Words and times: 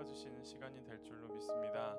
채워주시는 0.00 0.42
시간이 0.42 0.82
될 0.84 1.02
줄로 1.02 1.28
믿습니다. 1.28 1.94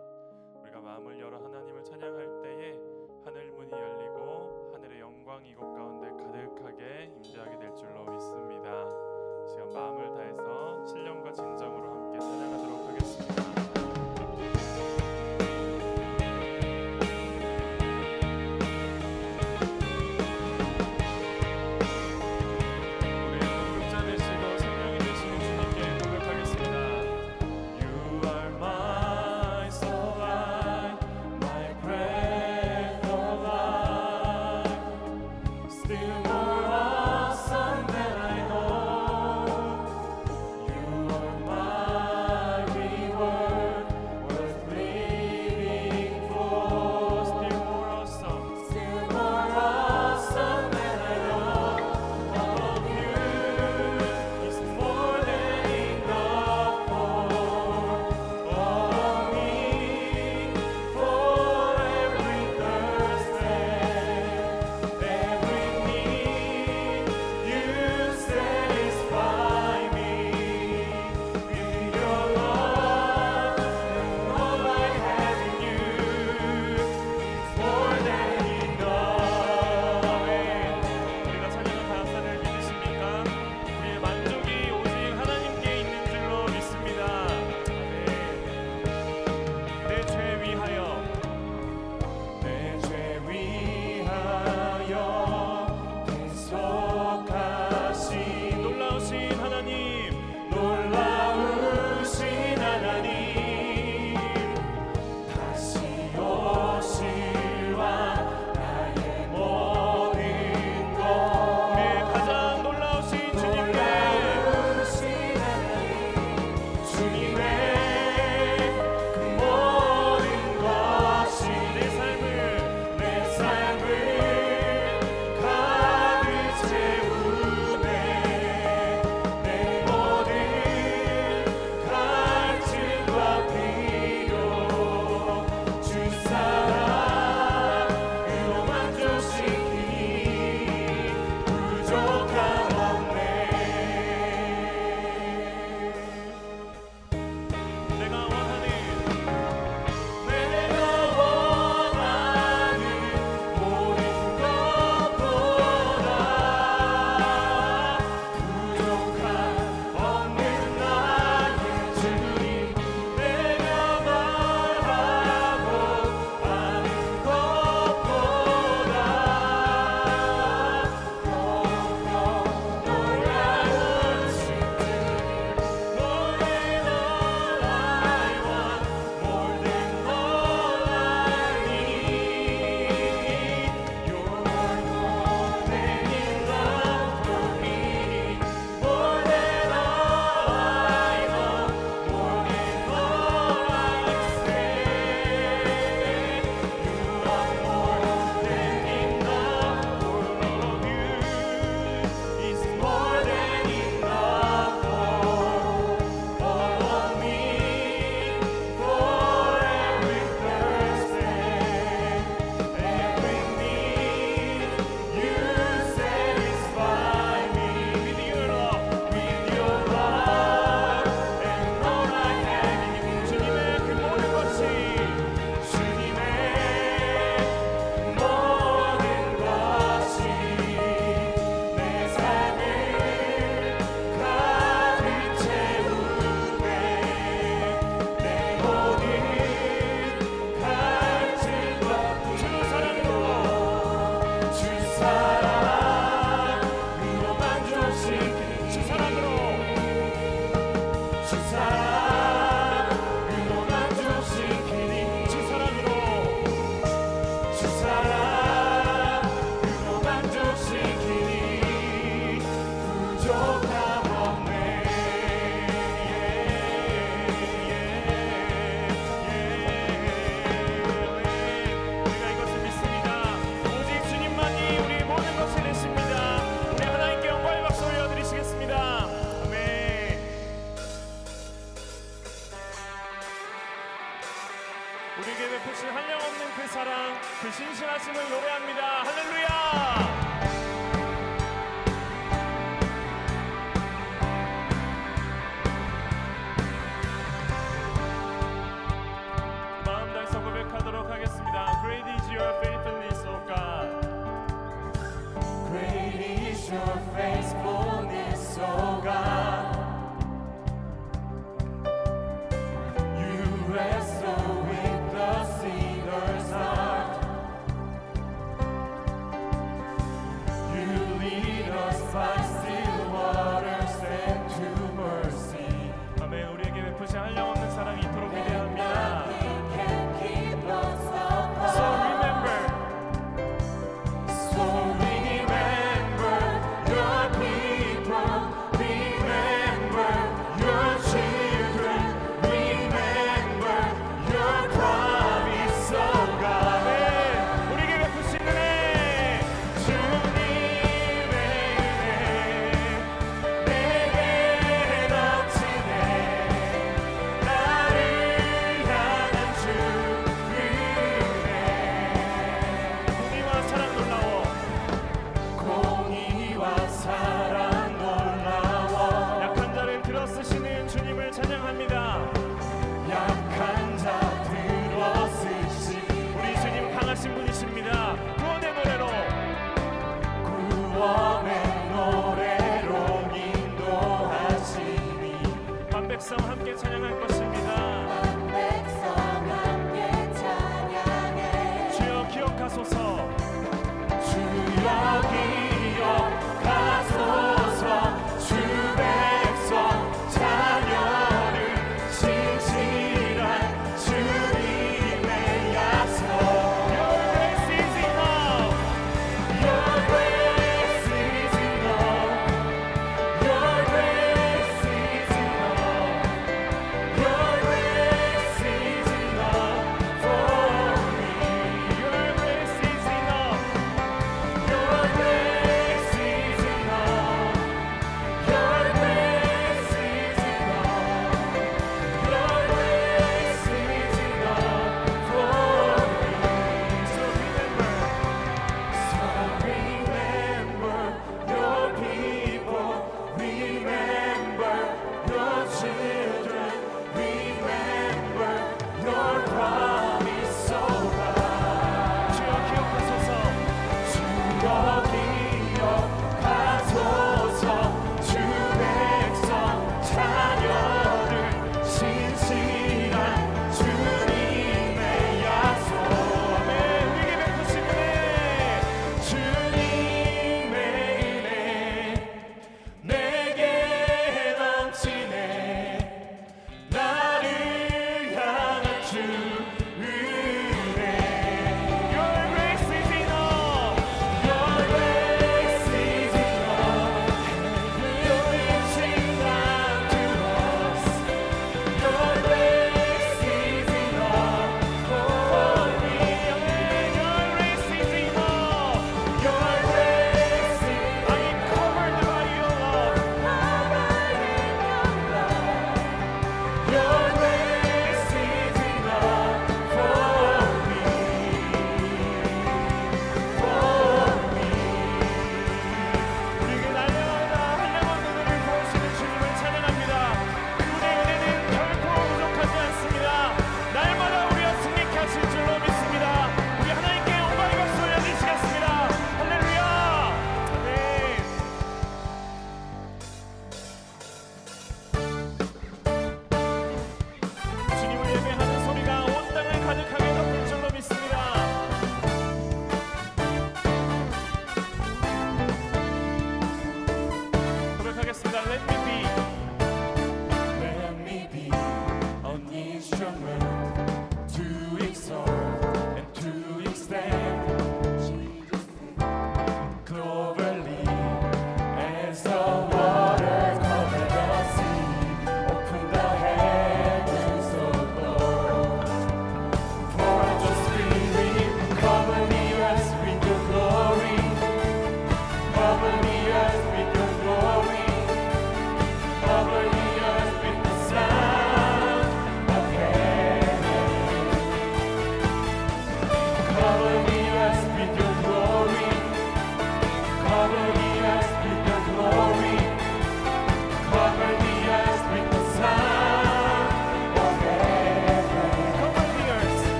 우리가 0.62 0.79
마음을 0.79 1.20
열어 1.20 1.38
하나님을 1.38 1.84
찬양할 1.84 2.42
때에 2.42 2.79
하늘 3.24 3.52
문이 3.52 3.72
열리고 3.72 4.72
하늘의 4.74 4.99
영광이 4.99 5.54
곳 5.54 5.74
가운데 5.74 6.10
가득하게 6.10 7.12
임재하게 7.16 7.58
될 7.60 7.71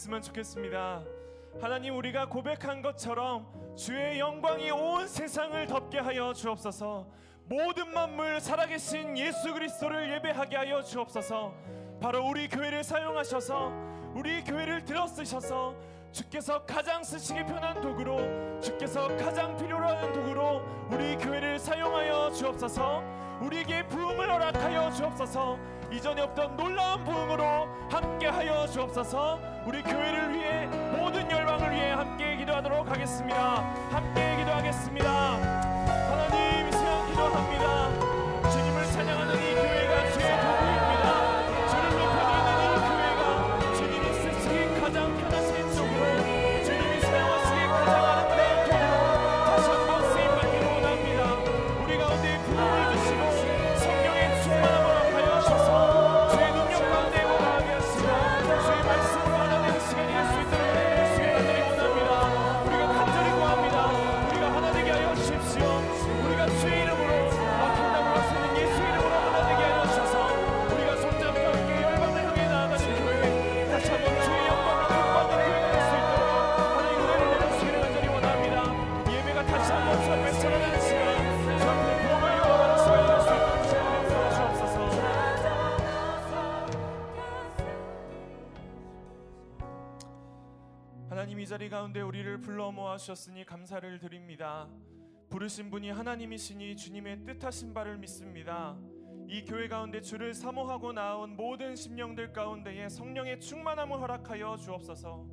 기도했으면 0.00 0.22
좋겠습니다. 0.22 1.02
하나님 1.60 1.96
우리가 1.96 2.26
고백한 2.26 2.80
것처럼 2.80 3.46
주의 3.76 4.18
영광이 4.18 4.70
온 4.70 5.06
세상을 5.06 5.66
덮게 5.66 5.98
하여 5.98 6.32
주옵소서. 6.32 7.06
모든 7.44 7.92
만물 7.92 8.40
살아계신 8.40 9.18
예수 9.18 9.52
그리스도를 9.52 10.12
예배하게 10.14 10.56
하여 10.56 10.82
주옵소서. 10.82 11.52
바로 12.00 12.26
우리 12.26 12.48
교회를 12.48 12.82
사용하셔서 12.82 13.72
우리 14.14 14.42
교회를 14.42 14.84
들어쓰셔서 14.84 15.74
주께서 16.12 16.64
가장 16.64 17.04
쓰시기 17.04 17.44
편한 17.44 17.80
도구로 17.80 18.60
주께서 18.60 19.08
가장 19.16 19.56
필요로 19.56 19.86
하는 19.86 20.12
도구로 20.12 20.62
우리 20.90 21.16
교회를 21.16 21.58
사용하여 21.58 22.30
주옵소서. 22.32 23.02
우리에게 23.42 23.86
부흥을 23.88 24.32
허락하여 24.32 24.90
주옵소서. 24.92 25.58
이전에 25.92 26.22
없던 26.22 26.56
놀라운 26.56 27.04
부흥으로 27.04 27.44
함께하여 27.90 28.66
주옵소서. 28.68 29.49
우리 29.66 29.82
교회를 29.82 30.32
위해 30.34 30.66
모든 30.96 31.30
열방을 31.30 31.70
위해 31.72 31.90
함께 31.90 32.36
기도하도록 32.36 32.90
하겠습니다. 32.90 33.62
함께 33.90 34.36
기도하겠습니다. 34.38 35.49
모아 93.00 93.06
주셨으니 93.06 93.46
감사를 93.46 93.98
드립니다. 93.98 94.68
부르신 95.30 95.70
분이 95.70 95.90
하나님이시니 95.90 96.76
주님의 96.76 97.24
뜻하신 97.24 97.72
바를 97.72 97.96
믿습니다. 97.96 98.76
이 99.26 99.42
교회 99.44 99.68
가운데 99.68 100.00
주를 100.02 100.34
사모하고 100.34 100.92
나온 100.92 101.34
모든 101.34 101.74
심령들 101.74 102.32
가운데에 102.32 102.90
성령의 102.90 103.40
충만함을 103.40 103.98
허락하여 103.98 104.56
주옵소서. 104.58 105.26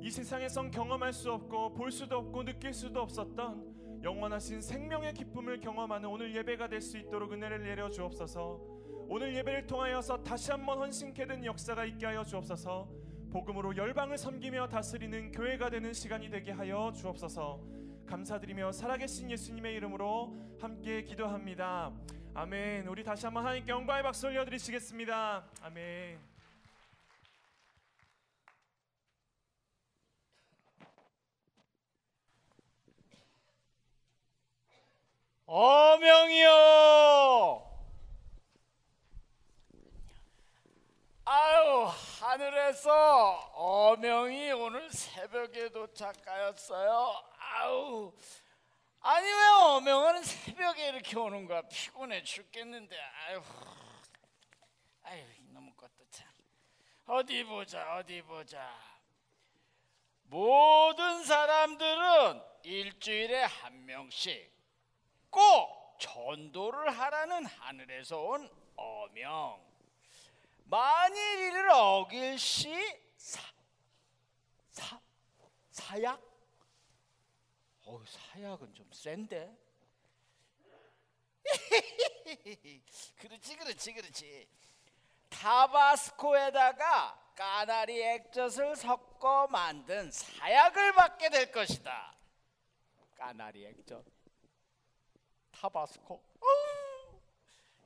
이 0.00 0.10
세상에선 0.10 0.72
경험할 0.72 1.12
수 1.12 1.30
없고 1.32 1.74
볼 1.74 1.92
수도 1.92 2.18
없고 2.18 2.44
느낄 2.44 2.74
수도 2.74 3.00
없었던 3.00 4.02
영원하신 4.02 4.60
생명의 4.60 5.14
기쁨을 5.14 5.60
경험하는 5.60 6.08
오늘 6.08 6.34
예배가 6.34 6.68
될 6.68 6.80
수 6.80 6.98
있도록 6.98 7.32
은혜를 7.32 7.62
내려 7.62 7.88
주옵소서. 7.88 8.60
오늘 9.08 9.36
예배를 9.36 9.66
통하여서 9.68 10.24
다시 10.24 10.50
한번 10.50 10.78
헌신케 10.78 11.26
된 11.26 11.44
역사가 11.44 11.84
있게 11.84 12.06
하여 12.06 12.24
주옵소서. 12.24 13.01
복음으로 13.32 13.74
열방을 13.74 14.18
섬기며 14.18 14.68
다스리는 14.68 15.32
교회가 15.32 15.70
되는 15.70 15.94
시간이 15.94 16.28
되게 16.28 16.52
하여 16.52 16.92
주옵소서. 16.94 17.60
감사드리며 18.06 18.72
살아계신 18.72 19.30
예수님의 19.30 19.74
이름으로 19.76 20.36
함께 20.60 21.02
기도합니다. 21.02 21.90
아멘. 22.34 22.86
우리 22.88 23.02
다시 23.02 23.24
한번 23.24 23.46
하나님께 23.46 23.72
영광의 23.72 24.02
박수 24.02 24.26
올려드리시겠습니다. 24.26 25.46
아멘. 25.62 26.18
어명이여 35.46 36.52
아유 41.34 41.90
하늘에서 42.20 43.52
어명이 43.54 44.52
오늘 44.52 44.90
새벽에 44.90 45.70
도착하였어요. 45.70 47.24
아우 47.38 48.12
아니 49.00 49.26
왜 49.26 49.46
어명은 49.62 50.22
새벽에 50.24 50.88
이렇게 50.90 51.18
오는 51.18 51.46
거야 51.46 51.62
피곤해 51.62 52.22
죽겠는데. 52.22 53.00
아유 53.00 53.42
아유 55.04 55.24
이놈의 55.38 55.72
것도 55.74 56.04
참. 56.10 56.28
어디 57.06 57.44
보자 57.44 57.96
어디 57.96 58.20
보자. 58.20 58.70
모든 60.24 61.24
사람들은 61.24 62.42
일주일에 62.62 63.44
한 63.44 63.86
명씩 63.86 64.52
꼭 65.30 65.96
전도를 65.98 66.90
하라는 66.90 67.46
하늘에서 67.46 68.20
온 68.20 68.50
어명. 68.76 69.71
만일 70.72 71.38
이를 71.38 71.68
어길 71.68 72.38
시 72.38 72.72
사, 73.18 73.42
사, 74.70 74.98
사약? 75.70 76.18
어 77.84 78.02
사약은 78.06 78.72
좀 78.72 78.90
센데. 78.90 79.54
그렇지, 83.18 83.56
그렇지, 83.58 83.92
그렇지. 83.92 84.48
타바스코에다가 85.28 87.34
까나리 87.36 88.02
액젓을 88.02 88.74
섞어 88.74 89.48
만든 89.48 90.10
사약을 90.10 90.94
받게 90.94 91.28
될 91.28 91.52
것이다. 91.52 92.16
까나리 93.14 93.66
액젓. 93.66 94.02
타바스코. 95.50 96.24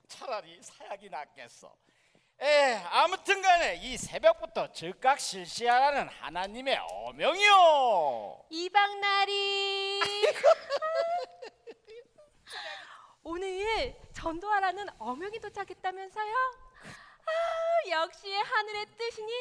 차라리 0.07 0.63
사약이 0.63 1.11
낫겠어. 1.11 1.86
에 2.41 2.75
아무튼 2.91 3.41
간에 3.41 3.77
이 3.77 3.97
새벽부터 3.97 4.71
즉각 4.73 5.19
실시하라는 5.19 6.09
하나님의 6.09 6.79
어명이요. 6.91 8.45
이방나리 8.51 10.01
오늘 13.23 13.97
전도하라는 14.13 14.87
어명이 14.99 15.39
도착했다면서요? 15.41 16.35
아, 17.27 17.91
역시 17.91 18.33
하늘의 18.33 18.87
뜻이니 18.99 19.33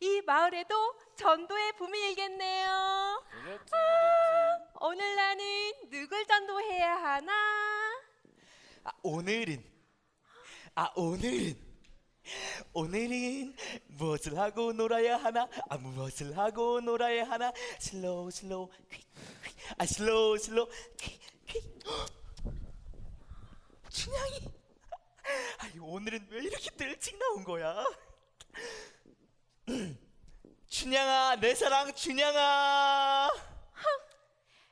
이 0.00 0.22
마을에도 0.22 0.98
전도의 1.16 1.72
붐이 1.76 1.98
일겠네요. 2.10 3.24
그렇지, 3.28 3.64
그렇지. 3.70 3.72
오늘 4.80 5.16
나는 5.16 5.72
누굴 5.90 6.24
전도해야 6.26 6.94
하나? 6.96 7.32
아, 8.84 8.90
오늘은 9.02 9.64
아 10.76 10.92
오늘은 10.94 11.65
오늘은 12.72 13.54
무엇을 13.88 14.38
하고 14.38 14.72
놀아야 14.72 15.16
하나 15.16 15.48
아 15.68 15.76
무엇을 15.78 16.36
하고 16.36 16.80
놀아야 16.80 17.28
하나 17.28 17.52
slow 17.78 18.30
slow 18.30 18.68
quick, 18.90 19.00
quick. 19.44 19.54
아 19.78 19.86
slow 19.86 20.38
slow 20.38 20.68
quick, 20.96 21.20
quick. 21.46 21.78
헉! 21.86 22.10
춘향이 23.90 24.40
아니 25.58 25.78
오늘은 25.78 26.26
왜 26.30 26.42
이렇게 26.44 26.84
일찍 26.84 27.18
나온 27.18 27.44
거야 27.44 27.84
춘향아 30.68 31.36
내 31.36 31.54
사랑 31.54 31.94
춘향아 31.94 33.30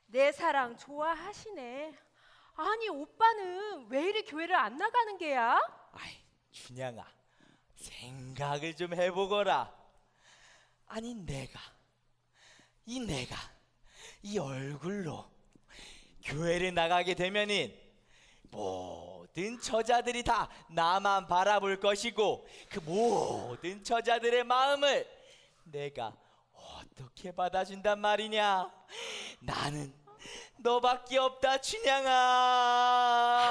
내 0.07 0.31
사랑 0.31 0.77
좋아하시네. 0.77 1.93
아니 2.55 2.89
오빠는 2.89 3.89
왜 3.89 4.11
이리 4.11 4.25
교회를 4.25 4.55
안 4.55 4.79
나가는 4.79 5.19
게야? 5.19 5.59
아이 5.93 6.13
춘향아 6.53 7.05
생각을 7.77 8.75
좀 8.77 8.95
해보거라. 8.95 9.73
아니 10.87 11.15
내가 11.15 11.61
이 12.87 13.01
내가 13.01 13.37
이 14.23 14.39
얼굴로 14.39 15.25
교회를 16.25 16.75
나가게 16.75 17.15
되면은 17.15 17.75
모든 18.51 19.61
처자들이 19.61 20.23
다 20.23 20.49
나만 20.71 21.27
바라볼 21.27 21.81
것이고 21.81 22.47
그 22.71 22.79
모든 22.81 23.83
처자들의 23.83 24.45
마음을 24.45 25.07
내가 25.65 26.17
어떻게 26.53 27.33
받아준단 27.33 27.99
말이냐? 27.99 28.71
나는 29.41 29.93
너밖에 30.59 31.19
없다 31.19 31.61
춘향아. 31.61 33.51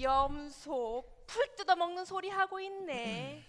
염소 0.00 1.13
풀 1.34 1.56
뜯어먹는 1.56 2.04
소리 2.04 2.30
하고 2.30 2.60
있네. 2.60 3.44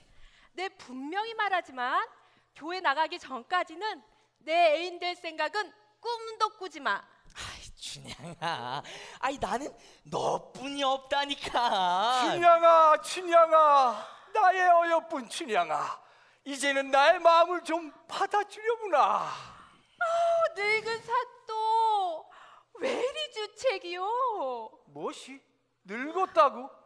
내 0.54 0.70
분명히 0.70 1.36
분명히 1.36 1.36
말하지만 1.36 2.08
교회 2.56 2.80
나가기 2.82 3.20
전까지는 3.20 4.02
내 4.40 4.74
애인 4.74 4.98
될 4.98 5.16
생각은 5.16 5.72
꿈도 6.00 6.50
꾸지 6.58 6.80
마. 6.80 6.96
아이 6.96 7.76
춘향아, 7.76 8.82
아이 9.20 9.38
나는 9.38 9.72
너뿐이 10.04 10.84
없다니까. 10.84 12.32
춘향아, 12.32 13.02
춘향아, 13.02 14.08
나의 14.34 14.62
어여쁜 14.68 15.30
춘향아, 15.30 16.02
이제는 16.44 16.90
나의 16.90 17.20
마음을 17.20 17.64
좀 17.64 17.92
받아주려구나. 18.08 19.26
어, 19.26 20.54
늙은 20.56 21.04
사또 21.04 22.32
왜 22.80 22.92
이리 22.92 23.32
주책이요? 23.32 24.72
무엇이? 24.88 25.40
늙었다고? 25.84 26.85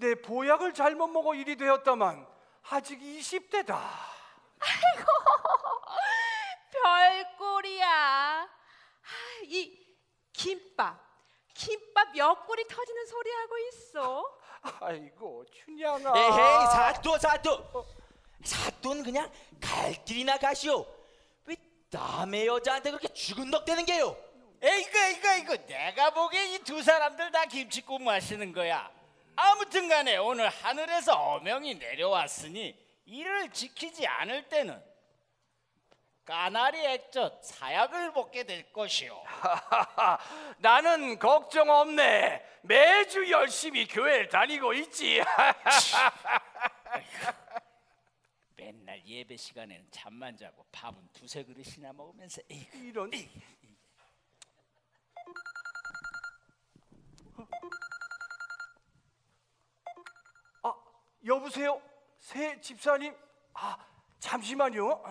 내 0.00 0.14
보약을 0.14 0.72
잘못 0.72 1.08
먹어 1.08 1.34
일이 1.34 1.56
되었다만 1.56 2.26
아직 2.70 2.98
20대다. 2.98 3.78
별꼴이야. 6.72 7.86
아, 7.86 8.48
이 9.44 9.78
김밥, 10.32 10.98
김밥 11.54 12.16
옆구리 12.16 12.66
터지는 12.66 13.06
소리 13.06 13.30
하고 13.30 13.58
있어. 13.58 14.38
아이고, 14.80 15.44
춘향아. 15.52 16.12
에헤이 16.16 16.66
사또 16.72 17.18
사또, 17.18 17.86
사또는 18.44 19.04
그냥 19.04 19.30
갈 19.60 19.92
길이나 20.04 20.38
가시오. 20.38 20.86
왜 21.44 21.56
남의 21.90 22.46
여자한테 22.46 22.90
그렇게 22.90 23.08
죽은 23.08 23.50
덕대는 23.50 23.84
게요? 23.84 24.16
에이그 24.62 24.98
이거 25.10 25.34
이거 25.36 25.56
내가 25.66 26.10
보기엔 26.10 26.52
이 26.52 26.58
두 26.60 26.82
사람들 26.82 27.30
다 27.32 27.44
김치국 27.46 28.02
마시는 28.02 28.52
거야. 28.52 28.90
아무튼 29.40 29.88
간에 29.88 30.18
오늘 30.18 30.48
하늘에서 30.48 31.14
어명이 31.14 31.76
내려왔으니 31.76 32.76
이를 33.06 33.50
지키지 33.50 34.06
않을 34.06 34.48
때는 34.48 34.80
까나리 36.26 36.78
액젓 36.84 37.42
사약을 37.42 38.12
먹게 38.12 38.44
될 38.44 38.70
것이오. 38.72 39.24
나는 40.58 41.18
걱정 41.18 41.70
없네. 41.70 42.44
매주 42.62 43.30
열심히 43.30 43.86
교회를 43.86 44.28
다니고 44.28 44.74
있지. 44.74 45.22
맨날 48.56 49.04
예배 49.04 49.36
시간에는 49.36 49.88
잠만 49.90 50.36
자고 50.36 50.64
밥은 50.70 51.08
두세 51.14 51.42
그릇이나 51.44 51.92
먹으면서. 51.94 52.42
이런. 52.48 53.10
여보세요? 61.24 61.80
새 62.18 62.60
집사님? 62.60 63.14
아, 63.54 63.76
잠시만요. 64.18 65.02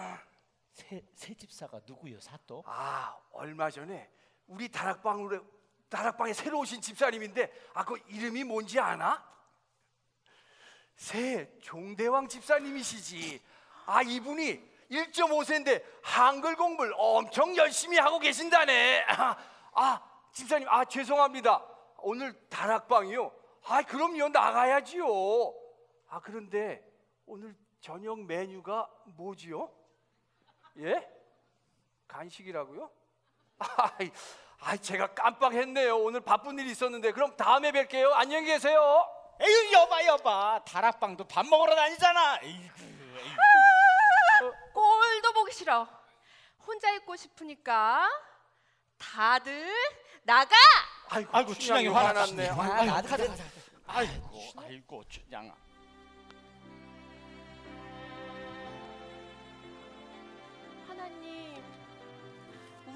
새, 0.74 1.04
새 1.14 1.34
집사가 1.34 1.80
누구요 1.86 2.20
사또? 2.20 2.64
아, 2.66 3.18
얼마 3.32 3.70
전에 3.70 4.10
우리 4.48 4.70
다락방으로 4.70 5.44
다락방에 5.90 6.34
새로 6.34 6.60
오신 6.60 6.82
집사님인데 6.82 7.52
아, 7.74 7.84
그 7.84 7.98
이름이 8.08 8.44
뭔지 8.44 8.80
아나? 8.80 9.28
새 10.96 11.50
종대왕 11.62 12.28
집사님이시지. 12.28 13.42
아, 13.86 14.02
이분이 14.02 14.70
1.5세인데 14.92 15.84
한글 16.02 16.56
공부를 16.56 16.94
엄청 16.98 17.56
열심히 17.56 17.98
하고 17.98 18.20
계신다네. 18.20 19.06
아, 19.08 19.38
아, 19.74 20.02
집사님, 20.32 20.68
아, 20.70 20.86
죄송합니다. 20.86 21.66
오늘 22.00 22.34
다락방이요. 22.50 23.32
아, 23.66 23.82
그럼요. 23.84 24.30
나가야지요. 24.30 25.06
아, 26.10 26.20
그런데 26.20 26.84
오늘 27.26 27.56
저녁 27.82 28.20
메뉴가 28.26 28.90
뭐지요? 29.06 29.72
예? 30.80 31.08
간식이라고요? 32.08 32.90
아이, 33.60 34.12
아이 34.62 34.80
제가 34.80 35.14
깜빡했네요. 35.14 35.98
오늘 36.00 36.22
바쁜 36.22 36.58
일이 36.58 36.72
있었는데 36.72 37.12
그럼 37.12 37.36
다음에 37.38 37.72
뵐게요. 37.72 38.12
안녕히 38.14 38.48
계세요. 38.48 39.08
에이 39.40 39.72
여봐 39.72 40.06
여봐 40.06 40.64
다락방도 40.66 41.26
밥 41.26 41.46
먹으러 41.46 41.76
다니잖아. 41.76 42.40
에이구, 42.42 42.84
에이구. 42.84 44.54
꼴도 44.74 45.34
보기 45.34 45.52
싫어. 45.54 45.88
혼자 46.66 46.92
있고 46.96 47.16
싶으니까 47.16 48.10
다들 48.98 49.72
나가. 50.24 50.56
아이고, 51.10 51.30
아이고, 51.32 51.54
춘향이 51.54 51.88
화났네. 51.88 52.50
아, 52.50 52.62
아이고, 52.62 52.94
가자 52.94 53.18
가자. 53.18 53.44
아이고 53.88 54.40
아이고 54.58 55.04
춘향아. 55.08 55.69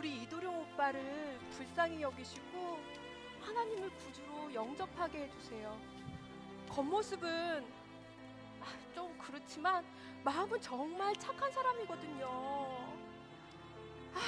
우리 0.04 0.24
이도령 0.24 0.60
오빠를 0.60 1.39
불쌍히 1.52 2.02
여기시고 2.02 2.78
하나님을 3.39 3.89
구주로 3.89 4.54
영접하게 4.54 5.20
해주세요. 5.20 5.80
겉모습은 6.68 7.66
아, 8.60 8.94
좀 8.94 9.18
그렇지만 9.18 9.86
마음은 10.26 10.60
정말 10.60 11.16
착한 11.16 11.50
사람이거든요. 11.50 12.28
아, 14.13 14.20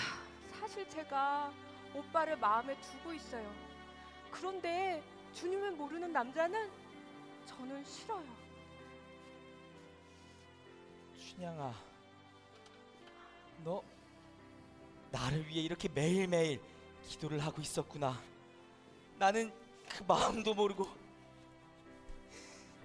사실 0.57 0.87
제가 0.87 1.51
오빠를 1.93 2.37
마음에 2.37 2.79
두고 2.79 3.11
있어요. 3.11 3.53
그런데 4.31 5.03
주님을 5.33 5.71
모르는 5.71 6.13
남자는 6.13 6.71
저는 7.45 7.83
싫어요. 7.83 8.25
춘향아, 11.19 11.73
너 13.65 13.83
나를 15.15 15.47
위해 15.47 15.61
이렇게 15.61 15.87
매일매일 15.87 16.59
기도를 17.07 17.39
하고 17.39 17.61
있었구나. 17.61 18.21
나는 19.17 19.49
그 19.87 20.03
마음도 20.03 20.53
모르고 20.53 20.85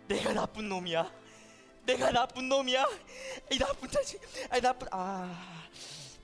내가 0.06 0.32
나쁜 0.32 0.68
놈이야. 0.68 1.12
내가 1.84 2.12
나쁜 2.12 2.48
놈이야. 2.48 2.86
이 3.50 3.58
나쁜 3.58 3.90
자식. 3.90 4.20
아, 4.48 4.60
나쁜 4.60 4.86
아, 4.92 5.58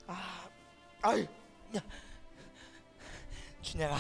아, 0.07 0.49
아유, 1.03 1.27
야, 1.77 1.81
춘향아, 3.63 3.97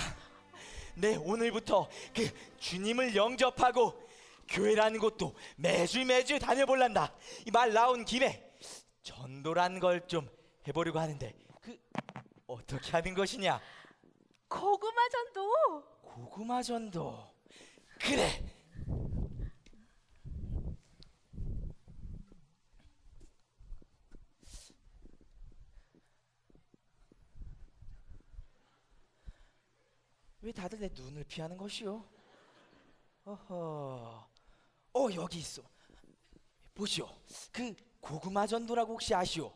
내 0.94 1.16
오늘부터 1.16 1.88
그 2.14 2.28
주님을 2.60 3.16
영접하고 3.16 4.00
교회라는 4.48 5.00
곳도 5.00 5.34
매주 5.56 6.04
매주 6.04 6.38
다녀볼란다. 6.38 7.12
이 7.46 7.50
말 7.50 7.72
나온 7.72 8.04
김에 8.04 8.48
전도란 9.02 9.80
걸 9.80 10.06
좀 10.06 10.28
해보려고 10.68 11.00
하는데 11.00 11.32
그 11.45 11.45
어떻게 12.46 12.92
하는 12.92 13.14
것이냐? 13.14 13.60
고구마 14.48 15.08
전도. 15.08 15.82
고구마 16.02 16.62
전도. 16.62 17.34
그래. 18.00 18.44
왜 30.40 30.52
다들 30.52 30.78
내 30.78 30.88
눈을 30.94 31.24
피하는 31.24 31.56
것이오? 31.56 32.04
어허. 33.24 34.28
어 34.94 35.08
여기 35.16 35.38
있어. 35.40 35.60
보시오. 36.72 37.08
그 37.50 37.74
고구마 38.00 38.46
전도라고 38.46 38.92
혹시 38.92 39.12
아시오? 39.12 39.52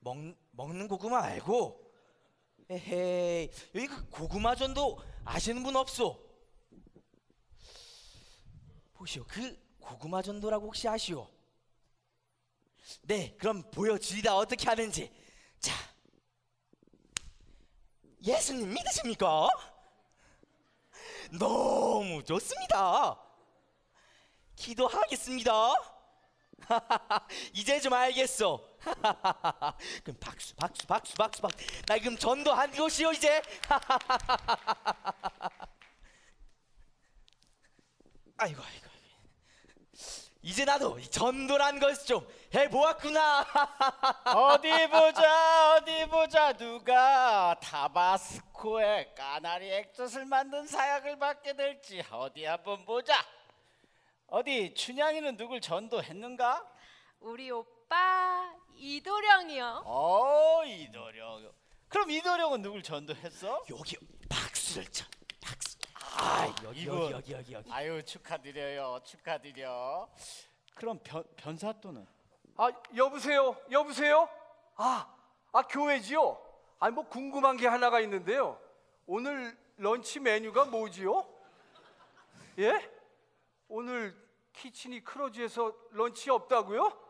먹 0.00 0.16
먹는 0.52 0.88
고구마 0.88 1.20
알고? 1.22 1.84
에헤이 2.70 3.50
여기 3.74 3.86
그 3.86 4.08
고구마 4.10 4.54
전도 4.54 4.98
아시는 5.24 5.62
분 5.62 5.76
없소? 5.76 6.26
보시오. 8.94 9.24
그 9.26 9.56
고구마 9.80 10.22
전도라고 10.22 10.66
혹시 10.66 10.88
아시오? 10.88 11.30
네, 13.02 13.36
그럼 13.36 13.62
보여주리다 13.70 14.36
어떻게 14.36 14.66
하는지. 14.66 15.10
자, 15.60 15.74
예수님 18.24 18.72
믿으십니까? 18.72 19.48
너무 21.38 22.22
좋습니다. 22.24 23.22
기도하겠습니다. 24.56 25.97
이제 27.54 27.80
좀 27.80 27.92
알겠어. 27.92 28.66
그럼 30.04 30.16
박수, 30.20 30.54
박수, 30.56 30.86
박수, 30.86 31.14
박수, 31.14 31.42
박수. 31.42 31.58
나 31.86 31.98
그럼 31.98 32.16
전도한 32.16 32.72
것이요 32.72 33.12
이제. 33.12 33.42
아이고, 38.38 38.62
아이고. 38.62 38.88
이제 40.48 40.64
나도 40.64 40.98
이 40.98 41.10
전도란 41.10 41.80
것좀 41.80 42.26
해보았구나. 42.54 43.46
어디 44.34 44.70
보자 44.86 45.74
어디 45.74 46.06
보자 46.06 46.54
누가 46.54 47.54
타바스코에 47.60 49.12
까나리 49.14 49.70
액젓을 49.70 50.24
만든 50.26 50.66
사약을 50.66 51.18
받게 51.18 51.54
될지 51.54 52.02
어디 52.10 52.44
한번 52.44 52.86
보자 52.86 53.14
어디 54.28 54.74
춘향이는 54.74 55.36
누굴 55.36 55.60
전도했는가? 55.60 56.66
우리 57.20 57.50
오빠 57.50 58.54
이도령이요. 58.76 59.82
어 59.86 60.62
이도령. 60.64 61.50
그럼 61.88 62.10
이도령은 62.10 62.60
누굴 62.62 62.82
전도했어? 62.82 63.64
여기 63.70 63.96
박수를 64.28 64.86
쳐. 64.92 65.06
박수. 65.40 65.78
아 66.18 66.54
여기 66.62 66.82
이분. 66.82 66.98
여기 67.10 67.12
여기 67.12 67.32
여기 67.32 67.52
여기. 67.54 67.72
아유 67.72 68.02
축하드려요 68.04 69.00
축하드려. 69.04 70.08
그럼 70.74 71.00
변 71.02 71.24
변사또는? 71.36 72.06
아 72.56 72.70
여보세요 72.94 73.56
여보세요 73.70 74.28
아, 74.76 75.12
아 75.52 75.62
교회지요 75.62 76.40
아니 76.80 76.94
뭐 76.94 77.04
궁금한 77.08 77.56
게 77.56 77.66
하나가 77.66 78.00
있는데요 78.00 78.60
오늘 79.06 79.56
런치 79.76 80.20
메뉴가 80.20 80.66
뭐지요 80.66 81.26
예 82.58 82.97
오늘 83.68 84.14
키친이 84.52 85.04
크로즈에서 85.04 85.72
런치 85.92 86.30
없다고요 86.30 87.04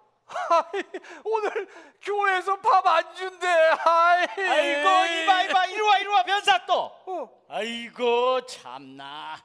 아이, 0.50 0.82
오늘 1.24 1.66
교회에서 2.02 2.56
밥 2.60 2.86
안 2.86 3.14
준대 3.14 3.46
아이, 3.46 4.26
아이고 4.26 5.22
이봐 5.22 5.42
이봐 5.44 5.66
이리 5.66 5.80
와 5.80 5.98
이리 5.98 6.06
와 6.08 6.22
변사 6.22 6.66
또. 6.66 6.82
어, 7.06 7.44
아이고 7.48 8.44
참나. 8.44 9.42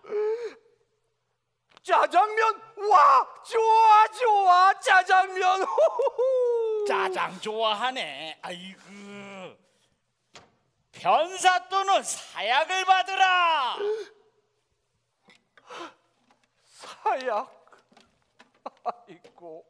짜장면 1.82 2.62
와 2.90 3.28
좋아 3.46 4.08
좋아 4.10 4.80
짜장면 4.80 5.62
호호호. 5.64 6.86
짜장 6.86 7.40
좋아하네. 7.40 8.40
아이고. 8.42 8.82
변사 10.92 11.68
또는 11.70 12.04
사약을 12.04 12.86
받으라. 12.86 13.78
사약 16.84 17.64
아이고. 18.84 19.66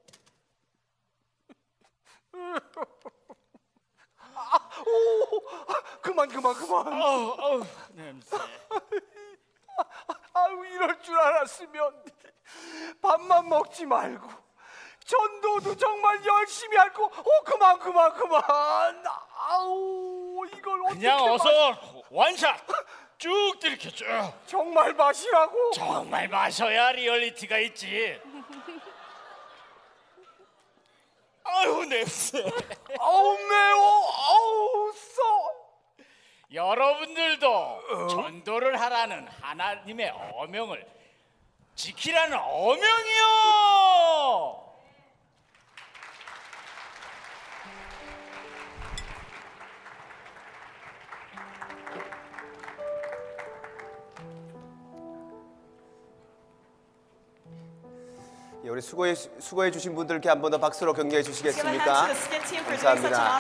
아, 4.36 4.70
오, 4.88 5.72
아, 5.72 5.82
그만 6.02 6.28
그만 6.28 6.54
그만. 6.56 7.02
어우 7.02 7.36
어우 7.40 7.64
냄새. 7.92 8.38
아유 10.34 10.66
이럴 10.66 11.00
줄 11.02 11.18
알았으면 11.20 12.04
밥만 13.02 13.48
먹지 13.50 13.86
말고 13.86 14.28
전도도 15.06 15.76
정말 15.78 16.26
열심히 16.26 16.78
할걸. 16.78 17.06
오 17.06 17.44
그만 17.46 17.78
그만 17.80 18.14
그만. 18.14 18.42
아우 19.38 20.46
이걸 20.48 20.82
어떻게 20.86 21.00
그냥 21.00 21.32
어서 21.32 21.50
원샷 22.10 22.58
쭉 23.18 23.58
들이켜 23.60 23.90
쭉. 23.90 24.06
정말 24.46 24.94
마시라고 24.94 25.72
정말 25.72 26.28
마셔야 26.28 26.92
리얼리티가 26.92 27.58
있지. 27.60 28.20
아유 31.46 31.86
냄새. 31.86 32.44
아우 33.00 33.38
매워 33.38 34.12
아우 34.12 34.94
써 34.94 35.22
여러분들도 36.52 38.08
전도를 38.10 38.80
하라는 38.80 39.28
하나님의 39.42 40.14
어명을 40.36 40.86
지키라는 41.76 42.38
어명이요. 42.40 43.24
수고해 58.84 59.16
수고해 59.16 59.72
주신 59.72 59.96
분들께 59.96 60.30
한 60.30 60.42
번 60.42 60.52
더 60.52 60.60
박수로 60.60 60.94
격려해 60.94 61.24
주시겠습니까? 61.24 62.08
감사합니다. 62.84 63.40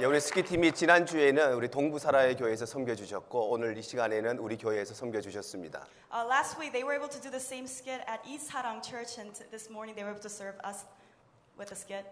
예, 0.00 0.06
우리 0.06 0.18
스키 0.20 0.42
팀이 0.42 0.72
지난 0.72 1.06
주에는 1.06 1.52
우리 1.54 1.68
동부 1.68 2.00
사라의 2.00 2.34
교회에서 2.36 2.66
섬겨 2.66 2.96
주셨고 2.96 3.50
오늘 3.50 3.78
이 3.78 3.82
시간에는 3.82 4.38
우리 4.40 4.56
교회에서 4.58 4.92
섬겨 4.92 5.20
주셨습니다. 5.20 5.86
Uh, 6.12 6.26
last 6.26 6.58
week, 6.58 6.72
they 6.72 6.82
were 6.82 6.96
able 6.96 7.08
to 7.08 7.20
do 7.20 7.30
the 7.30 7.38
same 7.38 7.66
skit 7.66 8.02
at 8.08 8.18
East 8.26 8.50
Harang 8.50 8.82
Church, 8.82 9.20
and 9.20 9.30
t- 9.32 9.44
this 9.52 9.70
morning, 9.70 9.94
they 9.94 10.02
were 10.02 10.10
able 10.10 10.20
to 10.22 10.28
serve 10.28 10.58
us 10.66 10.82
with 11.56 11.70
a 11.70 11.76
skit. 11.78 12.02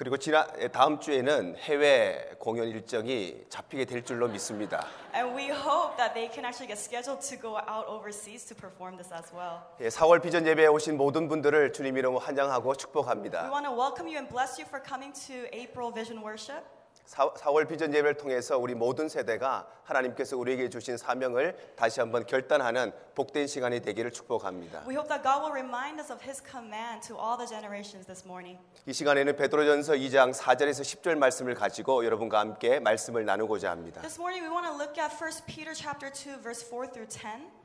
그리고 0.00 0.16
지난 0.16 0.46
예, 0.58 0.68
다음 0.68 0.98
주에는 0.98 1.56
해외 1.58 2.30
공연 2.38 2.66
일정이 2.68 3.44
잡히게 3.50 3.84
될 3.84 4.02
줄로 4.02 4.28
믿습니다. 4.28 4.86
And 5.14 5.36
we 5.36 5.50
hope 5.50 5.94
that 5.98 6.14
they 6.14 6.26
can 6.32 6.46
actually 6.46 6.68
get 6.72 6.80
scheduled 6.80 7.20
to 7.20 7.36
go 7.36 7.58
out 7.68 7.84
overseas 7.86 8.46
to 8.48 8.56
perform 8.56 8.96
this 8.96 9.12
as 9.12 9.30
well. 9.36 9.60
예, 9.78 9.88
4월 9.88 10.22
비전 10.22 10.46
예배에 10.46 10.68
오신 10.68 10.96
모든 10.96 11.28
분들을 11.28 11.74
주님 11.74 11.98
이름으로 11.98 12.18
환영하고 12.18 12.70
We 12.70 12.76
축복합니다. 12.78 13.50
want 13.52 13.66
to 13.68 13.76
welcome 13.76 14.08
you 14.08 14.16
and 14.16 14.32
bless 14.32 14.56
you 14.58 14.64
for 14.66 14.80
coming 14.80 15.12
to 15.28 15.44
April 15.52 15.92
Vision 15.92 16.24
Worship. 16.24 16.64
4, 17.10 17.34
4월 17.34 17.66
비전 17.66 17.92
예배를 17.92 18.14
통해서 18.14 18.56
우리 18.56 18.76
모든 18.76 19.08
세대가 19.08 19.66
하나님께서 19.82 20.36
우리에게 20.36 20.70
주신 20.70 20.96
사명을 20.96 21.74
다시 21.74 21.98
한번 21.98 22.24
결단하는 22.24 22.92
복된 23.16 23.48
시간이 23.48 23.80
되기를 23.80 24.12
축복합니다. 24.12 24.84
We 24.86 24.94
hope 24.94 25.08
that 25.08 25.24
God 25.24 25.42
will 25.42 25.50
remind 25.50 25.98
us 25.98 26.12
of 26.12 26.22
His 26.22 26.40
command 26.40 27.02
to 27.08 27.16
all 27.18 27.36
the 27.36 27.48
generations 27.48 28.06
this 28.06 28.24
morning. 28.24 28.62
이 28.86 28.92
시간에는 28.92 29.34
베드로전서 29.34 29.94
2장 29.94 30.32
4절에서 30.32 30.86
10절 30.86 31.18
말씀을 31.18 31.56
가지고 31.56 32.04
여러분과 32.04 32.38
함께 32.38 32.78
말씀을 32.78 33.24
나누고자 33.24 33.72
합니다. 33.72 34.02
This 34.02 34.20
morning, 34.20 34.46
we 34.46 34.54
want 34.54 34.70
to 34.70 34.78
look 34.78 34.96
at 34.96 35.10
1 35.10 35.46
Peter 35.48 35.74
chapter 35.74 36.12
2, 36.14 36.38
verse 36.40 36.62
4 36.62 36.92
through 36.92 37.10
10. 37.10 37.59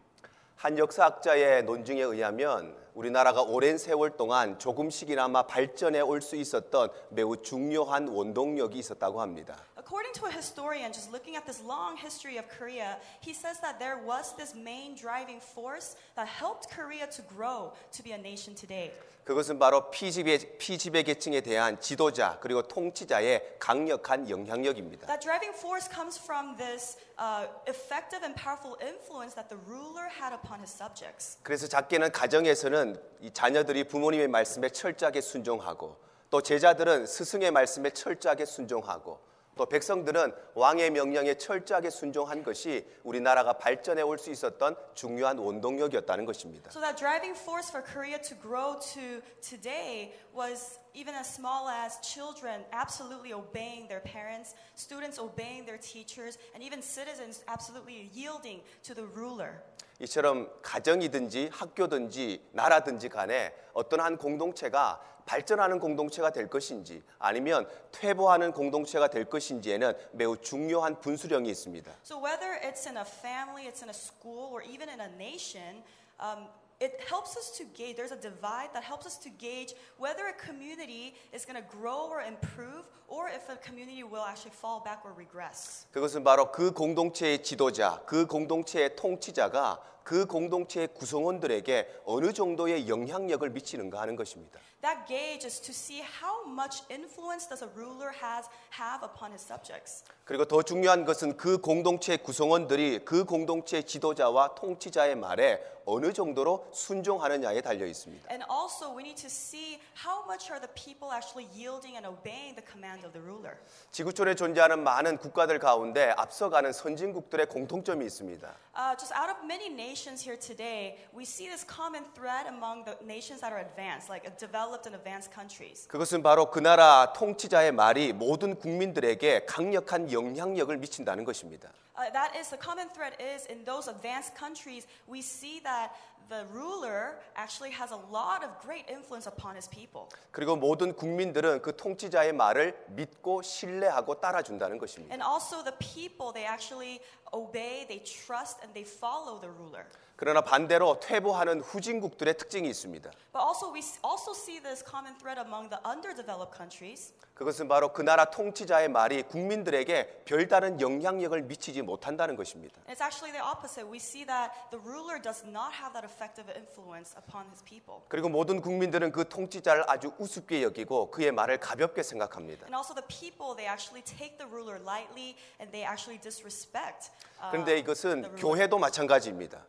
한 0.56 0.78
역사학자의 0.78 1.64
논증에 1.64 2.02
의하면 2.02 2.76
우리나라가 2.94 3.42
오랜 3.42 3.78
세월 3.78 4.12
동안 4.12 4.58
조금씩이나마 4.58 5.44
발전해 5.44 6.00
올 6.00 6.22
수 6.22 6.36
있었던 6.38 6.90
매우 7.10 7.42
중요한 7.42 8.08
원동력이 8.08 8.80
있었다고 8.80 9.20
합니다. 9.22 9.58
According 9.86 10.14
to 10.14 10.26
a 10.26 10.32
historian, 10.32 10.92
just 10.92 11.12
looking 11.12 11.36
at 11.36 11.46
this 11.46 11.62
long 11.62 11.96
history 11.96 12.38
of 12.38 12.50
Korea, 12.50 12.98
he 13.22 13.34
says 13.34 13.60
that 13.60 13.78
there 13.78 14.00
was 14.04 14.34
this 14.36 14.56
main 14.56 14.96
driving 14.96 15.40
force 15.40 15.96
that 16.16 16.26
helped 16.26 16.72
Korea 16.72 17.06
to 17.06 17.22
grow 17.22 17.72
to 17.92 18.02
be 18.02 18.14
a 18.14 18.18
nation 18.18 18.56
today. 18.56 18.92
그것은 19.26 19.60
바로 19.60 19.92
피지배, 19.92 20.58
피지배 20.58 21.04
계층에 21.04 21.42
대한 21.42 21.80
지도자 21.80 22.40
그리고 22.42 22.64
통치자의 22.64 23.58
강력한 23.60 24.28
영향력입니다. 24.28 25.06
That 25.06 25.22
driving 25.22 25.54
force 25.56 25.88
comes 25.88 26.18
from 26.18 26.58
this 26.58 26.98
uh, 27.20 27.46
effective 27.68 28.26
and 28.26 28.36
powerful 28.36 28.78
influence 28.82 29.36
that 29.36 29.50
the 29.50 29.62
ruler 29.70 30.10
had 30.10 30.34
upon 30.34 30.62
his 30.62 30.74
subjects. 30.74 31.38
그래서 31.44 31.68
작게는 31.68 32.12
가정에서는 32.12 33.00
이 33.22 33.32
자녀들이 33.32 33.84
부모님의 33.84 34.30
말씀에 34.30 34.70
철저하게 34.70 35.22
순종하고 35.22 35.96
또 36.32 36.42
제자들은 36.42 37.06
스승의 37.06 37.52
말씀에 37.52 37.92
철저하게 37.92 38.46
순종하고 38.46 39.35
또 39.56 39.66
백성들은 39.66 40.34
왕의 40.54 40.92
명령에 40.92 41.36
철저하게 41.36 41.90
순종한 41.90 42.44
것이 42.44 42.86
우리나라가 43.04 43.54
발전해 43.54 44.02
올 44.02 44.18
수 44.18 44.30
있었던 44.32 44.76
중요한 44.96 45.38
원동력이었다는 45.38 46.26
것입니다. 46.26 46.72
So 46.72 46.82
that 46.82 46.98
driving 46.98 47.38
force 47.38 47.70
for 47.70 47.84
Korea 47.84 48.20
to 48.22 48.36
grow 48.42 48.80
to 48.96 49.22
today 49.42 50.14
was 50.34 50.80
even 50.94 51.16
as 51.16 51.28
small 51.28 51.70
as 51.70 52.00
children 52.02 52.66
absolutely 52.74 53.34
obeying 53.34 53.88
their 53.88 54.02
parents, 54.04 54.56
students 54.76 55.20
obeying 55.20 55.66
their 55.66 55.80
teachers, 55.80 56.38
and 56.56 56.64
even 56.64 56.82
citizens 56.82 57.44
absolutely 57.48 58.10
yielding 58.16 58.64
to 58.84 58.94
the 58.96 59.08
ruler. 59.16 59.64
이처럼 60.00 60.52
가정이든지 60.62 61.50
학교든지 61.54 62.50
나라든지 62.52 63.08
간에 63.08 63.54
어떤 63.74 64.02
한 64.02 64.18
공동체가 64.18 65.00
발전하는 65.26 65.80
공동체가 65.80 66.30
될 66.32 66.48
것인지 66.48 67.04
아니면 67.20 67.68
퇴보하는 67.92 68.52
공동체가 68.52 69.08
될 69.10 69.26
것인지에는 69.26 69.94
매우 70.14 70.38
중요한 70.38 71.00
분수령이 71.00 71.50
있습니다. 71.50 71.92
So 72.04 72.18
whether 72.22 72.60
it's 72.62 72.88
in 72.88 72.98
a 72.98 73.06
family, 73.06 73.68
it's 73.68 73.82
in 73.82 73.90
a 73.90 73.94
school, 73.94 74.50
or 74.52 74.64
even 74.64 74.88
in 74.88 75.02
a 75.02 75.10
nation, 75.18 75.84
um, 76.22 76.48
it 76.80 77.00
helps 77.10 77.38
us 77.38 77.52
to 77.58 77.66
gauge. 77.74 77.96
There's 77.96 78.12
a 78.12 78.22
divide 78.22 78.72
that 78.74 78.84
helps 78.84 79.06
us 79.06 79.18
to 79.24 79.30
gauge 79.30 79.74
whether 79.98 80.28
a 80.28 80.34
community 80.34 81.16
is 81.34 81.46
going 81.46 81.58
to 81.58 81.66
grow 81.66 82.08
or 82.10 82.22
improve, 82.22 82.86
or 83.08 83.30
if 83.30 83.50
a 83.50 83.58
community 83.58 84.04
will 84.04 84.26
actually 84.26 84.54
fall 84.54 84.84
back 84.84 85.02
or 85.06 85.14
regress. 85.16 85.88
그것은 85.92 86.24
바로 86.24 86.52
그 86.52 86.72
공동체의 86.72 87.42
지도자, 87.44 88.02
그 88.06 88.28
공동체의 88.28 88.96
통치자가 88.96 89.82
그 90.06 90.28
공동체의 90.28 90.90
구성원들에게 90.94 92.02
어느 92.06 92.32
정도의 92.32 92.88
영향력을 92.88 93.50
미치는가 93.50 94.00
하는 94.00 94.16
것입니다. 94.16 94.60
That 94.82 95.08
gauge 95.08 95.46
is 95.46 95.60
to 95.62 95.74
see 95.74 96.02
how 96.02 96.46
much 96.46 96.84
influence 96.90 97.48
does 97.48 97.64
a 97.64 97.70
ruler 97.76 98.14
has 98.22 98.46
have 98.70 99.02
upon 99.04 99.32
his 99.32 99.42
subjects. 99.42 100.04
그리고 100.26 100.46
더 100.46 100.62
중요한 100.62 101.06
것은 101.06 101.38
그 101.38 101.60
공동체의 101.60 102.20
구성원들이 102.20 103.06
그 103.06 103.26
공동체의 103.26 103.86
지도자와 103.86 104.56
통치자의 104.56 105.16
말에 105.16 105.62
어느 105.86 106.12
정도로 106.12 106.68
순종하느냐에 106.74 107.62
달려 107.62 107.86
있습니다. 107.86 108.28
And 108.32 108.44
also, 108.50 108.90
we 108.90 109.04
need 109.04 109.22
to 109.22 109.30
see 109.30 109.80
how 109.94 110.26
much 110.26 110.50
are 110.50 110.60
the 110.60 110.74
people 110.74 111.14
actually 111.14 111.46
yielding 111.54 111.96
and 111.96 112.08
obeying 112.10 112.58
the 112.58 112.66
command 112.66 113.06
of 113.06 113.14
the 113.14 113.22
ruler. 113.22 113.58
지구촌에 113.92 114.34
존재하는 114.34 114.84
많은 114.84 115.18
국가들 115.18 115.60
가운데 115.60 116.10
앞서가는 116.18 116.74
선진국들의 116.74 117.46
공통점이 117.50 118.04
있습니다. 118.06 118.50
Uh, 118.76 118.98
just 118.98 119.14
out 119.14 119.30
of 119.30 119.38
many 119.46 119.70
nations 119.70 120.26
here 120.26 120.38
today, 120.38 120.98
we 121.14 121.22
see 121.22 121.46
this 121.48 121.64
common 121.64 122.04
thread 122.18 122.50
among 122.50 122.84
the 122.84 122.98
nations 123.06 123.40
that 123.42 123.54
are 123.54 123.62
advanced, 123.62 124.10
like 124.10 124.26
developed 124.38 124.65
and 124.74 124.96
advanced 124.96 125.32
countries. 125.34 125.88
그것은 125.88 126.24
바로 126.24 126.50
그 126.50 126.60
나라 126.60 127.14
통치자의 127.14 127.72
말이 127.72 128.14
모든 128.14 128.56
국민들에게 128.56 129.46
강력한 129.46 130.12
영향력을 130.12 130.76
미친다는 130.78 131.24
것입니다. 131.24 131.70
Uh, 131.98 132.12
that 132.12 132.36
is 132.36 132.50
the 132.50 132.60
common 132.60 132.90
thread 132.90 133.16
is 133.22 133.48
in 133.50 133.64
those 133.64 133.88
advanced 133.88 134.36
countries, 134.36 134.86
we 135.08 135.20
see 135.20 135.62
that 135.64 135.92
the 136.30 136.46
ruler 136.52 137.20
actually 137.36 137.72
has 137.72 137.92
a 137.92 138.00
lot 138.12 138.44
of 138.44 138.50
great 138.62 138.86
influence 138.90 139.28
upon 139.28 139.56
his 139.56 139.70
people. 139.70 140.08
그리고 140.32 140.56
모든 140.56 140.94
국민들은 140.94 141.62
그 141.62 141.76
통치자의 141.76 142.34
말을 142.34 142.86
믿고 142.90 143.42
신뢰하고 143.42 144.20
따라준다는 144.20 144.78
것입니다. 144.78 145.14
And 145.14 145.24
also 145.24 145.64
the 145.64 145.76
people, 145.80 146.34
they 146.34 146.48
actually 146.48 147.00
obey, 147.34 147.86
they 147.88 148.04
trust, 148.04 148.60
and 148.64 148.74
they 148.74 148.86
follow 148.86 149.40
the 149.40 149.52
ruler. 149.52 149.86
그러나 150.18 150.40
반대로 150.40 150.98
퇴보하는 151.02 151.60
후진국들의 151.60 152.38
특징이 152.38 152.70
있습니다. 152.70 153.12
But 153.34 153.44
also 153.44 153.74
we 153.74 153.82
also 154.04 154.32
see 154.32 154.62
this 154.62 154.82
common 154.82 155.18
thread 155.18 155.38
among 155.38 155.70
the 155.70 155.80
underdeveloped 155.86 156.56
countries. 156.56 157.14
그것은 157.34 157.68
바로 157.68 157.92
그 157.92 158.02
나라 158.02 158.24
통치자의 158.24 158.88
말이 158.88 159.24
국민들에게 159.24 160.24
별다른 160.24 160.80
영향력을 160.80 161.42
미치지 161.42 161.82
못한다는 161.82 162.38
것입니다. 162.38 162.80
It's 162.88 163.04
actually 163.04 163.34
the 163.36 163.44
opposite. 163.44 163.84
We 163.92 164.00
see 164.00 164.26
that 164.26 164.54
the 164.72 164.80
ruler 164.80 165.22
does 165.22 165.44
not 165.44 165.76
have 165.76 165.92
that 165.92 166.08
effective 166.16 166.48
influence 166.56 167.14
upon 167.20 167.46
his 167.52 167.62
people. 167.64 168.00
그리고 168.08 168.30
모든 168.30 168.62
국민들은 168.62 169.12
그 169.12 169.28
통치자를 169.28 169.84
아주 169.88 170.14
우습게 170.18 170.64
여기고 170.64 171.12
그의 171.12 171.32
말을 171.32 171.60
가볍게 171.60 172.02
생각합니다. 172.04 172.66
And 172.66 172.76
also 172.76 172.96
the 172.96 173.06
people, 173.08 173.56
they 173.56 173.68
actually 173.68 174.02
take 174.02 174.38
the 174.38 174.48
ruler 174.48 174.80
lightly 174.82 175.36
and 175.60 175.72
they 175.76 175.84
actually 175.84 176.20
disrespect. 176.22 177.12
uh, 177.44 177.52
그런데 177.52 177.76
the 177.76 177.80
이것은. 177.82 178.36
교회도 178.38 178.80
마찬가지입니다. 178.80 179.60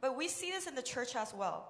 But 0.00 0.14
we 0.16 0.26
see 0.26 0.50
this 0.50 0.68
in 0.68 0.76
the 0.76 0.84
church 0.86 1.18
as 1.18 1.34
well. 1.34 1.66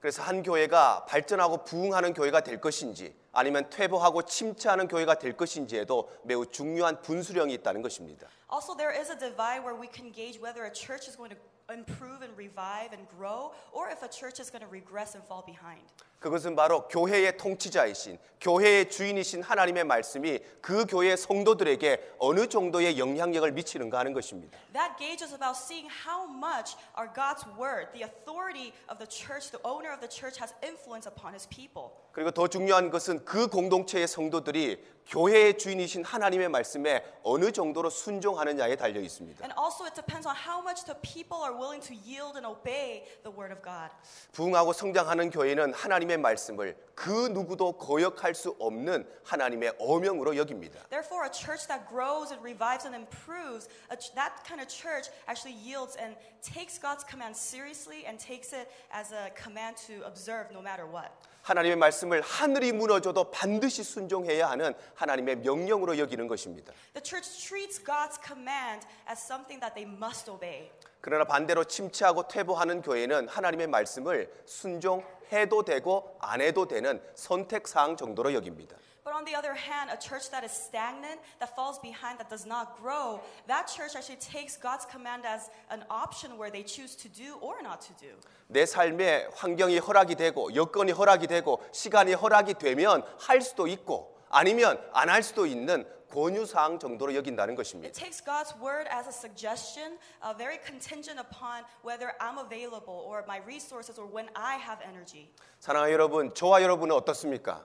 그래서 0.00 0.20
한 0.22 0.42
교회가 0.42 1.04
발전하고 1.06 1.62
부흥하는 1.62 2.12
교회가 2.12 2.40
될 2.40 2.60
것인지 2.60 3.14
아니면 3.30 3.70
퇴보하고 3.70 4.22
침체하는 4.22 4.88
교회가 4.88 5.14
될 5.14 5.36
것인지에도 5.36 6.10
매우 6.24 6.44
중요한 6.44 7.00
분수령이 7.02 7.54
있다는 7.54 7.82
것입니다. 7.82 8.26
Also, 8.52 8.74
there 8.74 8.92
is 8.92 9.10
a 9.12 9.16
divide 9.16 9.62
where 9.62 9.78
we 9.78 9.88
can 9.88 10.12
gauge 10.12 10.40
whether 10.42 10.66
a 10.66 10.72
church 10.74 11.06
is 11.06 11.16
going 11.16 11.32
to 11.32 11.40
improve 11.72 12.22
and 12.22 12.36
revive 12.36 12.92
and 12.92 13.08
grow, 13.16 13.52
or 13.72 13.88
if 13.88 14.02
a 14.02 14.08
church 14.08 14.40
is 14.40 14.50
going 14.50 14.62
to 14.62 14.68
regress 14.68 15.14
and 15.14 15.24
fall 15.24 15.42
behind. 15.46 15.80
그것은 16.22 16.54
바로 16.54 16.86
교회의 16.88 17.36
통치자이신 17.36 18.16
교회의 18.40 18.90
주인이신 18.90 19.42
하나님의 19.42 19.84
말씀이 19.84 20.38
그 20.60 20.86
교회의 20.86 21.16
성도들에게 21.16 22.14
어느 22.18 22.48
정도의 22.48 22.98
영향력을 22.98 23.50
미치는가 23.52 23.98
하는 23.98 24.12
것입니다. 24.12 24.58
That 24.72 24.96
gauge 24.98 25.22
is 25.22 25.34
about 25.34 25.56
seeing 25.56 25.90
how 25.90 26.26
much 26.26 26.76
our 26.98 27.12
God's 27.12 27.44
word, 27.58 27.92
the 27.92 28.02
authority 28.02 28.72
of 28.90 28.98
the 28.98 29.06
church, 29.06 29.50
the 29.50 29.62
owner 29.62 29.92
of 29.92 30.00
the 30.00 30.10
church, 30.10 30.38
has 30.40 30.54
influence 30.62 31.06
upon 31.06 31.34
his 31.34 31.46
people. 31.48 31.94
그리고 32.12 32.30
더 32.30 32.48
중요한 32.48 32.90
것은 32.90 33.24
그 33.24 33.46
공동체의 33.46 34.06
성도들이 34.06 34.82
교회의 35.06 35.58
주인이신 35.58 36.04
하나님의 36.04 36.48
말씀에 36.48 37.04
어느 37.22 37.50
정도로 37.50 37.90
순종하느냐에 37.90 38.76
달려 38.76 39.00
있습니다. 39.00 39.42
And 39.42 39.54
also, 39.58 39.84
it 39.84 39.94
depends 39.94 40.26
on 40.26 40.34
how 40.36 40.62
much 40.62 40.84
the 40.84 40.98
people 41.02 41.42
are 41.42 41.54
willing 41.54 41.82
to 41.86 41.94
yield 41.94 42.36
and 42.36 42.46
obey 42.46 43.06
the 43.22 43.30
word 43.34 43.52
of 43.52 43.62
God. 43.62 43.90
부흥하고 44.32 44.72
성장하는 44.72 45.30
교회는 45.30 45.74
하나님의 45.74 46.11
말씀을 46.18 46.76
그 46.94 47.28
누구도 47.28 47.72
거역할 47.72 48.34
수 48.34 48.54
없는 48.58 49.08
하나님의 49.24 49.74
어명으로 49.78 50.36
여깁니다. 50.36 50.80
Therefore, 50.90 51.24
a 51.24 51.32
church 51.32 51.66
that 51.68 51.88
grows 51.88 52.32
and 52.32 52.42
revives 52.42 52.86
and 52.86 52.94
improves, 52.94 53.68
a 53.90 53.96
that 54.14 54.44
kind 54.46 54.60
of 54.60 54.68
church 54.68 55.10
actually 55.26 55.56
yields 55.56 55.96
and 55.96 56.16
takes 56.42 56.78
God's 56.78 57.04
command 57.04 57.36
seriously 57.36 58.06
and 58.06 58.18
takes 58.18 58.52
it 58.52 58.68
as 58.92 59.12
a 59.12 59.30
command 59.34 59.76
to 59.86 60.04
observe 60.06 60.52
no 60.52 60.60
matter 60.60 60.86
what. 60.86 61.10
하나님의 61.42 61.76
말씀을 61.76 62.20
하늘이 62.20 62.72
무너져도 62.72 63.30
반드시 63.30 63.82
순종해야 63.82 64.48
하는 64.50 64.74
하나님의 64.94 65.38
명령으로 65.38 65.98
여기는 65.98 66.28
것입니다. 66.28 66.72
The 66.94 67.02
church 67.02 67.48
treats 67.48 67.82
God's 67.82 68.18
command 68.24 68.86
as 69.10 69.20
something 69.20 69.58
that 69.60 69.74
they 69.74 69.88
must 69.88 70.30
obey. 70.30 70.70
그러나 71.02 71.24
반대로 71.24 71.64
침체하고 71.64 72.28
퇴보하는 72.28 72.80
교회는 72.80 73.26
하나님의 73.28 73.66
말씀을 73.66 74.32
순종해도 74.46 75.64
되고 75.64 76.16
안 76.20 76.40
해도 76.40 76.66
되는 76.68 77.02
선택 77.16 77.66
사항 77.66 77.96
정도로 77.96 78.32
여깁니다. 78.34 78.76
But 79.04 79.16
on 79.16 79.24
the 79.24 79.34
other 79.34 79.52
hand, 79.58 79.90
a 79.90 79.98
church 79.98 80.30
that 80.30 80.46
is 80.46 80.52
stagnant, 80.54 81.18
that 81.40 81.50
falls 81.58 81.80
behind, 81.82 82.22
that 82.22 82.30
does 82.30 82.46
not 82.46 82.78
grow, 82.80 83.18
that 83.48 83.66
church 83.66 83.96
actually 83.98 84.22
takes 84.22 84.54
God's 84.56 84.86
command 84.86 85.26
as 85.26 85.50
an 85.74 85.82
option 85.90 86.38
where 86.38 86.52
they 86.54 86.62
choose 86.62 86.94
to 87.02 87.10
do 87.10 87.34
or 87.42 87.58
not 87.66 87.82
to 87.82 87.92
do. 87.98 88.14
내 88.46 88.64
삶에 88.64 89.26
환경이 89.34 89.78
허락이 89.80 90.14
되고 90.14 90.54
여건이 90.54 90.92
허락이 90.92 91.26
되고 91.26 91.60
시간이 91.72 92.14
허락이 92.14 92.54
되면 92.54 93.02
할 93.18 93.40
수도 93.42 93.66
있고 93.66 94.14
아니면 94.30 94.78
안 94.94 95.08
할 95.10 95.24
수도 95.24 95.46
있는 95.46 95.84
권유 96.12 96.44
사항 96.44 96.78
정도로 96.78 97.14
여긴다는 97.14 97.54
It 97.54 97.56
것입니다. 97.56 97.92
takes 97.92 98.22
God's 98.22 98.52
word 98.60 98.86
as 98.92 99.08
a 99.08 99.12
suggestion, 99.12 99.98
uh, 100.22 100.36
very 100.36 100.58
contingent 100.60 101.18
upon 101.18 101.64
whether 101.82 102.12
I'm 102.20 102.36
available 102.38 103.00
or 103.08 103.24
my 103.26 103.40
resources 103.40 103.98
or 103.98 104.06
when 104.06 104.28
I 104.34 104.58
have 104.60 104.84
energy. 104.84 105.30
사랑하는 105.60 105.92
여러분, 105.92 106.34
저와 106.34 106.60
여러분은 106.62 106.94
어떻습니까? 106.94 107.64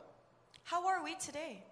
How 0.71 0.87
are 0.87 1.03
we 1.03 1.17
today? 1.17 1.63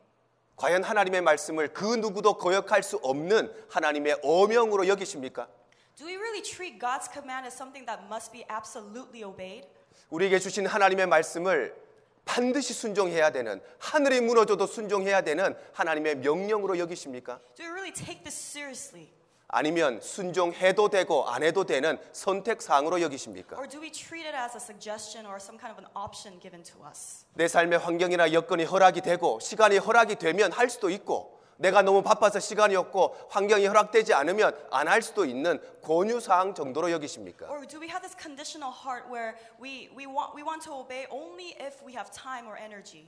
과연 0.57 0.83
하나님의 0.83 1.21
말씀을 1.21 1.73
그 1.73 1.95
누구도 1.95 2.37
거역할 2.37 2.83
수 2.83 2.97
없는 2.97 3.53
하나님의 3.69 4.19
어명으로 4.23 4.87
여기십니까? 4.87 5.47
Do 5.95 6.05
we 6.05 6.15
really 6.17 6.41
treat 6.41 6.77
God's 6.77 7.07
command 7.11 7.45
as 7.47 7.55
something 7.55 7.85
that 7.87 8.03
must 8.07 8.31
be 8.31 8.45
absolutely 8.51 9.23
obeyed? 9.23 9.67
우리에게 10.09 10.39
주신 10.39 10.65
하나님의 10.65 11.07
말씀을 11.07 11.84
반드시 12.25 12.73
순종해야 12.73 13.31
되는 13.31 13.61
하늘이 13.79 14.21
무너져도 14.21 14.67
순종해야 14.67 15.21
되는 15.21 15.55
하나님의 15.73 16.17
명령으로 16.17 16.77
여기십니까? 16.79 17.39
Do 17.55 17.65
we 17.65 17.71
really 17.71 17.93
take 17.93 18.23
this 18.23 18.35
seriously? 18.35 19.09
아니면 19.47 20.01
순종해도 20.01 20.89
되고 20.89 21.29
안 21.29 21.43
해도 21.43 21.63
되는 21.65 21.99
선택 22.11 22.61
사항으로 22.61 22.99
여기십니까? 23.01 23.55
Or 23.57 23.69
do 23.69 23.79
we 23.79 23.91
treat 23.91 24.27
it 24.27 24.35
as 24.35 24.57
a 24.57 24.59
suggestion 24.59 25.25
or 25.25 25.37
some 25.39 25.57
kind 25.57 25.71
of 25.71 25.79
an 25.79 25.87
option 25.95 26.39
given 26.41 26.63
to 26.63 26.85
us? 26.85 27.25
내 27.35 27.47
삶의 27.47 27.79
환경이나 27.79 28.33
여건이 28.33 28.65
허락이 28.65 29.01
되고 29.01 29.39
시간이 29.39 29.77
허락이 29.77 30.15
되면 30.15 30.51
할 30.51 30.69
수도 30.69 30.89
있고 30.89 31.34
내가 31.57 31.81
너무 31.81 32.01
바빠서 32.01 32.39
시간이 32.39 32.75
없고 32.75 33.15
환경이 33.29 33.65
허락되지 33.67 34.13
않으면 34.13 34.57
안 34.71 34.87
할 34.87 35.01
수도 35.01 35.25
있는 35.25 35.59
권유 35.81 36.19
사항 36.19 36.53
정도로 36.53 36.91
여기십니까? 36.91 37.47
Or 37.49 37.65
do 37.65 37.79
we 37.79 37.87
have 37.89 38.01
this 38.01 38.15
conditional 38.15 38.71
heart 38.73 39.07
where 39.09 39.35
we, 39.61 39.89
we, 39.95 40.05
want, 40.05 40.35
we 40.35 40.43
want 40.43 40.63
to 40.65 40.73
obey 40.73 41.05
only 41.09 41.55
if 41.59 41.81
we 41.85 41.93
have 41.93 42.11
time 42.11 42.47
or 42.47 42.57
energy? 42.57 43.07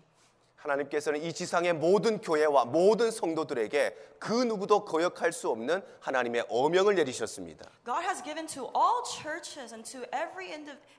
하나님께서는 0.57 1.21
이 1.21 1.31
지상의 1.33 1.73
모든 1.73 2.19
교회와 2.19 2.65
모든 2.65 3.11
성도들에게 3.11 3.95
그 4.19 4.33
누구도 4.33 4.85
거역할 4.85 5.31
수 5.31 5.49
없는 5.49 5.83
하나님의 5.99 6.45
어명을 6.49 6.95
내리셨습니다. 6.95 7.69
God 7.85 8.03
has 8.03 8.23
given 8.23 8.47
to 8.47 8.63
all 8.75 9.03
churches 9.05 9.71
and 9.71 9.85
to 9.91 10.01
every, 10.11 10.49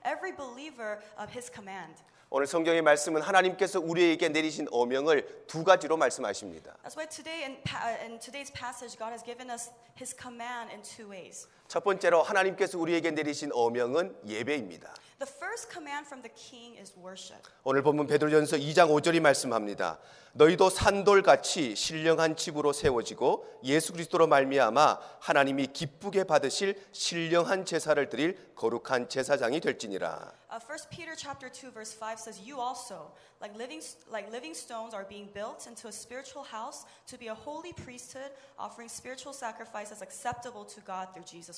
every 0.07 0.31
believer 0.35 1.01
of 1.19 1.33
His 1.33 1.51
command. 1.53 1.97
오늘 2.31 2.47
성경의 2.47 2.83
말씀은 2.83 3.23
하나님께서 3.23 3.81
우리에게 3.81 4.29
내리신 4.29 4.67
어명을 4.71 5.47
두 5.47 5.65
가지로 5.65 5.97
말씀하십니다. 5.97 6.77
That's 6.85 6.95
why 6.95 7.09
today 7.09 7.45
in, 7.45 7.57
in 8.05 8.19
today's 8.19 8.53
passage, 8.53 8.99
God 8.99 9.13
has 9.13 9.25
given 9.25 9.49
us 9.49 9.71
His 9.97 10.15
command 10.15 10.71
in 10.71 10.83
two 10.83 11.09
ways. 11.09 11.49
첫 11.69 11.85
번째로 11.85 12.23
하나님께서 12.23 12.79
우리에게 12.79 13.11
내리신 13.11 13.51
어명은 13.53 14.17
예배입니다. 14.27 14.95
The 15.19 15.31
first 15.37 15.69
command 15.71 16.07
from 16.07 16.23
the 16.23 16.33
king 16.35 16.79
is 16.79 16.95
worship. 16.97 17.43
오늘 17.63 17.83
본문 17.83 18.07
베드로전서 18.07 18.57
2장 18.57 18.89
5절이 18.89 19.21
말씀합니다. 19.21 19.99
너희도 20.33 20.71
산돌같이 20.71 21.75
신령한 21.75 22.37
집으로 22.37 22.73
세워지고 22.73 23.45
예수 23.65 23.93
그리스도로 23.93 24.29
말미암아 24.29 25.01
하나님이 25.19 25.69
기쁘게 25.73 26.25
받으실 26.25 26.81
신령한 26.93 27.65
제사를 27.65 28.09
드릴 28.09 28.55
거룩한 28.55 29.09
제사장이 29.09 29.61
될지니라. 29.61 30.33
Uh, 30.51 30.61
1 30.61 30.89
Peter 30.91 31.15
chapter 31.15 31.51
2 31.51 31.73
verse 31.73 31.93
5 31.93 32.19
says, 32.19 32.41
"You 32.41 32.61
also, 32.61 33.13
like 33.43 33.55
living 33.59 33.83
like 34.09 34.31
living 34.31 34.55
stones 34.55 34.95
are 34.95 35.07
being 35.07 35.29
built 35.35 35.67
into 35.67 35.89
a 35.89 35.93
spiritual 35.93 36.47
house 36.47 36.87
to 37.07 37.19
be 37.19 37.29
a 37.29 37.35
holy 37.35 37.75
priesthood, 37.75 38.31
offering 38.57 38.89
spiritual 38.89 39.35
sacrifices 39.35 40.01
acceptable 40.01 40.65
to 40.65 40.81
God 40.87 41.13
through 41.13 41.27
Jesus 41.27 41.58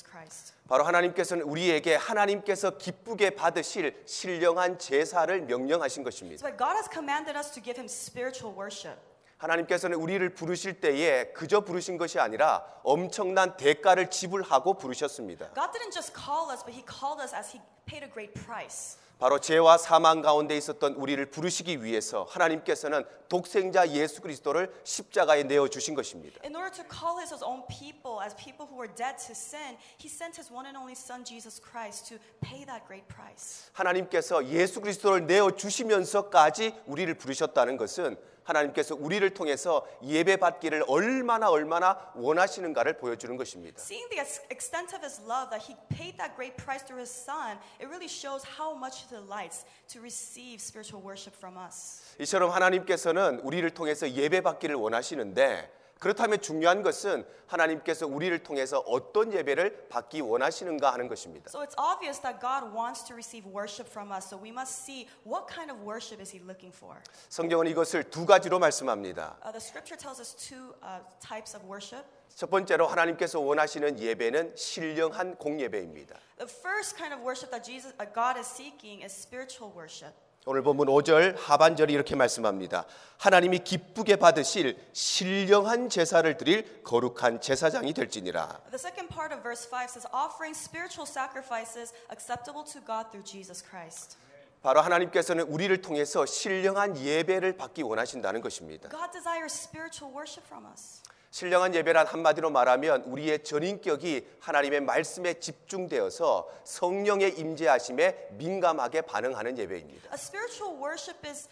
바로 0.67 0.83
하나님께서는 0.83 1.43
우리에게 1.43 1.95
하나님께서 1.95 2.77
기쁘게 2.77 3.31
받으실 3.31 4.01
신령한 4.05 4.79
제사를 4.79 5.41
명령하신 5.41 6.03
것입니다. 6.03 6.47
So 6.47 6.55
God 6.57 6.75
has 6.75 6.89
commanded 6.91 7.37
us 7.37 7.51
to 7.51 7.61
give 7.61 7.77
him 7.77 7.85
spiritual 7.85 8.55
worship. 8.57 8.97
하나님께서는 9.37 9.97
우리를 9.97 10.27
부르실 10.35 10.79
때에 10.79 11.31
그저 11.33 11.61
부르신 11.61 11.97
것이 11.97 12.19
아니라 12.19 12.63
엄청난 12.83 13.57
대가를 13.57 14.09
지불하고 14.09 14.75
부르셨습니다. 14.75 15.49
God 15.55 15.71
didn't 15.71 15.91
just 15.93 16.13
call 16.13 16.51
us, 16.51 16.63
but 16.63 16.71
he 16.71 16.85
called 16.85 17.21
us 17.21 17.33
as 17.33 17.55
he 17.55 17.61
paid 17.85 18.05
a 18.05 18.11
great 18.11 18.33
price. 18.45 19.00
바로 19.21 19.37
죄와 19.37 19.77
사망 19.77 20.23
가운데 20.23 20.57
있었던 20.57 20.95
우리를 20.95 21.23
부르시기 21.29 21.83
위해서 21.83 22.25
하나님께서는 22.31 23.05
독생자 23.29 23.87
예수 23.89 24.19
그리스도를 24.19 24.73
십자가에 24.83 25.43
내어 25.43 25.67
주신 25.67 25.93
것입니다. 25.93 26.41
In 26.43 26.55
order 26.55 26.71
to 26.71 26.83
call 26.89 27.19
his 27.19 27.31
own 27.43 27.61
people 27.69 28.17
as 28.25 28.35
people 28.35 28.65
who 28.65 28.81
were 28.81 28.91
dead 28.95 29.15
to 29.21 29.33
sin, 29.37 29.77
he 30.01 30.09
sent 30.09 30.41
his 30.41 30.51
one 30.51 30.65
and 30.65 30.75
only 30.75 30.97
Son, 30.97 31.23
Jesus 31.23 31.61
Christ, 31.61 32.09
to 32.09 32.17
pay 32.41 32.65
that 32.65 32.83
great 32.87 33.05
price. 33.05 33.69
하나님께서 33.73 34.43
예수 34.47 34.81
그리스도를 34.81 35.27
내어 35.27 35.51
주시면서까지 35.51 36.73
우리를 36.87 37.13
부르셨다는 37.13 37.77
것은 37.77 38.17
하나님께서 38.43 38.95
우리를 38.95 39.27
통해서 39.33 39.85
예배 40.03 40.37
받기를 40.37 40.83
얼마나 40.87 41.49
얼마나 41.49 42.11
원하시는가를 42.15 42.97
보여주는 42.97 43.35
것입니다. 43.37 43.79
Seeing 43.81 44.09
the 44.09 44.21
ex- 44.21 44.41
extent 44.51 44.95
of 44.95 45.03
his 45.05 45.21
love, 45.21 45.49
that 45.51 45.65
he 45.65 45.75
paid 45.89 46.17
that 46.17 46.35
great 46.35 46.55
price 46.57 46.83
through 46.85 46.99
his 47.01 47.11
Son, 47.11 47.57
it 47.79 47.87
really 47.87 48.09
shows 48.09 48.43
how 48.57 48.75
much 48.75 49.03
he 49.03 49.07
delights 49.09 49.65
to 49.87 49.99
receive 50.01 50.59
spiritual 50.61 51.03
worship 51.03 51.35
from 51.37 51.57
us. 51.57 52.01
이처럼 52.19 52.49
하나님께서는 52.51 53.39
우리를 53.43 53.69
통해서 53.71 54.09
예배 54.09 54.41
받기를 54.41 54.75
원하시는데 54.75 55.80
그렇다면 56.01 56.41
중요한 56.41 56.81
것은 56.81 57.27
하나님께서 57.45 58.07
우리를 58.07 58.35
통해서 58.41 58.79
어떤 58.87 59.31
예배를 59.33 59.87
받기 59.87 60.21
원하시는가 60.21 60.91
하는 60.91 61.07
것입니다. 61.07 61.51
So 61.51 61.61
it's 61.61 61.77
obvious 61.77 62.19
that 62.21 62.41
God 62.41 62.75
wants 62.75 63.05
to 63.05 63.13
receive 63.13 63.45
worship 63.47 63.87
from 63.87 64.11
us. 64.11 64.25
So 64.27 64.35
we 64.41 64.49
must 64.49 64.81
see 64.81 65.07
what 65.23 65.45
kind 65.45 65.71
of 65.71 65.79
worship 65.85 66.19
is 66.19 66.35
he 66.35 66.41
looking 66.41 66.75
for. 66.75 66.97
성경은 67.29 67.67
이것을 67.67 68.09
두 68.09 68.25
가지로 68.25 68.57
말씀합니다. 68.57 69.37
Uh, 69.45 69.51
the 69.53 69.61
scripture 69.61 69.95
tells 69.95 70.19
us 70.19 70.33
two 70.33 70.73
uh, 70.81 71.05
types 71.21 71.55
of 71.55 71.61
worship. 71.69 72.01
첫 72.33 72.49
번째로 72.49 72.87
하나님께서 72.87 73.39
원하시는 73.39 73.99
예배는 73.99 74.55
신령한 74.55 75.35
공예배입니다. 75.35 76.17
The 76.39 76.49
first 76.49 76.97
kind 76.97 77.13
of 77.13 77.21
worship 77.21 77.51
that 77.51 77.61
Jesus, 77.61 77.93
uh, 78.01 78.09
God 78.09 78.41
is 78.41 78.49
seeking 78.49 79.05
is 79.05 79.13
spiritual 79.13 79.69
worship. 79.69 80.17
오늘 80.47 80.63
본문 80.63 80.87
5절 80.87 81.35
하반절이 81.37 81.93
이렇게 81.93 82.15
말씀합니다. 82.15 82.85
하나님이 83.17 83.59
기쁘게 83.59 84.15
받으실 84.15 84.75
신령한 84.91 85.87
제사를 85.89 86.35
드릴 86.37 86.81
거룩한 86.83 87.41
제사장이 87.41 87.93
될지니라. 87.93 88.61
The 88.71 88.79
second 88.79 89.13
part 89.13 89.31
of 89.31 89.43
verse 89.43 89.69
5 89.69 89.87
says, 89.87 90.07
offering 90.11 90.57
spiritual 90.57 91.05
sacrifices 91.05 91.93
acceptable 92.09 92.65
to 92.65 92.81
God 92.81 93.11
through 93.11 93.23
Jesus 93.23 93.63
Christ. 93.63 94.17
바로 94.63 94.81
하나님께서는 94.81 95.45
우리를 95.45 95.79
통해서 95.83 96.25
신령한 96.25 96.97
예배를 96.97 97.57
받기 97.57 97.83
원하신다는 97.83 98.41
것입니다. 98.41 98.89
God 98.89 99.11
desires 99.11 99.53
spiritual 99.53 100.11
worship 100.11 100.45
from 100.47 100.65
us. 100.65 101.03
신령한 101.31 101.73
예배란 101.73 102.07
한마디로 102.07 102.49
말하면 102.49 103.03
우리의 103.03 103.43
전인격이 103.43 104.27
하나님의 104.41 104.81
말씀에 104.81 105.35
집중되어서 105.35 106.49
성령의 106.65 107.39
임재하심에 107.39 108.31
민감하게 108.31 109.01
반응하는 109.01 109.57
예배입니다. 109.57 110.09
A 110.09 110.15
spiritual 110.15 110.77
worship 110.77 111.25
is 111.25 111.47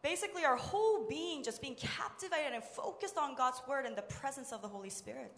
basically 0.00 0.46
our 0.46 0.56
whole 0.56 1.08
being 1.08 1.42
just 1.42 1.60
being 1.60 1.76
captivated 1.76 2.54
and 2.54 2.64
focused 2.64 3.18
on 3.18 3.34
God's 3.34 3.60
word 3.66 3.84
and 3.84 3.98
the 3.98 4.06
presence 4.06 4.54
of 4.54 4.62
the 4.62 4.70
Holy 4.70 4.88
Spirit. 4.88 5.34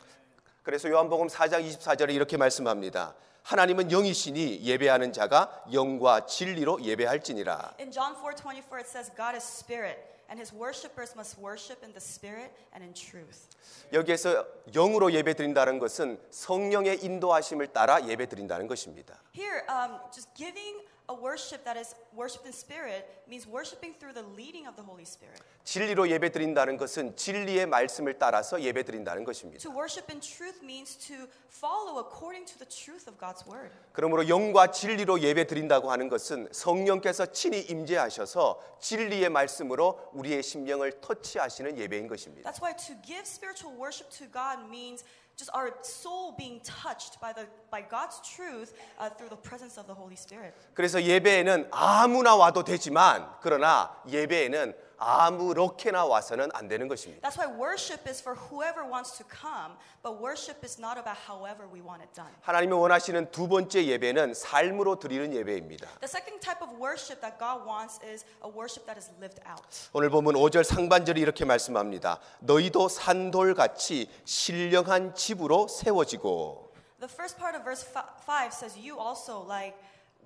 그래서 0.63 0.91
요한복음 0.91 1.29
4장 1.29 1.65
24절에 1.65 2.13
이렇게 2.13 2.37
말씀합니다. 2.37 3.15
하나님은 3.43 3.91
영이시니 3.91 4.61
예배하는 4.65 5.15
자가 5.15 5.65
영과 5.73 6.27
진리로 6.27 6.85
예배할지니라. 6.85 7.77
In 7.81 7.91
John 7.91 8.15
4:24 8.15 8.77
it 8.77 8.87
says 8.87 9.11
God 9.17 9.33
is 9.35 9.43
spirit 9.49 9.97
and 10.29 10.39
his 10.39 10.53
worshipers 10.53 11.15
must 11.17 11.39
worship 11.39 11.83
in 11.83 11.93
the 11.93 12.01
spirit 12.01 12.53
and 12.75 12.85
in 12.85 12.95
truth. 12.95 13.49
여기에서 13.93 14.47
영으로 14.73 15.13
예배드린다는 15.13 15.79
것은 15.79 16.19
성령의 16.31 17.05
인도하심을 17.05 17.69
따라 17.69 18.07
예배드린다는 18.07 18.67
것입니다. 18.69 19.21
Here 19.35 19.65
um, 19.69 19.99
just 20.13 20.29
giving 20.35 20.85
a 21.09 21.15
worship 21.15 21.65
that 21.65 21.79
is 21.79 21.95
worshiped 22.15 22.47
in 22.47 22.53
spirit 22.53 23.09
means 23.27 23.47
worshiping 23.47 23.95
through 23.99 24.13
the 24.13 24.25
leading 24.37 24.69
of 24.69 24.77
the 24.77 24.85
Holy 24.85 25.05
Spirit. 25.05 25.41
진리로 25.65 26.09
예배드린다는 26.09 26.77
것은 26.77 27.17
진리의 27.17 27.67
말씀을 27.67 28.19
따라서 28.19 28.61
예배드린다는 28.61 29.25
것입니다. 29.25 29.61
To 29.63 29.71
worship 29.71 30.11
in 30.13 30.21
truth 30.21 30.63
means 30.63 30.97
to 30.97 31.27
follow 31.51 31.99
according 31.99 32.47
to 32.47 32.59
the 32.59 32.69
truth 32.69 33.09
of 33.09 33.19
God's 33.19 33.47
word. 33.49 33.75
그러므로 33.93 34.29
영과 34.29 34.71
진리로 34.71 35.21
예배드린다고 35.21 35.91
하는 35.91 36.09
것은 36.09 36.49
성령께서 36.53 37.33
친히 37.33 37.61
임재하셔서 37.61 38.61
진리의 38.81 39.29
말씀으로 39.31 40.11
우리의 40.13 40.43
심령을 40.43 41.01
터치하시는 41.01 41.79
예배인 41.79 42.07
것입니다. 42.09 42.51
That's 42.51 42.63
why 42.63 42.77
to 42.77 42.95
give 43.03 43.25
spiritual 43.25 43.75
worship 43.79 44.11
to 44.19 44.27
God 44.31 44.65
means 44.69 45.05
just 45.39 45.51
our 45.55 45.73
soul 45.85 46.35
being 46.37 46.61
touched 46.61 47.21
by 47.21 47.33
the 47.33 47.47
by 47.71 47.83
God's 47.83 48.21
truth 48.23 48.73
uh, 48.99 49.09
through 49.11 49.29
the 49.31 49.41
presence 49.41 49.79
of 49.79 49.87
the 49.87 49.95
Holy 49.95 50.17
Spirit. 50.17 50.55
그래서 50.75 51.03
예배에는 51.03 51.69
아무나 51.71 52.35
와도 52.35 52.65
되지만 52.65 53.29
그러나 53.41 53.95
예배에는 54.09 54.89
아무렇게나 54.99 56.05
와서는 56.05 56.51
안 56.53 56.69
되는 56.69 56.89
것입니다. 56.89 57.29
That's 57.29 57.39
why 57.39 57.49
worship 57.49 58.09
is 58.09 58.21
for 58.21 58.37
whoever 58.37 58.85
wants 58.85 59.17
to 59.19 59.25
come, 59.25 59.79
but 60.03 60.21
worship 60.21 60.65
is 60.65 60.79
not 60.79 60.99
about 60.99 61.17
however 61.29 61.67
we 61.73 61.81
want 61.81 62.03
it 62.03 62.13
done. 62.15 62.31
하나님이 62.43 62.73
원하시는 62.73 63.31
두 63.31 63.49
번째 63.49 63.85
예배는 63.87 64.35
삶으로 64.35 64.99
드리는 64.99 65.33
예배입니다. 65.33 65.87
The 66.01 66.09
second 66.11 66.41
type 66.41 66.61
of 66.61 66.75
worship 66.83 67.21
that 67.21 67.39
God 67.39 67.63
wants 67.65 68.01
is 68.05 68.25
a 68.45 68.51
worship 68.51 68.87
that 68.87 68.99
is 68.99 69.11
lived 69.23 69.41
out. 69.47 69.63
오늘 69.93 70.11
보면 70.11 70.35
5절 70.35 70.65
상반절이 70.65 71.21
이렇게 71.21 71.45
말씀합니다. 71.45 72.19
너희도 72.41 72.89
산돌같이 72.89 74.11
신령한 74.25 75.15
집으로 75.15 75.69
세워지고 75.69 76.68
The 77.00 77.08
first 77.08 77.38
part 77.38 77.56
of 77.56 77.64
verse 77.64 77.84
5 77.84 78.54
says 78.54 78.78
you 78.78 78.98
also 78.98 79.44
like 79.48 79.76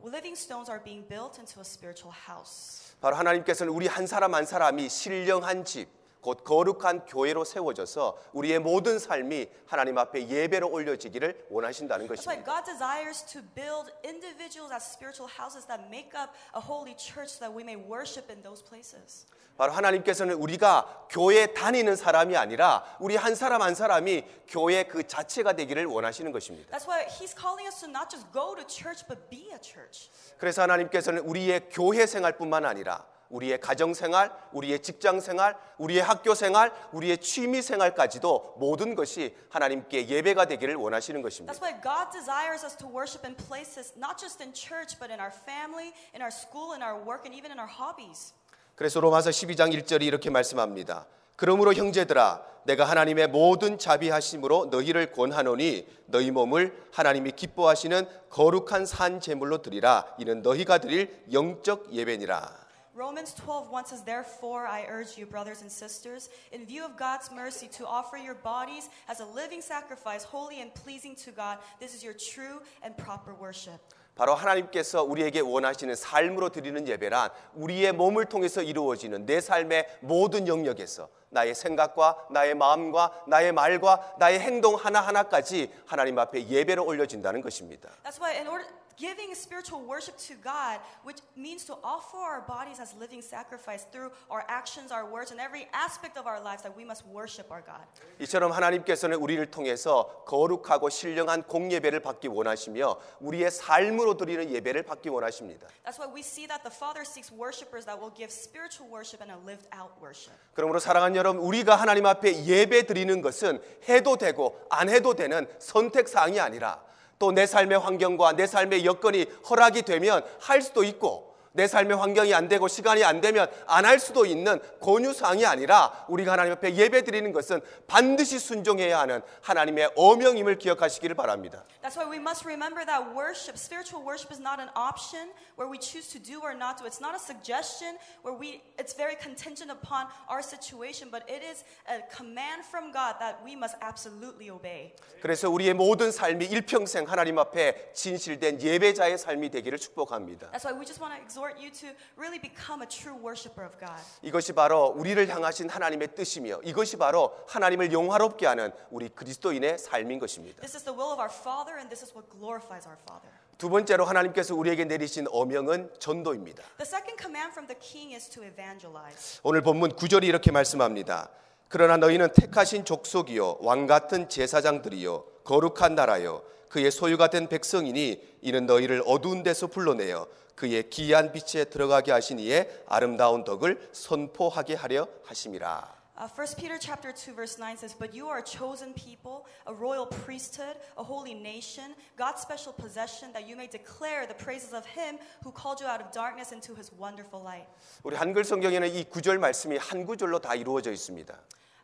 living 0.04 0.36
stones 0.36 0.70
are 0.70 0.80
being 0.84 1.04
built 1.08 1.40
into 1.40 1.60
a 1.60 1.66
spiritual 1.66 2.14
house. 2.14 2.94
바로 3.02 3.16
하나님께서는 3.16 3.74
우리 3.74 3.88
한 3.88 4.08
사람 4.08 4.34
한 4.34 4.46
사람이 4.46 4.90
신령한 4.90 5.66
집, 5.66 5.88
곧 6.23 6.45
거룩한 6.45 7.05
교회로 7.07 7.45
세워져서 7.45 8.17
우리의 8.33 8.61
모든 8.61 9.01
삶이 9.01 9.49
하나님 9.67 9.99
앞에 9.99 10.29
예배로 10.29 10.71
올려지기를 10.71 11.47
원하신다는 11.51 12.07
것입니다. 12.07 12.45
God 12.45 12.65
desires 12.65 13.27
to 13.27 13.43
build 13.55 13.93
individuals 14.07 14.73
as 14.73 14.87
spiritual 14.87 15.29
houses 15.29 15.67
that 15.67 15.83
make 15.89 16.15
up 16.15 16.31
a 16.55 16.63
holy 16.63 16.95
church 16.97 17.35
so 17.35 17.41
that 17.41 17.53
we 17.53 17.65
may 17.65 17.75
worship 17.77 18.31
in 18.31 18.41
those 18.41 18.63
places. 18.63 19.27
바로 19.59 19.73
하나님께서는 19.73 20.35
우리가 20.35 21.07
교회 21.11 21.47
다니는 21.53 21.97
사람이 21.97 22.37
아니라 22.37 22.85
우리 23.01 23.17
한 23.17 23.35
사람 23.35 23.61
한 23.61 23.75
사람이 23.75 24.25
교회 24.49 24.85
그 24.85 25.07
자체가 25.07 25.55
되기를 25.55 25.87
원하시는 25.87 26.31
것입니다. 26.31 26.71
That's 26.71 26.89
why 26.89 27.05
He's 27.07 27.35
calling 27.37 27.67
us 27.67 27.81
to 27.81 27.89
not 27.91 28.09
just 28.09 28.33
go 28.33 28.55
to 28.55 28.65
church, 28.67 29.05
but 29.09 29.29
be 29.29 29.51
a 29.51 29.59
church. 29.61 30.09
그래서 30.39 30.63
하나님께서는 30.63 31.23
우리의 31.23 31.69
교회 31.71 32.07
생활뿐만 32.07 32.65
아니라 32.65 33.07
우리의 33.33 33.61
가정 33.61 33.95
생활, 33.95 34.31
우리의 34.53 34.81
직장 34.81 35.21
생활, 35.21 35.57
우리의 35.79 36.03
학교 36.03 36.35
생활, 36.35 36.71
우리의 36.93 37.19
취미 37.19 37.63
생활까지도 37.63 38.57
모든 38.59 38.95
것이 38.95 39.35
하나님께 39.49 40.07
예배가 40.09 40.45
되기를 40.45 40.77
원하시는 40.77 41.21
것입니다. 41.23 41.53
That's 41.53 41.63
why 41.63 41.81
God 41.83 42.13
desires 42.13 42.65
us 42.65 42.77
to 42.77 42.87
worship 42.89 43.27
in 43.27 43.35
places, 43.35 43.95
not 43.97 44.19
just 44.19 44.43
in 44.43 44.53
church, 44.53 44.99
but 44.99 45.11
in 45.11 45.19
our 45.19 45.33
family, 45.33 45.93
in 46.15 46.21
our 46.21 46.31
school, 46.31 46.75
in 46.75 46.83
our 46.83 47.01
work, 47.01 47.25
and 47.25 47.35
even 47.35 47.51
in 47.51 47.59
our 47.59 47.73
hobbies. 47.73 48.35
그래서 48.77 49.01
로마서 49.01 49.31
12장 49.31 49.73
1절이 49.73 50.03
이렇게 50.03 50.29
말씀합니다. 50.29 51.07
그러므로 51.37 51.73
형제들아 51.73 52.45
내가 52.65 52.85
하나님의 52.85 53.29
모든 53.29 53.79
자비하심으로 53.79 54.67
너희를 54.67 55.13
권하노니 55.13 55.87
너희 56.07 56.31
몸을 56.31 56.77
하나님이 56.93 57.33
기뻐하시는 57.33 58.07
거룩한 58.31 58.87
산 58.87 59.21
제물로 59.21 59.63
드리라 59.63 60.07
이는 60.19 60.43
너희가 60.43 60.79
드릴 60.79 61.25
영적 61.33 61.93
예배니라. 61.93 62.62
Romans 62.95 63.35
12:1 63.35 63.87
says, 63.87 64.03
Therefore, 64.03 64.67
I 64.67 64.85
urge 64.89 65.17
you, 65.17 65.25
brothers 65.25 65.63
and 65.63 65.71
sisters, 65.73 66.29
in 66.53 66.67
view 66.67 66.85
of 66.85 66.97
God's 66.99 67.31
mercy, 67.33 67.69
to 67.79 67.87
offer 67.87 68.19
your 68.19 68.35
bodies 68.35 68.91
as 69.09 69.21
a 69.21 69.25
living 69.25 69.63
sacrifice, 69.63 70.25
holy 70.25 70.61
and 70.61 70.75
pleasing 70.75 71.17
to 71.25 71.33
God. 71.33 71.59
This 71.81 71.95
is 71.95 72.05
your 72.05 72.15
true 72.15 72.61
and 72.85 72.97
proper 72.97 73.35
worship. 73.35 73.81
바로 74.15 74.35
하나님께서 74.35 75.03
우리에게 75.03 75.41
원하시는 75.41 75.95
삶으로 75.95 76.51
드리는 76.51 76.87
예배란 76.87 77.31
우리의 77.55 77.93
몸을 77.93 78.27
통해서 78.27 78.61
이루어지는 78.61 79.25
내 79.25 79.41
삶의 79.41 79.87
모든 80.01 80.47
영역에서 80.47 81.09
나의 81.31 81.55
생각과 81.55 82.27
나의 82.31 82.55
마음과 82.55 83.25
나의 83.27 83.53
말과 83.53 84.15
나의 84.19 84.39
행동 84.39 84.75
하나하나까지 84.75 85.73
하나님 85.87 86.19
앞에 86.19 86.47
예배로 86.47 86.85
올려진다는 86.85 87.41
것입니다. 87.41 87.89
That's 88.05 88.21
why, 88.21 88.37
in 88.37 88.47
order 88.49 88.69
giving 88.97 89.35
spiritual 89.35 89.81
worship 89.87 90.17
to 90.29 90.35
God, 90.43 90.81
which 91.05 91.19
means 91.37 91.65
to 91.67 91.75
offer 91.83 92.19
our 92.19 92.41
bodies 92.43 92.81
as 92.81 92.95
living 92.99 93.23
sacrifice 93.23 93.85
through 93.93 94.11
our 94.31 94.45
actions, 94.49 94.93
our 94.93 95.05
words, 95.05 95.31
and 95.31 95.41
every 95.41 95.69
aspect 95.73 96.17
of 96.17 96.27
our 96.27 96.41
lives, 96.41 96.63
that 96.63 96.77
we 96.77 96.85
must 96.85 97.05
worship 97.07 97.51
our 97.51 97.63
God. 97.63 97.85
이처럼 98.21 98.53
하나님께서는 98.53 99.19
우리를 99.19 99.51
통해서 99.51 100.25
거룩하고 100.27 100.91
신령한 100.91 101.45
공예배를 101.45 102.01
받기 102.01 102.29
원하시며 102.29 102.99
우리의 103.21 103.51
삶으로 103.51 104.17
드리는 104.17 104.51
예배를 104.51 104.83
받기 104.85 105.09
원하십니다. 105.09 105.67
That's 105.85 105.99
why 105.99 106.13
we 106.13 106.21
see 106.21 106.47
that 106.47 106.63
the 106.63 106.75
Father 106.75 107.05
seeks 107.05 107.33
worshipers 107.33 107.87
that 107.87 107.99
will 107.99 108.15
give 108.15 108.33
spiritual 108.33 108.91
worship 108.91 109.23
and 109.23 109.33
a 109.33 109.39
lived 109.45 109.69
out 109.75 109.93
worship. 110.01 110.35
그러므로 110.55 110.79
사랑하는 110.79 111.17
여러분, 111.17 111.43
우리가 111.43 111.77
하나님 111.77 112.07
앞에 112.07 112.45
예배 112.45 112.87
드리는 112.87 113.21
것은 113.21 113.63
해도 113.89 114.17
되고 114.17 114.61
안 114.71 114.89
해도 114.89 115.15
되는 115.15 115.47
선택 115.59 116.09
사항이 116.09 116.39
아니라 116.41 116.83
또 117.23 117.31
내 117.31 117.47
삶의 117.47 117.79
환경과 117.79 118.33
내 118.33 118.49
삶의 118.49 118.85
여건이 118.85 119.27
허락이 119.49 119.83
되면 119.83 120.25
할 120.41 120.61
수도 120.61 120.83
있고 120.83 121.32
내 121.53 121.67
삶의 121.67 121.97
환경이 121.97 122.33
안 122.35 122.49
되고 122.49 122.67
시간이 122.69 123.05
안 123.05 123.21
되면 123.21 123.49
안 123.67 123.83
할 123.85 123.99
수도 123.99 124.25
있는 124.25 124.59
권유사항이 124.81 125.45
아니라 125.45 126.07
우리가 126.09 126.33
하나님 126.33 126.53
앞에 126.53 126.75
예배 126.75 127.03
드리는 127.05 127.31
것은 127.33 127.61
반드시 127.87 128.39
순종해야 128.39 129.01
하는 129.01 129.21
하나님의 129.43 129.91
어명임을 129.97 130.59
기억하시기를 130.59 131.17
바랍니다. 131.17 131.65
That's 131.83 131.97
why 131.97 132.09
we 132.09 132.19
must 132.19 132.47
remember 132.47 132.87
that 132.87 133.11
worship, 133.13 133.59
spiritual 133.59 134.07
worship 134.07 134.33
is 134.33 134.41
not 134.41 134.61
an 134.63 134.71
option 134.77 135.31
where 135.59 135.69
we 135.69 135.79
choose 135.79 136.09
to 136.15 136.23
do 136.23 136.41
or 136.41 136.55
not 136.57 136.79
do. 136.79 136.87
It's 136.87 137.03
not 137.03 137.13
a 137.15 137.19
suggestion 137.19 137.99
where 138.23 138.33
we 138.33 138.63
it's 138.79 138.95
very 138.97 139.17
contingent 139.19 139.69
upon 139.71 140.07
our 140.31 140.41
situation, 140.41 141.11
but 141.11 141.27
it 141.29 141.43
is 141.43 141.65
a 141.91 142.01
command 142.15 142.63
from 142.65 142.95
God 142.95 143.19
that 143.19 143.43
we 143.45 143.59
must 143.59 143.75
absolutely 143.83 144.49
obey. 144.49 144.95
그래서 145.21 145.51
우리의 145.51 145.75
모든 145.75 146.11
삶이 146.13 146.47
일평생 146.47 147.05
하나님 147.11 147.39
앞에 147.39 147.93
진실된 147.93 148.63
예배자의 148.63 149.19
삶이 149.19 149.51
되기를 149.51 149.79
축복합니다. 149.79 150.51
That's 150.53 150.65
why 150.65 150.73
we 150.73 150.87
just 150.87 151.03
want 151.03 151.13
to 151.13 151.21
exhort 151.43 151.59
you 151.61 151.71
to 151.71 151.89
really 152.17 152.39
become 152.39 152.83
a 152.83 152.87
true 152.87 153.15
worshiper 153.15 153.65
of 153.65 153.77
God. 153.79 154.01
이것이 154.23 154.53
바로 154.53 154.95
우리를 154.97 155.29
향하신 155.29 155.69
하나님의 155.69 156.15
뜻이며 156.15 156.61
이것이 156.65 156.97
바로 156.97 157.33
하나님을 157.49 157.93
영화롭게 157.93 158.47
하는 158.47 158.73
우리 158.91 159.09
그리스도인의 159.09 159.79
삶인 159.79 160.19
것입니다. 160.19 160.61
This 160.61 160.77
is 160.77 160.85
the 160.85 160.97
will 160.97 161.13
of 161.13 161.21
our 161.21 161.31
Father 161.31 161.79
and 161.79 161.89
this 161.89 162.05
is 162.05 162.15
what 162.15 162.29
glorifies 162.31 162.87
our 162.87 162.99
Father. 163.03 163.31
두 163.59 163.69
번째로 163.69 164.05
하나님께서 164.05 164.55
우리에게 164.55 164.85
내리신 164.85 165.27
어명은 165.31 165.95
전도입니다. 165.99 166.63
The 166.79 166.87
second 166.87 167.17
command 167.21 167.53
from 167.53 167.67
the 167.67 167.79
king 167.79 168.15
is 168.15 168.29
to 168.31 168.43
evangelize. 168.45 169.41
오늘 169.43 169.63
본문 169.63 169.93
9절이 169.93 170.25
이렇게 170.25 170.51
말씀합니다. 170.51 171.31
그러나 171.69 171.97
너희는 171.97 172.33
택하신 172.35 172.85
족속이요 172.85 173.59
왕 173.61 173.87
같은 173.87 174.29
제사장들이요 174.29 175.25
거룩한 175.45 175.95
나라요 175.95 176.43
그의 176.73 176.91
소유가 176.91 177.29
된 177.29 177.49
백성이니 177.49 178.39
이는 178.41 178.65
너희를 178.65 179.03
어두운 179.05 179.43
데서 179.43 179.67
불러내어 179.67 180.27
그의 180.55 180.89
기이한 180.89 181.31
빛에 181.31 181.65
들어가게 181.65 182.13
이의 182.39 182.85
아름다운 182.87 183.45
덕을 183.45 183.91
선포하게 183.93 184.75
하려 184.77 185.07
하심이라. 185.25 186.01
Uh, 186.17 186.29
1 186.29 186.57
Peter 186.57 186.79
chapter 186.79 187.13
2 187.13 187.35
verse 187.35 187.59
9 187.59 187.77
says, 187.77 187.97
"But 187.99 188.17
you 188.17 188.29
are 188.29 188.41
a 188.41 188.45
chosen 188.45 188.95
people, 188.95 189.45
a 189.67 189.75
royal 189.75 190.09
priesthood, 190.25 190.81
a 190.97 191.05
holy 191.05 191.33
nation, 191.33 191.93
God's 192.17 192.41
special 192.41 192.73
possession, 192.73 193.33
that 193.33 193.45
you 193.45 193.57
may 193.57 193.69
declare 193.69 194.25
the 194.25 194.37
praises 194.37 194.73
of 194.73 194.89
him 194.89 195.21
who 195.45 195.53
called 195.53 195.81
you 195.81 195.89
out 195.89 196.01
of 196.01 196.13
darkness 196.13 196.53
into 196.53 196.73
his 196.73 196.89
wonderful 196.97 197.45
light." 197.45 197.69
우리 198.05 198.17
한글 198.17 198.45
성경에는 198.45 198.89
이 198.95 199.05
구절 199.05 199.37
말씀이 199.39 199.77
한 199.77 200.05
구절로 200.07 200.39
다 200.41 200.55
이루어져 200.55 200.93
있습니다. 200.93 201.37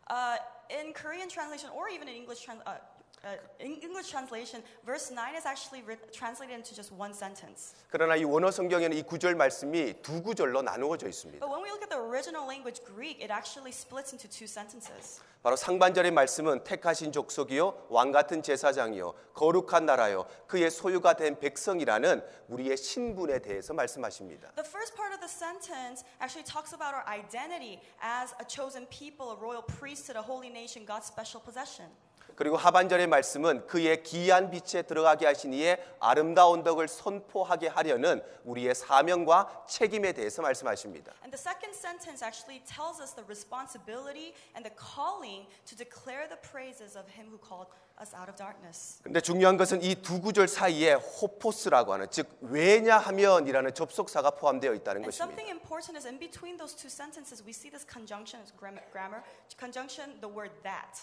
Uh, 0.08 0.40
in 0.70 0.92
Korean 0.92 1.28
translation 1.28 1.68
or 1.76 1.92
even 1.92 2.08
in 2.08 2.16
English 2.16 2.44
tran- 2.44 2.64
uh, 2.64 2.76
uh, 2.76 2.97
in 3.59 3.79
English 3.81 4.09
translation, 4.09 4.61
verse 4.85 5.09
9 5.09 5.35
is 5.35 5.45
actually 5.45 5.81
writ- 5.81 6.11
translated 6.11 6.53
into 6.57 6.75
just 6.75 6.91
one 6.91 7.13
sentence. 7.13 7.73
그러나 7.89 8.17
이 8.17 8.25
원어 8.25 8.51
성경에는 8.51 8.97
이 8.97 9.03
구절 9.03 9.35
말씀이 9.35 10.01
두 10.01 10.21
구절로 10.21 10.61
나누어져 10.61 11.07
있습니다. 11.07 11.39
But 11.39 11.49
when 11.49 11.63
we 11.63 11.71
look 11.71 11.81
at 11.83 11.89
the 11.89 12.03
original 12.03 12.43
language 12.45 12.83
Greek, 12.83 13.23
it 13.23 13.31
actually 13.31 13.71
splits 13.71 14.11
into 14.11 14.27
two 14.27 14.43
sentences. 14.43 15.21
바로 15.41 15.55
상반절의 15.55 16.11
말씀은 16.11 16.65
택하신 16.65 17.13
족속이요 17.13 17.87
왕 17.89 18.11
같은 18.11 18.43
제사장이요 18.43 19.13
거룩한 19.33 19.85
나라요 19.85 20.25
그의 20.47 20.69
소유가 20.71 21.13
된 21.15 21.39
백성이라는 21.39 22.23
우리의 22.49 22.75
신분에 22.75 23.39
대해서 23.39 23.73
말씀하십니다. 23.73 24.51
The 24.55 24.67
first 24.67 24.95
part 24.95 25.13
of 25.15 25.19
the 25.19 25.31
sentence 25.31 26.03
actually 26.19 26.43
talks 26.43 26.75
about 26.75 26.91
our 26.95 27.07
identity 27.07 27.79
as 28.01 28.35
a 28.39 28.45
chosen 28.47 28.85
people, 28.87 29.31
a 29.31 29.39
royal 29.39 29.63
priesthood, 29.63 30.19
a 30.19 30.23
holy 30.23 30.51
nation, 30.51 30.85
God's 30.85 31.07
special 31.07 31.39
possession. 31.43 31.87
그리고 32.38 32.56
하반절의 32.56 33.08
말씀은 33.08 33.66
그의 33.66 34.04
기이한 34.04 34.52
빛에 34.52 34.82
들어가게 34.82 35.26
하신 35.26 35.52
이의 35.54 35.76
아름다운 35.98 36.62
덕을 36.62 36.86
선포하게 36.86 37.66
하려는 37.66 38.22
우리의 38.44 38.76
사명과 38.76 39.64
책임에 39.66 40.12
대해서 40.12 40.40
말씀하십니다. 40.42 41.12
And 41.24 41.34
the 41.36 41.42
second 41.42 41.74
sentence 41.76 42.22
actually 42.24 42.62
tells 42.62 43.02
us 43.02 43.12
the 43.16 43.26
responsibility 43.26 44.34
and 44.54 44.62
the 44.62 44.70
calling 44.78 45.50
to 45.66 45.74
declare 45.74 46.30
the 46.30 46.38
praises 46.38 46.96
of 46.96 47.10
him 47.10 47.26
who 47.26 47.42
called 47.42 47.66
us 47.98 48.14
out 48.14 48.30
of 48.30 48.36
darkness. 48.38 49.02
근데 49.02 49.20
중요한 49.20 49.56
것은 49.56 49.82
이 49.82 49.96
두 49.96 50.20
구절 50.20 50.46
사이에 50.46 50.94
호포스라고 50.94 51.92
하는 51.92 52.06
즉 52.08 52.30
왜냐하면이라는 52.40 53.74
접속사가 53.74 54.38
포함되어 54.38 54.74
있다는 54.78 55.02
And 55.02 55.10
것입니다. 55.10 55.26
something 55.26 55.50
important 55.50 55.98
is 55.98 56.06
in 56.06 56.22
between 56.22 56.54
those 56.56 56.70
two 56.78 56.86
sentences, 56.86 57.42
we 57.42 57.50
see 57.50 57.66
this 57.66 57.82
conjunction 57.82 58.38
as 58.46 58.54
grammar 58.54 59.26
conjunction, 59.58 60.14
the 60.22 60.30
word 60.30 60.54
that. 60.62 61.02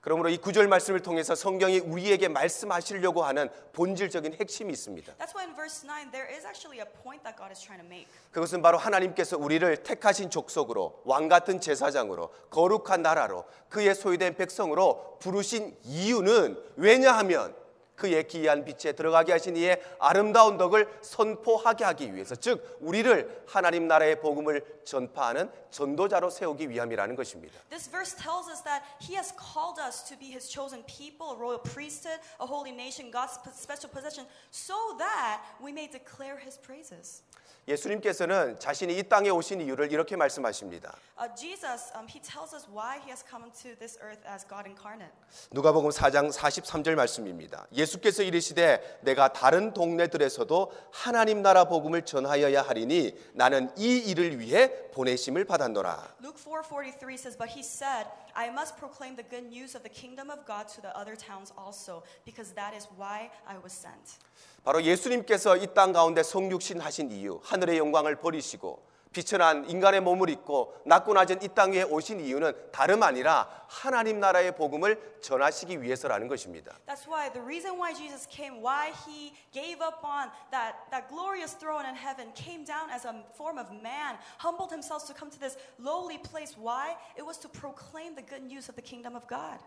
그러므로 0.00 0.28
이 0.28 0.36
구절 0.36 0.68
말씀을 0.68 1.00
통해서 1.00 1.34
성경이 1.34 1.80
우리에게 1.80 2.28
말씀하시려고 2.28 3.24
하는 3.24 3.48
본질적인 3.72 4.34
핵심이 4.34 4.72
있습니다. 4.72 5.14
That's 5.14 5.34
why 5.34 5.46
in 5.46 5.54
verse 5.54 5.86
9, 5.86 6.10
there 6.10 6.32
is 6.32 6.46
actually 6.46 6.80
a 6.80 6.86
point 7.02 7.22
that 7.24 7.36
God 7.36 7.50
is 7.50 7.60
trying 7.60 7.82
to 7.82 7.86
make. 7.86 8.06
그것은 8.32 8.62
바로 8.62 8.78
하나님께서 8.78 9.36
우리를 9.36 9.82
택하신 9.82 10.30
족속으로 10.30 11.02
왕 11.04 11.28
같은 11.28 11.60
제사장으로 11.60 12.30
거룩한 12.50 13.02
나라로 13.02 13.44
그의 13.68 13.94
소유된 13.94 14.36
백성으로 14.36 15.18
부르신 15.20 15.76
이유는 15.84 16.56
왜냐하면 16.76 17.54
그의 17.96 18.28
기이한 18.28 18.64
빛에 18.64 18.92
들어가게 18.92 19.32
하신 19.32 19.56
이의 19.56 19.82
아름다운 19.98 20.56
덕을 20.58 20.88
선포하게 21.02 21.84
하기 21.84 22.14
위해서 22.14 22.36
즉 22.36 22.78
우리를 22.80 23.44
하나님 23.46 23.88
나라의 23.88 24.20
복음을 24.20 24.62
전파하는 24.84 25.50
전도자로 25.70 26.30
세우기 26.30 26.70
위함이라는 26.70 27.16
것입니다. 27.16 27.58
This 27.70 27.90
verse 27.90 28.14
tells 28.16 28.48
us 28.48 28.62
that 28.62 28.84
He 29.00 29.16
has 29.16 29.34
called 29.34 29.80
us 29.80 30.04
to 30.08 30.16
be 30.16 30.30
His 30.30 30.48
chosen 30.48 30.84
people, 30.86 31.34
a 31.34 31.36
royal 31.36 31.60
priesthood, 31.60 32.20
a 32.38 32.46
holy 32.46 32.72
nation, 32.72 33.10
God's 33.10 33.40
special 33.56 33.90
possession, 33.90 34.28
so 34.52 34.96
that 34.98 35.42
we 35.60 35.72
may 35.72 35.88
declare 35.88 36.38
His 36.38 36.56
praises. 36.60 37.22
예수님께서는 37.68 38.58
자신이 38.60 38.96
이 38.96 39.02
땅에 39.02 39.28
오신 39.28 39.60
이유를 39.60 39.90
이렇게 39.92 40.14
말씀하십니다. 40.14 40.94
Uh, 41.18 41.34
Jesus, 41.34 41.90
um, 41.96 42.06
He 42.08 42.20
tells 42.20 42.54
us 42.54 42.66
why 42.70 42.98
He 42.98 43.08
has 43.08 43.24
come 43.28 43.50
to 43.50 43.74
this 43.78 43.98
earth 44.02 44.22
as 44.28 44.46
God 44.46 44.68
incarnate. 44.68 45.12
누가복음 45.50 45.90
4장 45.90 46.30
43절 46.32 46.94
말씀입니다. 46.94 47.66
예수께서 47.72 48.22
이르시되 48.22 49.00
내가 49.02 49.32
다른 49.32 49.74
동네들에서도 49.74 50.72
하나님 50.92 51.42
나라 51.42 51.64
복음을 51.64 52.02
전하여야 52.02 52.62
하리니 52.62 53.18
나는 53.32 53.70
이 53.76 53.98
일을 53.98 54.38
위해 54.38 54.90
보내심을 54.92 55.44
받았노라. 55.44 56.16
Luke 56.22 56.38
4:43 56.38 57.14
says, 57.18 57.36
"But 57.36 57.50
he 57.50 57.60
said, 57.60 58.08
I 58.34 58.48
must 58.48 58.76
proclaim 58.76 59.16
the 59.16 59.28
good 59.28 59.46
news 59.48 59.76
of 59.76 59.82
the 59.82 59.92
kingdom 59.92 60.30
of 60.30 60.46
God 60.46 60.68
to 60.74 60.80
the 60.80 60.94
other 60.94 61.16
towns 61.16 61.52
also, 61.58 62.04
because 62.24 62.54
that 62.54 62.76
is 62.76 62.86
why 62.96 63.30
I 63.44 63.58
was 63.58 63.74
sent." 63.74 64.22
바로 64.66 64.82
예수님께서 64.82 65.56
이 65.58 65.68
땅 65.74 65.92
가운데 65.92 66.24
성육신 66.24 66.80
하신 66.80 67.12
이유, 67.12 67.38
하늘의 67.44 67.78
영광을 67.78 68.16
버리시고 68.16 68.82
비천한 69.12 69.68
인간의 69.68 70.00
몸을 70.00 70.28
입고 70.28 70.74
낮고 70.84 71.14
낮은 71.14 71.42
이 71.42 71.48
땅에 71.48 71.82
오신 71.82 72.20
이유는 72.20 72.70
다름 72.70 73.02
아니라 73.02 73.48
하나님 73.66 74.20
나라의 74.20 74.54
복음을 74.54 75.18
전하시기 75.22 75.82
위해서라는 75.82 76.28
것입니다. 76.28 76.76
That's 76.86 77.08
why 77.08 77.32
the 77.32 77.42
reason 77.42 77.78
why 77.78 77.94
Jesus 77.94 78.28
came, 78.28 78.62
why 78.62 78.92
he 79.06 79.32
gave 79.52 79.82
up 79.82 80.04
on 80.04 80.30
that, 80.50 80.76
that 80.90 81.08
glorious 81.08 81.56
throne 81.56 81.86
in 81.86 81.96
heaven, 81.96 82.32
came 82.34 82.64
down 82.64 82.90
as 82.90 83.06
a 83.06 83.24
form 83.34 83.58
of 83.58 83.72
man, 83.72 84.18
humbled 84.38 84.70
himself 84.70 85.06
to 85.06 85.14
come 85.14 85.30
to 85.30 85.40
this 85.40 85.56
lowly 85.80 86.18
place. 86.18 86.54
Why? 86.54 86.94
It 87.16 87.24
was 87.24 87.38
to 87.40 87.48
proclaim 87.48 88.14
the 88.14 88.22
good 88.22 88.44
news 88.44 88.68
of 88.68 88.76
the 88.76 88.84
kingdom 88.84 89.16
of 89.16 89.26
God. 89.26 89.58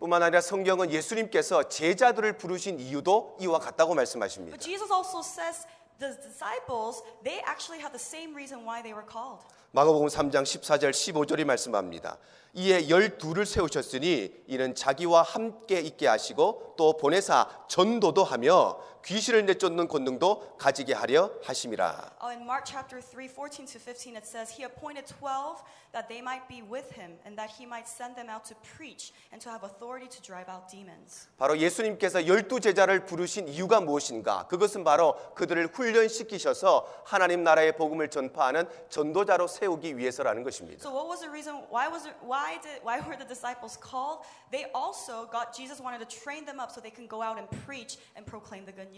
뿐만 0.00 0.22
아니라 0.22 0.40
성경은 0.40 0.90
예수님께서 0.90 1.68
제자들을 1.68 2.36
부르신 2.38 2.80
이유도 2.80 3.36
이와 3.40 3.58
같다고 3.60 3.94
말씀하십니다. 3.94 4.56
But 4.56 4.64
Jesus 4.64 4.92
also 4.92 5.22
says 5.22 5.66
the 5.98 6.16
disciples, 6.22 7.02
they 7.24 7.40
actually 7.44 7.80
have 7.80 7.92
the 7.92 7.98
same 7.98 8.34
reason 8.34 8.64
why 8.64 8.82
they 8.82 8.92
were 8.92 9.06
called. 9.06 9.44
마가복음 9.72 10.08
3장 10.08 10.44
14절 10.44 10.90
15절이 10.90 11.44
말씀합니다. 11.44 12.18
이에 12.54 12.88
열두를 12.88 13.44
세우셨으니 13.44 14.32
이는 14.46 14.74
자기와 14.74 15.22
함께 15.22 15.80
있게 15.80 16.06
하시고 16.06 16.74
또 16.78 16.96
보내사 16.96 17.48
전도도 17.68 18.24
하며 18.24 18.78
귀신을 19.06 19.46
내쫓는 19.46 19.86
권능도 19.86 20.56
가지게 20.58 20.92
하려 20.92 21.30
하심이라. 21.44 22.18
Oh, 22.20 22.34
in 22.34 22.42
Mark 22.42 22.66
chapter 22.66 23.00
3, 23.00 23.28
14 23.28 23.64
to 23.64 23.78
15, 23.78 24.16
it 24.16 24.26
says, 24.26 24.50
He 24.50 24.66
appointed 24.66 25.06
12 25.06 25.62
that 25.94 26.08
they 26.10 26.18
might 26.18 26.42
be 26.50 26.66
with 26.66 26.90
him 26.90 27.14
and 27.24 27.38
that 27.38 27.54
he 27.54 27.62
might 27.64 27.86
send 27.86 28.18
them 28.18 28.26
out 28.26 28.42
to 28.50 28.58
preach 28.74 29.14
and 29.30 29.38
to 29.38 29.48
have 29.48 29.62
authority 29.62 30.10
to 30.10 30.18
drive 30.20 30.50
out 30.50 30.66
demons. 30.66 31.30
바로 31.38 31.56
예수님께서 31.56 32.26
열두 32.26 32.58
제자를 32.58 33.06
부르신 33.06 33.46
이유가 33.46 33.80
무엇인가? 33.80 34.48
그것은 34.48 34.82
바로 34.82 35.14
그들을 35.36 35.68
훈련시키셔서 35.68 37.02
하나님 37.04 37.44
나라의 37.44 37.76
복음을 37.76 38.10
전파하는 38.10 38.66
전도자로 38.90 39.46
세우기 39.46 39.98
위해서라는 39.98 40.42
것입니다. 40.42 40.82
So 40.82 40.90
what 40.90 41.06
was 41.06 41.20
the 41.20 41.30
reason 41.30 41.62
why 41.70 41.86
was 41.86 42.10
it 42.10 42.18
why 42.26 42.58
did 42.58 42.82
why 42.82 42.98
were 42.98 43.14
the 43.14 43.28
disciples 43.28 43.78
called? 43.78 44.26
They 44.50 44.66
also 44.74 45.30
got 45.30 45.54
Jesus 45.54 45.78
wanted 45.78 46.02
to 46.02 46.10
train 46.10 46.42
them 46.44 46.58
up 46.58 46.74
so 46.74 46.82
they 46.82 46.90
can 46.90 47.06
go 47.06 47.22
out 47.22 47.38
and 47.38 47.46
preach 47.62 48.02
and 48.18 48.26
proclaim 48.26 48.66
the 48.66 48.74
good 48.74 48.90
news. 48.90 48.95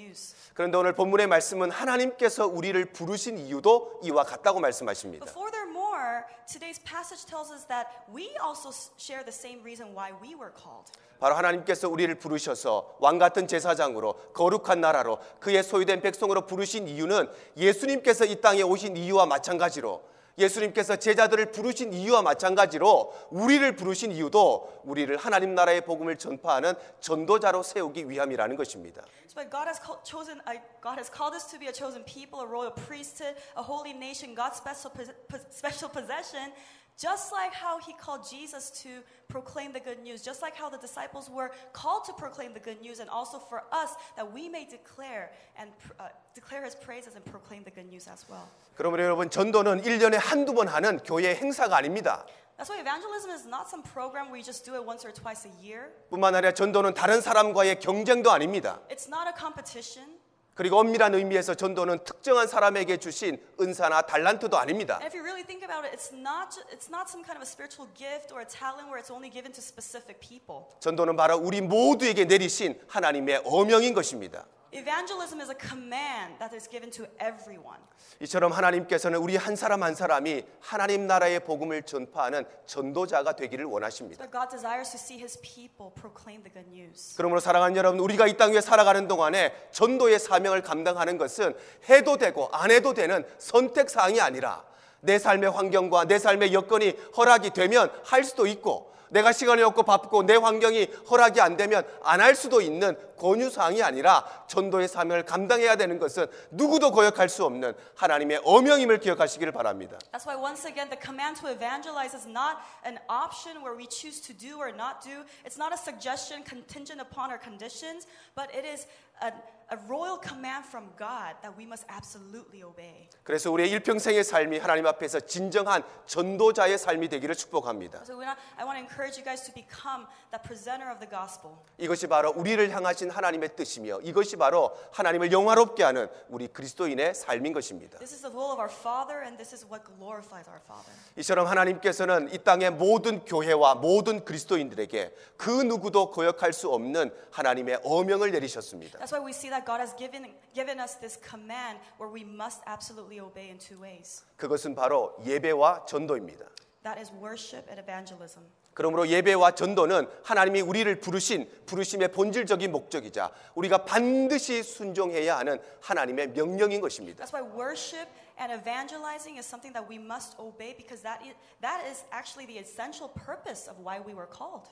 그런데 0.54 0.76
오늘 0.76 0.94
본문의 0.94 1.26
말씀은 1.26 1.70
하나님께서 1.70 2.46
우리를 2.46 2.84
부르신 2.86 3.38
이유도 3.38 4.00
이와 4.02 4.24
같다고 4.24 4.60
말씀하십니다. 4.60 5.24
But 5.24 5.30
furthermore, 5.30 5.78
more, 5.98 6.24
today's 6.46 6.78
passage 6.84 7.24
tells 7.26 7.50
us 7.52 7.66
that 7.66 7.88
we 8.12 8.30
also 8.42 8.70
share 8.98 9.24
the 9.24 9.32
same 9.32 9.60
reason 9.62 9.94
why 9.94 10.12
we 10.22 10.34
were 10.34 10.52
called. 10.54 10.90
바로 11.18 11.34
하나님께서 11.34 11.88
우리를 11.88 12.14
부르셔서 12.14 12.96
왕 13.00 13.18
같은 13.18 13.48
제사장으로 13.48 14.14
거룩한 14.34 14.80
나라로 14.80 15.18
그의 15.40 15.62
소유된 15.64 16.00
백성으로 16.00 16.46
부르신 16.46 16.86
이유는 16.86 17.28
예수님께서 17.56 18.24
이 18.24 18.40
땅에 18.40 18.62
오신 18.62 18.96
이유와 18.96 19.26
마찬가지로 19.26 20.00
예수님께서 20.38 20.96
제자들을 20.96 21.50
부르신 21.52 21.92
이유와 21.92 22.22
마찬가지로 22.22 23.12
우리를 23.30 23.74
부르신 23.76 24.12
이유도 24.12 24.80
우리를 24.84 25.16
하나님 25.16 25.54
나라의 25.54 25.82
복음을 25.82 26.16
전파하는 26.16 26.74
전도자로 27.00 27.62
세우기 27.62 28.08
위함이라는 28.08 28.56
것입니다. 28.56 29.02
So 29.28 29.44
God 29.50 29.68
has 29.68 29.78
called, 29.78 30.02
chosen, 30.04 30.40
uh, 30.48 30.58
God 30.82 30.98
has 30.98 31.10
called 31.10 31.34
us 31.36 31.46
to 31.50 31.58
be 31.58 31.68
a 31.68 31.72
chosen 31.72 32.02
people, 32.04 32.40
a 32.40 32.46
royal 32.48 32.72
priesthood, 32.74 33.36
a 33.56 33.62
holy 33.62 33.92
nation, 33.92 34.34
God's 34.34 34.58
special 34.58 34.90
pos- 34.90 35.12
pos- 35.28 35.46
special 35.52 35.90
possession. 35.92 36.52
Just 36.97 37.31
like 37.33 37.53
how 37.53 37.79
He 37.79 37.93
called 37.93 38.21
Jesus 38.29 38.69
to 38.83 39.01
proclaim 39.27 39.73
the 39.73 39.79
good 39.79 39.99
news, 40.03 40.21
just 40.21 40.41
like 40.43 40.55
how 40.55 40.69
the 40.69 40.77
disciples 40.77 41.27
were 41.27 41.49
called 41.73 42.05
to 42.05 42.13
proclaim 42.13 42.53
the 42.53 42.59
good 42.59 42.79
news, 42.81 42.99
and 42.99 43.09
also 43.09 43.39
for 43.39 43.63
us 43.71 43.95
that 44.15 44.31
we 44.31 44.47
may 44.47 44.65
declare 44.65 45.31
and 45.57 45.71
pr- 45.79 45.93
uh, 45.99 46.09
declare 46.35 46.63
His 46.63 46.75
praises 46.75 47.15
and 47.15 47.25
proclaim 47.25 47.63
the 47.63 47.71
good 47.71 47.89
news 47.89 48.07
as 48.07 48.25
well. 48.29 48.47
그러므로 48.77 49.03
여러분 49.03 49.29
전도는 49.29 49.81
1년에 49.81 50.17
한두 50.19 50.53
번 50.53 50.67
하는 50.67 50.99
교회 51.03 51.33
행사가 51.35 51.77
아닙니다. 51.77 52.25
That's 52.57 52.69
why 52.69 52.79
evangelism 52.79 53.31
is 53.31 53.47
not 53.47 53.67
some 53.67 53.81
program 53.81 54.27
where 54.29 54.37
you 54.37 54.43
just 54.45 54.63
do 54.63 54.75
it 54.75 54.85
once 54.85 55.03
or 55.03 55.11
twice 55.11 55.47
a 55.49 55.51
year. 55.65 55.89
뿐만 56.11 56.35
아니라 56.35 56.53
전도는 56.53 56.93
다른 56.93 57.21
사람과의 57.21 57.79
경쟁도 57.79 58.31
아닙니다. 58.31 58.79
It's 58.89 59.09
not 59.09 59.27
a 59.27 59.33
competition. 59.35 60.19
그리고 60.58 60.80
엄밀한 60.80 61.14
의미에서 61.14 61.54
전도는 61.54 62.02
특정한 62.02 62.48
사람에게 62.48 62.96
주신 62.96 63.40
은사나 63.60 64.02
달란트도 64.02 64.58
아닙니다. 64.58 64.98
And 65.00 65.06
if 65.06 65.14
you 65.14 65.22
really 65.22 65.46
think 65.46 65.62
about 65.62 65.86
it, 65.86 65.94
it's 65.94 66.10
not, 66.12 66.50
ju- 66.50 66.66
it's 66.74 66.90
not 66.90 67.06
some 67.08 67.22
kind 67.22 67.38
of 67.38 67.42
a 67.42 67.46
spiritual 67.46 67.86
gift 67.94 68.34
or 68.34 68.42
a 68.42 68.44
talent 68.44 68.90
where 68.90 68.98
it's 68.98 69.14
only 69.14 69.30
given 69.30 69.52
to 69.54 69.62
specific 69.62 70.18
people. 70.18 70.66
전도는 70.80 71.14
바로 71.14 71.38
우리 71.38 71.60
모두에게 71.60 72.24
내리신 72.24 72.74
하나님의 72.88 73.42
어명인 73.44 73.94
것입니다. 73.94 74.46
Evangelism 74.70 75.40
is 75.40 75.50
a 75.50 75.54
command 75.56 76.38
that 76.38 76.54
is 76.54 76.68
given 76.68 76.90
to 76.90 77.06
everyone. 77.20 77.80
이처럼 78.20 78.52
하나님께서는 78.52 79.18
우리 79.18 79.36
한 79.36 79.56
사람 79.56 79.82
한 79.82 79.94
사람이 79.94 80.44
하나님 80.60 81.06
나라의 81.06 81.40
복음을 81.40 81.82
전파하는 81.82 82.44
전도자가 82.66 83.34
되기를 83.36 83.64
원하십니다. 83.64 84.22
But 84.22 84.30
God 84.30 84.50
desires 84.50 84.90
to 84.90 84.98
see 84.98 85.18
his 85.18 85.40
people 85.40 85.90
proclaim 85.94 86.42
the 86.42 86.52
good 86.52 86.68
news. 86.70 87.14
그러므로 87.16 87.40
사랑하는 87.40 87.76
여러분, 87.76 87.98
우리가 88.00 88.26
이 88.26 88.36
땅 88.36 88.52
위에 88.52 88.60
살아가는 88.60 89.08
동안에 89.08 89.52
전도의 89.70 90.18
사명을 90.18 90.62
감당하는 90.62 91.16
것은 91.16 91.56
해도 91.88 92.18
되고 92.18 92.48
안 92.52 92.70
해도 92.70 92.92
되는 92.92 93.24
선택 93.38 93.88
사항이 93.88 94.20
아니라 94.20 94.67
내 95.00 95.18
삶의 95.18 95.50
환경과 95.50 96.04
내 96.06 96.18
삶의 96.18 96.52
여건이 96.52 96.94
허락이 97.16 97.50
되면 97.50 97.90
할 98.04 98.24
수도 98.24 98.46
있고 98.46 98.88
내가 99.10 99.32
시간이 99.32 99.62
없고 99.62 99.84
바쁘고 99.84 100.24
내 100.24 100.36
환경이 100.36 100.84
허락이 101.10 101.40
안 101.40 101.56
되면 101.56 101.82
안 102.02 102.20
할 102.20 102.34
수도 102.34 102.60
있는 102.60 102.94
권유 103.16 103.48
사항이 103.48 103.82
아니라 103.82 104.22
전도의 104.48 104.86
사명을 104.86 105.24
감당해야 105.24 105.76
되는 105.76 105.98
것은 105.98 106.26
누구도 106.50 106.90
거역할 106.90 107.28
수 107.30 107.44
없는 107.46 107.74
하나님의 107.96 108.42
어명임을 108.44 108.98
기억하시기를 108.98 109.52
바랍니다. 109.52 109.96
That's 110.12 110.26
why 110.26 110.36
once 110.36 110.68
again 110.68 110.90
the 110.90 111.00
command 111.00 111.40
to 111.40 111.48
evangelize 111.50 112.14
is 112.14 112.28
not 112.28 112.58
an 112.84 112.98
option 113.08 113.62
where 113.64 113.74
we 113.74 113.86
choose 113.88 114.20
to 114.20 114.34
do 114.36 114.58
or 114.58 114.70
not 114.74 115.00
do. 115.00 115.24
It's 115.46 115.56
not 115.56 115.72
a 115.72 115.78
suggestion 115.78 116.44
contingent 116.44 117.00
upon 117.00 117.30
our 117.30 117.40
conditions, 117.40 118.06
but 118.36 118.52
it 118.52 118.66
is 118.68 118.86
a, 119.22 119.32
a 119.70 119.76
royal 119.86 120.16
command 120.16 120.64
from 120.64 120.88
God 120.96 121.36
that 121.42 121.52
we 121.56 121.64
must 121.64 121.84
absolutely 121.90 122.62
obey. 122.62 123.08
그래서 123.22 123.50
우리의 123.50 123.70
일평생의 123.70 124.24
삶이 124.24 124.58
하나님 124.58 124.86
앞에서 124.86 125.20
진정한 125.20 125.82
전도자의 126.06 126.78
삶이 126.78 127.08
되기를 127.08 127.34
축복합니다. 127.34 128.02
So 128.04 128.16
we're 128.16 128.24
not, 128.24 128.38
I 128.56 128.64
want 128.64 128.80
to 128.80 128.84
encourage 128.84 129.20
you 129.20 129.24
guys 129.24 129.44
to 129.44 129.52
become 129.52 130.06
the 130.32 130.40
presenter 130.40 130.88
of 130.90 130.98
the 131.00 131.10
gospel. 131.10 131.52
이것이 131.76 132.06
바로 132.06 132.32
우리를 132.34 132.70
향하신 132.70 133.10
하나님의 133.10 133.56
뜻이며 133.56 134.00
이것이 134.00 134.36
바로 134.36 134.74
하나님을 134.92 135.32
영화롭게 135.32 135.82
하는 135.84 136.08
우리 136.28 136.48
그리스도인의 136.48 137.14
삶인 137.14 137.52
것입니다. 137.52 137.98
This 137.98 138.14
is 138.14 138.22
the 138.22 138.32
will 138.32 138.52
of 138.52 138.58
our 138.58 138.72
Father, 138.72 139.20
and 139.20 139.36
this 139.36 139.52
is 139.52 139.66
what 139.68 139.84
glorifies 139.84 140.48
our 140.48 140.60
Father. 140.64 140.92
이처럼 141.16 141.46
하나님께서는 141.46 142.32
이 142.32 142.38
땅의 142.38 142.72
모든 142.72 143.24
교회와 143.26 143.74
모든 143.74 144.24
그리스도인들에게 144.24 145.14
그 145.36 145.50
누구도 145.50 146.10
거역할 146.10 146.54
수 146.54 146.72
없는 146.72 147.12
하나님의 147.30 147.80
어명을 147.84 148.32
내리셨습니다. 148.32 148.98
That's 149.00 149.12
why 149.12 149.20
we 149.20 149.32
see 149.32 149.50
that 149.50 149.57
God 149.64 149.80
has 149.80 149.94
given, 149.96 150.26
given 150.54 150.78
us 150.80 150.94
this 151.00 151.18
command 151.18 151.78
where 151.98 152.10
we 152.10 152.24
must 152.24 152.62
absolutely 152.66 153.20
obey 153.20 153.50
in 153.50 153.58
two 153.58 153.80
ways. 153.80 154.24
그것은 154.36 154.74
바로 154.74 155.14
예배와 155.24 155.86
전도입니다. 155.86 156.46
That 156.82 156.98
is 156.98 157.12
worship 157.20 157.68
and 157.68 157.80
evangelism. 157.80 158.44
그러므로 158.78 159.08
예배와 159.08 159.56
전도는 159.56 160.06
하나님이 160.22 160.60
우리를 160.60 161.00
부르신 161.00 161.50
부르심의 161.66 162.12
본질적인 162.12 162.70
목적이자 162.70 163.32
우리가 163.56 163.78
반드시 163.84 164.62
순종해야 164.62 165.38
하는 165.38 165.60
하나님의 165.80 166.28
명령인 166.28 166.80
것입니다. 166.80 167.24
That's 167.24 167.34
why 167.34 167.42
worship 167.42 168.08
and 168.38 168.54
evangelizing 168.54 169.36
is 169.36 169.44
something 169.44 169.74
that 169.74 169.90
we 169.90 169.98
must 169.98 170.38
obey 170.38 170.76
because 170.76 171.02
that 171.02 171.18
is, 171.26 171.34
that 171.60 171.82
is 171.90 172.04
actually 172.12 172.46
the 172.46 172.62
essential 172.62 173.10
purpose 173.10 173.68
of 173.68 173.82
why 173.82 173.98
we 173.98 174.14
were 174.14 174.30
called. 174.30 174.70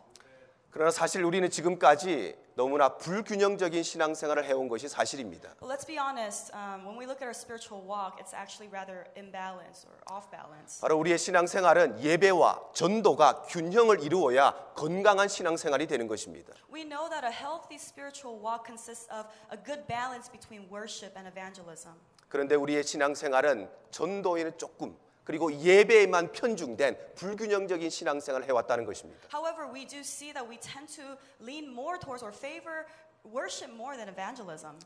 그러나 0.77 0.91
사실 0.91 1.25
우리는 1.25 1.49
지금까지 1.49 2.37
너무나 2.55 2.99
불균형적인 2.99 3.83
신앙생활을 3.83 4.45
해온 4.45 4.69
것이 4.69 4.89
사실입니다. 4.89 5.55
But 5.59 5.73
let's 5.73 5.87
be 5.87 5.97
honest, 5.97 6.53
um, 6.55 6.85
when 6.85 6.99
we 6.99 7.07
look 7.07 7.17
at 7.17 7.25
our 7.25 7.33
spiritual 7.33 7.81
walk, 7.83 8.21
it's 8.21 8.35
actually 8.37 8.69
rather 8.71 9.07
imbalanced 9.17 9.89
or 9.89 9.97
off 10.13 10.29
balance. 10.31 10.83
바로 10.83 10.99
우리의 10.99 11.17
신앙생활은 11.17 12.03
예배와 12.03 12.73
전도가 12.75 13.45
균형을 13.49 14.03
이루어야 14.03 14.53
건강한 14.75 15.29
신앙생활이 15.29 15.87
되는 15.87 16.09
것입니다. 16.09 16.53
We 16.71 16.85
know 16.85 17.09
that 17.09 17.25
a 17.25 17.33
healthy 17.33 17.81
spiritual 17.81 18.37
walk 18.37 18.67
consists 18.67 19.09
of 19.09 19.25
a 19.51 19.57
good 19.57 19.87
balance 19.89 20.29
between 20.31 20.69
worship 20.71 21.17
and 21.17 21.27
evangelism. 21.27 21.97
그런데 22.29 22.55
우리의 22.55 22.85
신앙생활은 22.85 23.71
전도에는 23.93 24.59
조금 24.59 24.95
그리고 25.27 25.53
예배에만 25.53 26.31
편중된 26.31 26.97
불균형적인 27.17 27.91
신앙생활을 27.91 28.47
해왔다는 28.47 28.85
것입니다. 28.85 29.29
However, 29.35 29.69
we 29.75 29.85
do 29.85 29.99
see 29.99 30.33
that 30.33 30.49
we 30.49 30.57
tend 30.57 30.87
to 30.95 31.17
lean 31.43 31.67
more 31.73 31.99
towards 31.99 32.25
or 32.25 32.33
favor 32.33 32.87
worship 33.27 33.75
more 33.75 33.97
than 33.97 34.09
evangelism. 34.09 34.79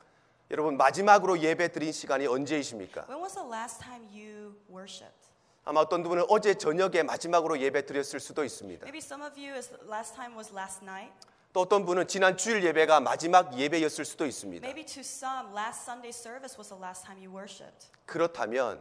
여러분 0.50 0.78
마지막으로 0.78 1.38
예배 1.38 1.72
드린 1.72 1.92
시간이 1.92 2.26
언제이십니까? 2.26 3.04
When 3.06 3.20
was 3.22 3.34
the 3.34 3.46
last 3.46 3.80
time 3.80 4.08
you 4.08 4.56
worshiped? 4.72 5.28
아마 5.64 5.80
어떤 5.80 6.02
분은 6.02 6.24
어제 6.30 6.54
저녁에 6.54 7.02
마지막으로 7.02 7.60
예배 7.60 7.84
드렸을 7.84 8.18
수도 8.18 8.42
있습니다. 8.42 8.86
Maybe 8.86 8.98
some 8.98 9.22
of 9.22 9.38
you, 9.38 9.52
last 9.86 10.16
time 10.16 10.34
was 10.34 10.50
last 10.52 10.82
night. 10.82 11.12
또 11.52 11.60
어떤 11.60 11.84
분은 11.84 12.08
지난 12.08 12.38
주일 12.38 12.64
예배가 12.64 13.00
마지막 13.00 13.56
예배였을 13.58 14.06
수도 14.06 14.24
있습니다. 14.24 14.66
Maybe 14.66 14.86
to 14.86 15.00
some, 15.00 15.52
last 15.52 15.82
Sunday 15.82 16.10
service 16.16 16.56
was 16.56 16.70
the 16.70 16.80
last 16.80 17.04
time 17.04 17.20
you 17.20 17.30
worshipped. 17.30 17.88
그렇다면 18.06 18.80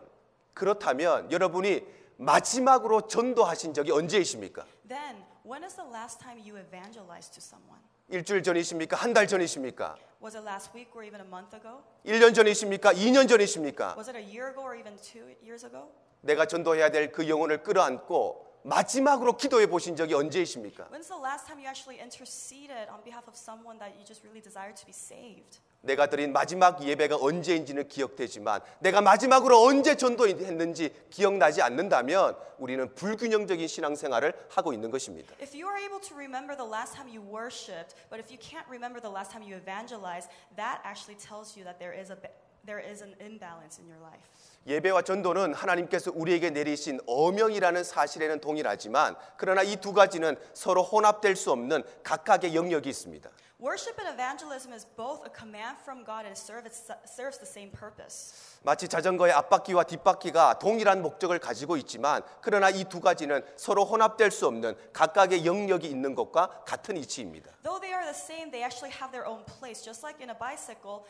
그렇다면 0.59 1.31
여러분이 1.31 1.81
마지막으로 2.17 3.07
전도하신 3.07 3.73
적이 3.73 3.93
언제이십니까? 3.93 4.65
Then, 4.87 5.23
when 5.45 5.63
is 5.63 5.75
the 5.75 5.89
last 5.89 6.19
time 6.19 6.37
you 6.37 6.59
evangelized 6.59 7.31
to 7.33 7.39
someone? 7.41 7.81
일주일 8.09 8.43
전이십니까? 8.43 8.97
한 8.97 9.13
달 9.13 9.25
전이십니까? 9.27 9.95
Was 10.21 10.35
it 10.35 10.43
last 10.43 10.71
week 10.75 10.91
or 10.93 11.05
even 11.07 11.21
a 11.21 11.27
month 11.27 11.55
ago? 11.55 11.81
1년 12.05 12.35
전이십니까? 12.35 12.91
2년 12.93 13.29
전이십니까? 13.29 13.95
Was 13.95 14.09
it 14.09 14.19
a 14.19 14.23
year 14.23 14.49
ago 14.51 14.61
or 14.61 14.75
even 14.77 14.97
two 14.97 15.23
years 15.41 15.65
ago? 15.65 15.87
내가 16.21 16.45
전도해야 16.45 16.91
될 16.91 17.11
그 17.13 17.29
영혼을 17.29 17.63
끌어안고 17.63 18.45
마지막으로 18.63 19.37
기도해 19.37 19.67
보신 19.67 19.95
적이 19.95 20.15
언제이십니까? 20.15 20.89
When's 20.91 21.07
the 21.07 21.21
last 21.23 21.47
time 21.47 21.63
you 21.63 21.69
actually 21.69 22.03
interceded 22.03 22.91
on 22.91 22.99
behalf 23.07 23.23
of 23.31 23.37
someone 23.39 23.79
that 23.79 23.95
you 23.95 24.03
just 24.03 24.19
really 24.27 24.43
desire 24.43 24.75
to 24.75 24.85
be 24.85 24.91
saved? 24.91 25.63
내가 25.81 26.07
드린 26.07 26.33
마지막 26.33 26.83
예배가 26.83 27.17
언제인지는 27.17 27.87
기억되지만 27.87 28.61
내가 28.79 29.01
마지막으로 29.01 29.61
언제 29.63 29.95
전도했는지 29.95 30.93
기억나지 31.09 31.61
않는다면 31.61 32.35
우리는 32.57 32.93
불균형적인 32.95 33.67
신앙생활을 33.67 34.33
하고 34.49 34.73
있는 34.73 34.91
것입니다. 34.91 35.33
If 35.41 35.55
you 35.55 35.69
are 35.69 35.81
able 35.81 36.01
to 36.01 36.15
remember 36.15 36.55
the 36.55 36.69
last 36.69 36.93
time 36.95 37.07
you 37.07 37.21
worshipped, 37.23 37.95
but 38.09 38.19
if 38.19 38.27
you 38.29 38.37
can't 38.37 38.67
remember 38.67 38.99
the 38.99 39.11
last 39.13 39.31
time 39.31 39.41
you 39.41 39.55
evangelized, 39.55 40.29
that 40.57 40.81
actually 40.83 41.17
tells 41.17 41.55
you 41.55 41.63
that 41.63 41.79
there 41.79 41.95
is 41.97 42.11
a 42.11 42.17
there 42.65 42.83
is 42.83 43.01
an 43.01 43.15
imbalance 43.21 43.79
in 43.79 43.87
your 43.87 44.01
life. 44.03 44.19
예배와 44.67 45.03
전도는 45.03 45.53
하나님께서 45.53 46.11
우리에게 46.13 46.49
내리신 46.49 46.99
어명이라는 47.07 47.85
사실에는 47.85 48.41
동일하지만 48.41 49.15
그러나 49.37 49.63
이 49.63 49.77
두 49.77 49.93
가지는 49.93 50.35
서로 50.53 50.83
혼합될 50.83 51.37
수 51.37 51.51
없는 51.53 51.83
각각의 52.03 52.53
영역이 52.53 52.89
있습니다. 52.89 53.29
Worship 53.61 53.99
and 53.99 54.07
evangelism 54.07 54.71
is 54.71 54.85
both 54.95 55.25
a 55.25 55.29
command 55.29 55.75
from 55.83 56.05
God 56.05 56.23
and 56.25 56.31
serves, 56.37 56.79
serves 57.03 57.37
the 57.39 57.45
same 57.45 57.69
purpose. 57.71 58.31
마치 58.63 58.87
자전거의 58.87 59.33
앞바퀴와 59.33 59.83
뒷바퀴가 59.83 60.59
동일한 60.59 61.01
목적을 61.01 61.39
가지고 61.39 61.75
있지만 61.75 62.23
그러나 62.39 62.69
이 62.69 62.85
두 62.85 63.01
가지는 63.01 63.43
서로 63.57 63.83
혼합될 63.83 64.31
수 64.31 64.47
없는 64.47 64.77
각각의 64.93 65.45
영역이 65.45 65.87
있는 65.89 66.15
것과 66.15 66.63
같은 66.63 66.95
이치입니다. 66.95 67.51
Though 67.63 67.81
they 67.81 67.91
are 67.91 68.05
the 68.05 68.15
same, 68.15 68.49
they 68.49 68.63
actually 68.63 68.95
have 68.95 69.11
their 69.11 69.27
own 69.27 69.43
place. 69.43 69.83
Just 69.83 70.07
like 70.07 70.23
in 70.23 70.29
a 70.31 70.37
bicycle, 70.39 71.03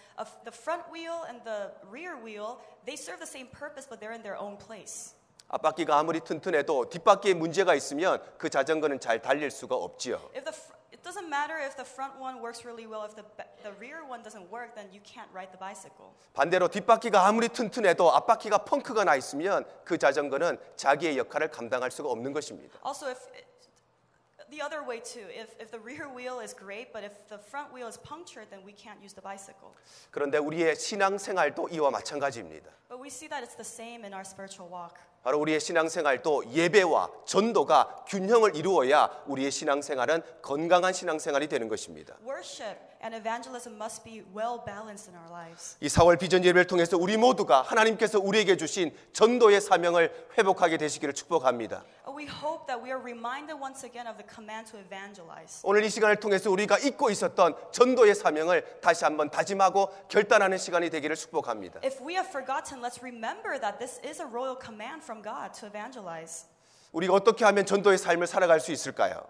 the 0.43 0.49
front 0.51 0.89
wheel 0.89 1.21
and 1.29 1.43
the 1.45 1.69
rear 1.85 2.17
wheel, 2.17 2.57
they 2.85 2.97
serve 2.97 3.21
the 3.21 3.29
same 3.29 3.45
purpose, 3.53 3.85
but 3.85 4.01
they're 4.01 4.17
in 4.17 4.23
their 4.25 4.41
own 4.41 4.57
place. 4.57 5.13
앞바퀴가 5.49 5.97
아무리 5.97 6.19
튼튼해도 6.21 6.89
뒷바퀴에 6.89 7.35
문제가 7.35 7.75
있으면 7.75 8.21
그 8.39 8.49
자전거는 8.49 8.99
잘 8.99 9.21
달릴 9.21 9.51
수가 9.51 9.75
없지요. 9.75 10.17
If 10.33 10.45
the 10.45 10.57
it 10.98 11.02
doesn't 11.02 11.28
matter 11.28 11.58
if 11.58 11.76
the 11.76 11.84
front 11.84 12.18
one 12.18 12.40
works 12.40 12.64
really 12.64 12.86
well. 12.86 13.04
If 13.04 13.14
the 13.16 13.24
ba- 13.36 13.48
the 13.62 13.72
rear 13.80 14.04
one 14.06 14.22
doesn't 14.22 14.48
work, 14.50 14.74
then 14.74 14.88
you 14.92 15.00
can't 15.02 15.28
ride 15.34 15.50
the 15.50 15.58
bicycle. 15.58 16.12
반대로 16.32 16.68
뒷바퀴가 16.68 17.26
아무리 17.26 17.48
튼튼해도 17.48 18.12
앞바퀴가 18.12 18.64
펑크가 18.64 19.04
나 19.04 19.16
있으면 19.16 19.64
그 19.84 19.98
자전거는 19.98 20.58
자기의 20.76 21.18
역할을 21.18 21.48
감당할 21.50 21.90
수가 21.90 22.08
없는 22.10 22.32
것입니다. 22.32 22.78
Also, 22.84 23.08
if 23.08 23.18
the 24.50 24.60
other 24.62 24.82
way 24.86 25.00
too, 25.02 25.26
if 25.30 25.54
if 25.58 25.70
the 25.70 25.80
rear 25.80 26.08
wheel 26.08 26.38
is 26.40 26.54
great, 26.54 26.92
but 26.92 27.02
if 27.04 27.12
the 27.28 27.38
front 27.38 27.72
wheel 27.74 27.88
is 27.88 27.98
punctured, 27.98 28.48
then 28.50 28.62
we 28.64 28.72
can't 28.72 29.00
use 29.02 29.14
the 29.14 29.22
bicycle. 29.22 29.72
그런데 30.10 30.38
우리의 30.38 30.76
신앙생활도 30.76 31.68
이와 31.70 31.90
마찬가지입니다. 31.90 32.70
But 32.88 33.00
we 33.00 33.08
see 33.08 33.28
that 33.28 33.42
it's 33.42 33.56
the 33.56 33.66
same 33.66 34.04
in 34.04 34.12
our 34.12 34.24
spiritual 34.24 34.70
walk. 34.70 35.00
바로 35.23 35.39
우리의 35.39 35.59
신앙생활도 35.59 36.53
예배와 36.53 37.09
전도가 37.25 38.05
균형을 38.07 38.55
이루어야 38.55 39.09
우리의 39.27 39.51
신앙생활은 39.51 40.21
건강한 40.41 40.93
신앙생활이 40.93 41.47
되는 41.47 41.67
것입니다. 41.67 42.15
And 43.03 43.15
evangelism 43.15 43.75
must 43.77 44.03
be 44.03 44.23
well 44.35 44.61
balanced 44.65 45.09
in 45.09 45.15
our 45.15 45.29
lives. 45.31 45.77
이 45.79 45.87
4월 45.87 46.19
비전 46.19 46.43
예배를 46.43 46.67
통해서 46.67 46.97
우리 46.97 47.17
모두가 47.17 47.61
하나님께서 47.61 48.19
우리에게 48.19 48.57
주신 48.57 48.95
전도의 49.13 49.61
사명을 49.61 50.29
회복하게 50.37 50.77
되시기를 50.77 51.13
축복합니다. 51.13 51.83
Uh, 52.07 52.13
We 52.19 52.27
hope 52.27 52.67
that 52.67 52.83
we 52.83 52.91
are 52.91 52.99
reminded 52.99 53.55
once 53.61 53.85
again 53.85 54.05
of 54.07 54.17
the 54.17 54.27
command 54.27 54.69
to 54.71 54.79
evangelize. 54.79 55.61
오늘 55.63 55.83
이 55.83 55.89
시간을 55.89 56.17
통해서 56.17 56.51
우리가 56.51 56.79
잊고 56.79 57.09
있었던 57.09 57.55
전도의 57.71 58.15
사명을 58.15 58.81
다시 58.81 59.05
한번 59.05 59.29
다짐하고 59.29 59.87
결단하는 60.09 60.57
시간이 60.57 60.89
되기를 60.89 61.15
축복합니다. 61.15 61.79
If 61.83 62.03
we 62.03 62.15
have 62.15 62.27
forgotten, 62.27 62.81
let's 62.83 62.99
remember 63.01 63.57
that 63.59 63.79
this 63.79 64.01
is 64.03 64.19
a 64.21 64.27
royal 64.27 64.57
command 64.59 65.01
from 65.03 65.23
God 65.23 65.53
to 65.59 65.67
evangelize. 65.67 66.45
우리가 66.91 67.13
어떻게 67.13 67.45
하면 67.45 67.65
전도의 67.65 67.97
삶을 67.97 68.27
살아갈 68.27 68.59
수 68.59 68.71
있을까요? 68.71 69.23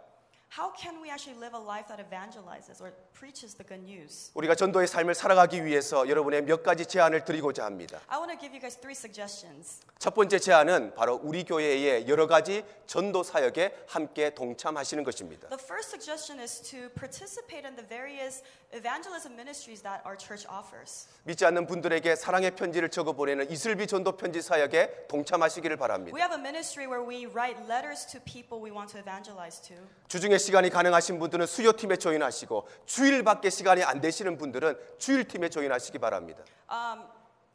How 0.52 0.74
can 0.76 1.00
we 1.00 1.12
actually 1.12 1.38
live 1.38 1.54
a 1.54 1.60
life 1.60 1.88
that 1.89 2.00
evangelizes 2.02 2.82
or 2.82 2.91
preaches 3.14 3.54
the 3.54 3.64
good 3.64 3.84
news? 3.84 4.32
우리가 4.34 4.56
전도의 4.56 4.88
삶을 4.88 5.14
살아가기 5.14 5.64
위해서 5.64 6.10
여러분의 6.10 6.41
몇 6.41 6.64
가지 6.64 6.88
제안을 6.88 7.24
드리고자 7.24 7.66
합니다. 7.66 8.02
I 8.08 8.18
want 8.18 8.34
to 8.34 8.39
give 8.39 8.52
you 8.56 8.60
guys 8.60 8.76
three 8.76 8.95
suggestions. 8.95 9.82
첫 10.00 10.16
번째 10.16 10.39
제안은 10.39 10.95
바로 10.95 11.20
우리 11.22 11.43
교회의 11.43 12.10
여러 12.10 12.26
가지 12.26 12.66
전도 12.88 13.22
사역에 13.22 13.86
함께 13.88 14.34
동참하시는 14.34 15.04
것입니다. 15.04 15.50
The 15.50 15.64
first 15.64 15.93
suggestion 15.93 16.41
is 16.41 16.60
to 16.72 16.89
participate 16.97 17.68
in 17.68 17.76
the 17.76 17.88
various 17.88 18.41
evangelism 18.74 19.36
ministries 19.36 19.82
that 19.82 20.01
our 20.05 20.15
church 20.15 20.45
offers. 20.47 21.07
믿지 21.24 21.45
않는 21.45 21.65
분들에게 21.65 22.15
사랑의 22.15 22.51
편지를 22.55 22.89
적어 22.89 23.13
보내는 23.13 23.49
이슬비 23.49 23.88
전도 23.88 24.15
편지 24.17 24.41
사역에 24.41 25.07
동참하시기를 25.07 25.78
바랍니다. 25.78 26.15
We 26.15 26.22
have 26.22 26.36
a 26.36 26.39
ministry 26.39 26.88
where 26.88 27.03
we 27.05 27.26
write 27.26 27.57
letters 27.67 28.05
to 28.07 28.20
people 28.22 28.61
we 28.61 28.72
want 28.72 28.91
to 28.93 28.99
evangelize 28.99 29.59
to. 29.67 29.76
주중에 30.07 30.38
시간이 30.38 30.70
가능하신 30.70 31.20
분들은 31.20 31.47
수요 31.47 31.72
팀에 31.72 31.97
조인하시고 31.97 32.67
주일밖에 32.86 33.49
시간이 33.49 33.84
안 33.84 34.01
되시는 34.01 34.38
분들은 34.38 34.78
주일 34.99 35.28
팀에 35.28 35.49
조인하시기 35.49 35.97
바랍니다. 35.97 36.43
Um, 36.70 37.03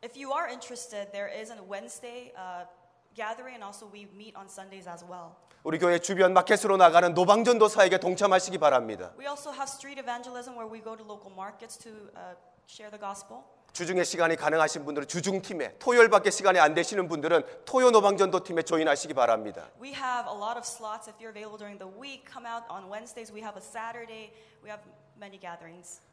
if 0.03 0.19
you 0.19 0.33
are 0.33 0.51
interested, 0.51 1.13
there 1.13 1.31
is 1.31 1.51
a 1.51 1.63
Wednesday 1.63 2.33
uh, 2.37 2.67
gathering, 3.15 3.55
and 3.55 3.63
also 3.63 3.87
we 3.87 4.09
meet 4.15 4.35
on 4.37 4.49
Sundays 4.49 4.89
as 4.89 5.05
well. 5.05 5.37
우리 5.65 5.79
교회 5.79 5.99
주변 5.99 6.35
마켓으로 6.35 6.77
나가는 6.77 7.15
노방전도 7.15 7.69
사역에 7.69 7.97
동참하시기 7.97 8.59
바랍니다. 8.59 9.13
We 9.19 9.27
also 9.27 9.51
have 9.51 9.65
street 9.65 9.99
evangelism 9.99 10.57
where 10.59 10.71
we 10.71 10.85
go 10.85 10.95
to 10.95 11.03
local 11.03 11.33
markets 11.33 11.79
to 11.79 11.91
uh, 12.15 12.37
share 12.69 12.91
the 12.91 13.01
gospel. 13.01 13.41
주중에 13.73 14.05
시간이 14.05 14.37
가능하신 14.37 14.85
분들은 14.85 15.09
주중 15.09 15.41
팀에 15.41 15.79
토요일밖에 15.79 16.31
시간이 16.31 16.61
안 16.61 16.75
되시는 16.75 17.09
분들은 17.09 17.65
토요 17.65 17.91
노방전도 17.91 18.45
팀에 18.45 18.61
조인하시기 18.61 19.15
바랍니다. 19.15 19.71
We 19.81 19.95
have 19.95 20.31
a 20.31 20.37
lot 20.37 20.59
of 20.59 20.69
slots. 20.69 21.09
If 21.09 21.17
you're 21.19 21.33
available 21.33 21.57
during 21.57 21.79
the 21.79 21.89
week, 21.89 22.29
come 22.31 22.45
out 22.45 22.69
on 22.69 22.93
Wednesdays. 22.93 23.33
We 23.33 23.41
have 23.41 23.57
a 23.57 23.65
Saturday. 23.65 24.37
We 24.63 24.69
have 24.69 24.85
many 24.85 24.93
gatherings. 24.93 25.04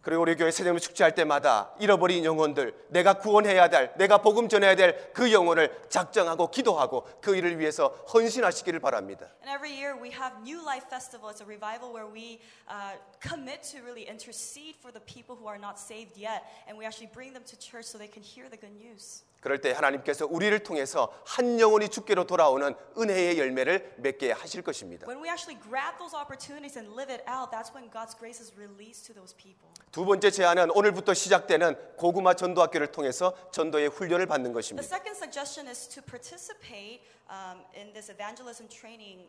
그리고 0.01 0.21
우리 0.21 0.35
교회 0.35 0.51
새벽 0.51 0.79
축제할 0.79 1.15
때마다 1.15 1.71
잃어버린 1.79 2.23
영혼들, 2.23 2.73
내가 2.89 3.15
구원해야 3.15 3.69
될, 3.69 3.91
내가 3.97 4.19
복음 4.19 4.47
전해야 4.49 4.75
될 4.75 5.11
그 5.13 5.31
영혼을 5.31 5.69
작정하고 5.89 6.49
기도하고 6.49 7.07
그 7.21 7.35
일을 7.35 7.59
위해서 7.59 7.87
헌신하시기를 8.13 8.79
바랍니다. 8.79 9.27
And 9.43 9.51
every 9.51 9.71
year 9.71 9.95
we 9.99 10.11
have 10.11 10.41
New 10.41 10.61
Life 10.63 10.87
Festival. 10.89 11.29
It's 11.29 11.41
a 11.41 11.45
revival 11.45 11.93
where 11.93 12.07
we 12.07 12.39
uh, 12.67 12.95
commit 13.19 13.63
to 13.71 13.83
really 13.83 14.07
intercede 14.07 14.75
for 14.79 14.91
the 14.91 15.01
people 15.01 15.35
who 15.35 15.47
are 15.47 15.59
not 15.59 15.79
saved 15.79 16.17
yet, 16.17 16.43
and 16.67 16.77
we 16.77 16.85
actually 16.85 17.11
bring 17.13 17.33
them 17.33 17.43
to 17.45 17.57
church 17.59 17.85
so 17.85 17.97
they 17.97 18.07
can 18.11 18.23
hear 18.23 18.49
the 18.49 18.57
good 18.57 18.73
news. 18.77 19.23
그럴 19.41 19.59
때 19.59 19.71
하나님께서 19.71 20.27
우리를 20.29 20.57
통해서 20.59 21.11
한 21.25 21.59
영혼이 21.59 21.89
주께로 21.89 22.25
돌아오는 22.25 22.75
은혜의 22.97 23.39
열매를 23.39 23.95
맺게 23.97 24.31
하실 24.31 24.61
것입니다. 24.61 25.07
When 25.07 25.21
we 25.21 25.29
actually 25.29 25.59
grab 25.59 25.97
those 25.97 26.15
opportunities 26.15 26.77
and 26.77 26.93
live 26.93 27.11
it 27.11 27.23
out, 27.27 27.49
that's 27.51 27.73
when 27.73 27.89
God's 27.89 28.15
grace 28.15 28.39
is 28.39 28.53
released 28.55 29.05
to 29.07 29.15
those 29.15 29.35
people. 29.35 29.67
두 29.91 30.05
번째 30.05 30.29
제안은 30.29 30.69
오늘부터 30.71 31.15
시작되는 31.15 31.97
고구마 31.97 32.35
전도학교를 32.35 32.91
통해서 32.91 33.33
전도의 33.51 33.89
훈련을 33.89 34.27
받는 34.27 34.51
The 34.51 34.53
것입니다. 34.53 34.85
second 34.85 35.17
suggestion 35.17 35.67
is 35.67 35.89
to 35.89 36.03
participate 36.05 37.01
um, 37.27 37.65
in 37.75 37.91
this 37.93 38.11
evangelism 38.13 38.69
training 38.69 39.25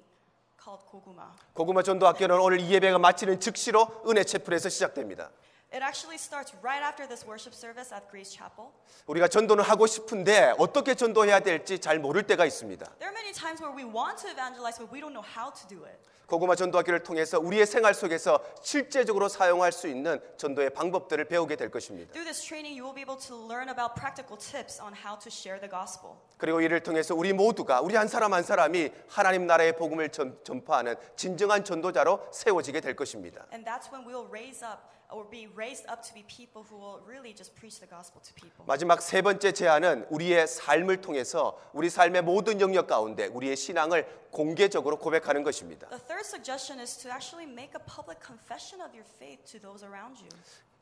called 0.63 0.85
Koguma. 0.93 1.33
고구마 1.55 1.83
전도학교는 1.83 2.39
오늘 2.39 2.61
이 2.61 2.71
예배가 2.71 2.99
마치는 2.99 3.41
즉시로 3.41 3.89
은혜 4.07 4.23
채플에서 4.25 4.69
시작됩니다. 4.69 5.31
It 5.73 5.83
actually 5.83 6.19
starts 6.19 6.53
right 6.63 6.83
after 6.85 7.09
this 7.09 7.25
worship 7.27 7.55
service 7.55 7.95
at 7.95 8.05
Grace 8.11 8.31
Chapel. 8.31 8.69
우리가 9.07 9.27
전도는 9.29 9.65
하고 9.65 9.87
싶은데 9.87 10.53
어떻게 10.59 10.95
전도해야 10.95 11.41
될지 11.41 11.79
잘 11.79 11.99
모를 11.99 12.25
때가 12.25 12.45
있습니다. 12.45 12.85
There 12.99 13.09
are 13.09 13.17
many 13.17 13.33
times 13.33 13.63
where 13.63 13.73
we 13.73 13.89
want 13.89 14.21
to 14.21 14.29
evangelize, 14.29 14.77
but 14.77 14.93
we 14.93 15.01
don't 15.01 15.17
know 15.17 15.25
how 15.25 15.51
to 15.51 15.67
do 15.67 15.87
it. 15.87 15.97
고구마 16.27 16.57
전도학교를 16.57 17.03
통해서 17.03 17.39
우리의 17.39 17.67
생활 17.67 17.95
속에서 17.95 18.41
실제적으로 18.63 19.29
사용할 19.29 19.73
수 19.73 19.89
있는 19.89 20.21
전도의 20.37 20.71
방법들을 20.71 21.25
배우게 21.27 21.57
될 21.57 21.71
것입니다. 21.71 22.13
Through 22.13 22.25
this 22.25 22.43
training, 22.43 22.79
you 22.79 22.85
will 22.85 22.95
be 22.95 23.03
able 23.03 23.17
to 23.27 23.37
learn 23.49 23.69
about 23.69 23.95
practical 23.97 24.37
tips 24.37 24.81
on 24.81 24.93
how 24.93 25.19
to 25.19 25.29
share 25.29 25.61
the 25.61 25.69
gospel. 25.69 26.17
그리고 26.37 26.61
이를 26.61 26.83
통해서 26.83 27.15
우리 27.15 27.33
모두가 27.33 27.81
우리 27.81 27.97
한 27.97 28.09
사람 28.09 28.33
한 28.33 28.43
사람이 28.43 28.91
하나님 29.09 29.47
나라의 29.47 29.77
복음을 29.77 30.11
전, 30.11 30.39
전파하는 30.45 30.97
진정한 31.17 31.65
전도자로 31.65 32.29
세워지게 32.31 32.81
될 32.81 32.97
것입니다. 32.97 33.47
And 33.53 33.65
that's 33.65 33.93
when 33.93 34.07
we'll 34.07 34.29
raise 34.29 34.65
up 34.65 34.81
or 35.13 35.29
be 35.31 35.49
raised 35.55 35.85
up 35.91 36.03
to 36.03 36.15
be 36.15 36.25
people 36.27 36.65
who 36.65 36.77
will 36.77 37.01
really 37.07 37.35
just 37.35 37.55
preach 37.55 37.79
the 37.79 37.89
gospel 37.89 38.21
to 38.23 38.33
people. 38.35 38.65
마지막 38.67 39.01
세 39.03 39.23
번째 39.23 39.53
제안은 39.53 40.07
우리의 40.11 40.47
삶을 40.47 41.01
통해서 41.01 41.59
우리 41.73 41.91
삶의 41.91 42.23
모든 42.23 42.61
영역 42.61 42.87
가운데 42.87 43.27
우리의 43.27 43.57
신앙을 43.57 44.07
공개적으로 44.31 44.99
고백하는 44.99 45.43
것입니다. 45.43 45.89
The 45.89 46.01
third 46.07 46.27
suggestion 46.27 46.81
is 46.81 46.97
to 47.03 47.11
actually 47.11 47.47
make 47.47 47.73
a 47.77 47.85
public 47.85 48.19
confession 48.25 48.81
of 48.81 48.97
your 48.97 49.07
faith 49.19 49.45
to 49.53 49.61
those 49.61 49.85
around 49.85 50.19
you. 50.19 50.31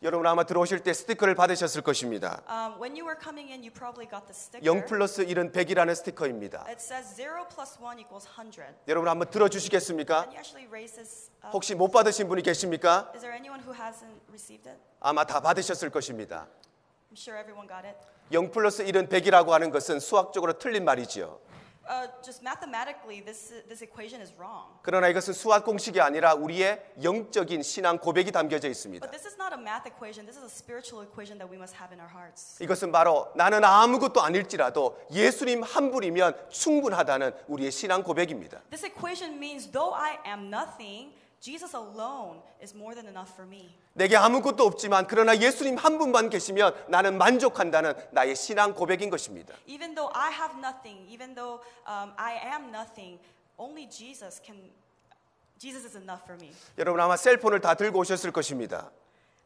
여러분 0.02 0.26
아마 0.26 0.44
들어오실 0.44 0.80
때 0.80 0.94
스티커를 0.94 1.34
받으셨을 1.34 1.82
것입니다. 1.82 2.40
Um, 2.48 2.80
when 2.80 2.96
you 2.96 3.04
were 3.04 3.18
coming 3.22 3.52
in, 3.52 3.60
you 3.60 3.70
probably 3.70 4.08
got 4.08 4.24
the 4.24 4.32
sticker. 4.32 4.64
0 4.64 4.86
플러스 4.86 5.26
1은 5.26 5.52
100이라는 5.52 5.94
스티커입니다. 5.94 6.64
It 6.66 6.80
says 6.80 7.20
0 7.20 7.46
plus 7.52 7.76
1 7.78 8.00
equals 8.00 8.26
100. 8.26 8.64
여러분 8.88 9.10
한번 9.10 9.28
들어주시겠습니까? 9.28 10.24
Can 10.24 10.32
you 10.32 10.38
actually 10.38 10.66
raise 10.68 10.96
this 10.96 11.30
up? 11.44 11.52
혹시 11.52 11.74
못 11.74 11.90
받으신 11.90 12.28
분이 12.28 12.40
계십니까? 12.40 13.12
Is 13.14 13.20
there 13.20 13.36
anyone 13.36 13.60
who 13.62 13.76
hasn't 13.76 14.16
received 14.30 14.66
it? 14.70 14.80
아마 15.00 15.24
다 15.24 15.38
받으셨을 15.40 15.90
것입니다. 15.90 16.48
I'm 17.12 17.18
sure 17.18 17.38
everyone 17.38 17.68
got 17.68 17.86
it. 17.86 17.98
0 18.32 18.50
플러스 18.52 18.82
1은 18.82 19.10
100이라고 19.10 19.48
하는 19.50 19.70
것은 19.70 20.00
수학적으로 20.00 20.54
틀린 20.54 20.86
말이지요. 20.86 21.38
Uh, 21.90 22.06
just 22.22 22.40
mathematically, 22.40 23.20
this, 23.20 23.52
this 23.68 23.82
equation 23.82 24.22
is 24.22 24.32
wrong. 24.38 24.78
그러나 24.82 25.08
이것은 25.08 25.34
수학 25.34 25.64
공식이 25.64 26.00
아니라 26.00 26.34
우리의 26.34 26.80
영적인 27.02 27.64
신앙 27.64 27.98
고백이 27.98 28.30
담겨져 28.30 28.68
있습니다. 28.68 29.04
But 29.04 29.10
this 29.10 29.26
is 29.26 29.34
not 29.34 29.52
a 29.52 29.60
math 29.60 29.88
equation. 29.88 30.24
This 30.24 30.38
is 30.38 30.44
a 30.44 30.54
spiritual 30.54 31.02
equation 31.02 31.38
that 31.38 31.50
we 31.50 31.56
must 31.56 31.74
have 31.74 31.90
in 31.92 31.98
our 31.98 32.08
hearts. 32.08 32.62
이것은 32.62 32.92
바로 32.92 33.32
나는 33.34 33.64
아무것도 33.64 34.22
아닐지라도 34.22 35.00
예수님 35.10 35.64
한 35.64 35.90
분이면 35.90 36.50
충분하다는 36.50 37.32
우리의 37.48 37.72
신앙 37.72 38.04
고백입니다. 38.04 38.62
This 38.70 38.86
equation 38.86 39.34
means 39.34 39.66
though 39.72 39.92
I 39.92 40.18
am 40.24 40.46
nothing, 40.46 41.10
Jesus 41.40 41.74
alone 41.74 42.42
is 42.62 42.76
more 42.76 42.94
than 42.94 43.08
enough 43.08 43.32
for 43.32 43.48
me. 43.48 43.74
내게 43.94 44.14
아무것도 44.16 44.62
없지만 44.64 45.06
그러나 45.06 45.36
예수님 45.38 45.76
한 45.76 45.96
분만 45.96 46.28
계시면 46.28 46.74
나는 46.88 47.16
만족한다는 47.16 47.94
나의 48.12 48.36
신앙 48.36 48.74
고백인 48.74 49.08
것입니다. 49.08 49.54
Even 49.66 49.94
though 49.94 50.12
I 50.14 50.30
have 50.30 50.58
nothing, 50.58 51.08
even 51.10 51.34
though 51.34 51.62
um, 51.88 52.12
I 52.16 52.36
am 52.44 52.68
nothing, 52.68 53.18
only 53.56 53.88
Jesus 53.88 54.40
can. 54.44 54.70
Jesus 55.58 55.84
is 55.86 55.96
enough 55.96 56.22
for 56.24 56.38
me. 56.40 56.52
여러분 56.76 57.00
아마 57.00 57.16
셀폰을 57.16 57.60
다 57.60 57.74
들고 57.74 57.98
오셨을 58.00 58.32
것입니다. 58.32 58.90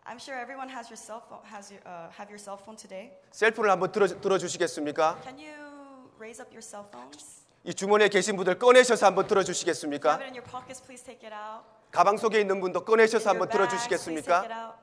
I'm 0.05 0.19
sure 0.19 0.39
everyone 0.39 0.69
has 0.69 0.91
your 0.91 0.99
cell 0.99 1.23
phone. 1.27 1.43
Has 1.47 1.73
your, 1.73 1.81
uh, 1.87 2.11
have 2.19 2.29
your 2.29 2.39
cell 2.39 2.59
phone 2.61 2.77
today? 2.77 3.13
셀폰을 3.31 3.71
한번 3.71 3.93
들어, 3.93 4.07
들어 4.07 4.37
주시겠습니까? 4.39 5.21
Can 5.23 5.39
you 5.39 6.11
raise 6.19 6.43
up 6.43 6.51
your 6.51 6.63
cell 6.63 6.85
phones? 6.91 7.44
이 7.65 7.73
주머니에 7.73 8.09
계신 8.09 8.37
분들 8.37 8.59
꺼내셔서 8.59 9.07
한번 9.07 9.27
들어주시겠습니까? 9.27 10.11
have 10.11 10.23
it 10.23 10.29
in 10.29 10.35
your 10.37 10.51
pockets, 10.51 10.83
please 10.83 11.03
take 11.03 11.27
it 11.27 11.35
out. 11.35 11.65
가방 11.91 12.19
속에 12.19 12.39
있는 12.39 12.61
분도 12.61 12.85
꺼내셔서 12.85 13.31
한번 13.31 13.49
들어주시겠습니까? 13.49 14.77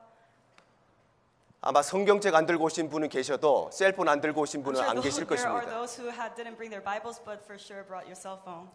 아마 1.64 1.80
성경책 1.80 2.34
안 2.34 2.44
들고 2.44 2.64
오신 2.64 2.90
분은 2.90 3.08
계셔도 3.08 3.70
셀폰 3.72 4.08
안 4.08 4.20
들고 4.20 4.40
오신 4.40 4.64
분은 4.64 4.80
안 4.80 5.00
계실 5.00 5.24
것입니다. 5.24 5.86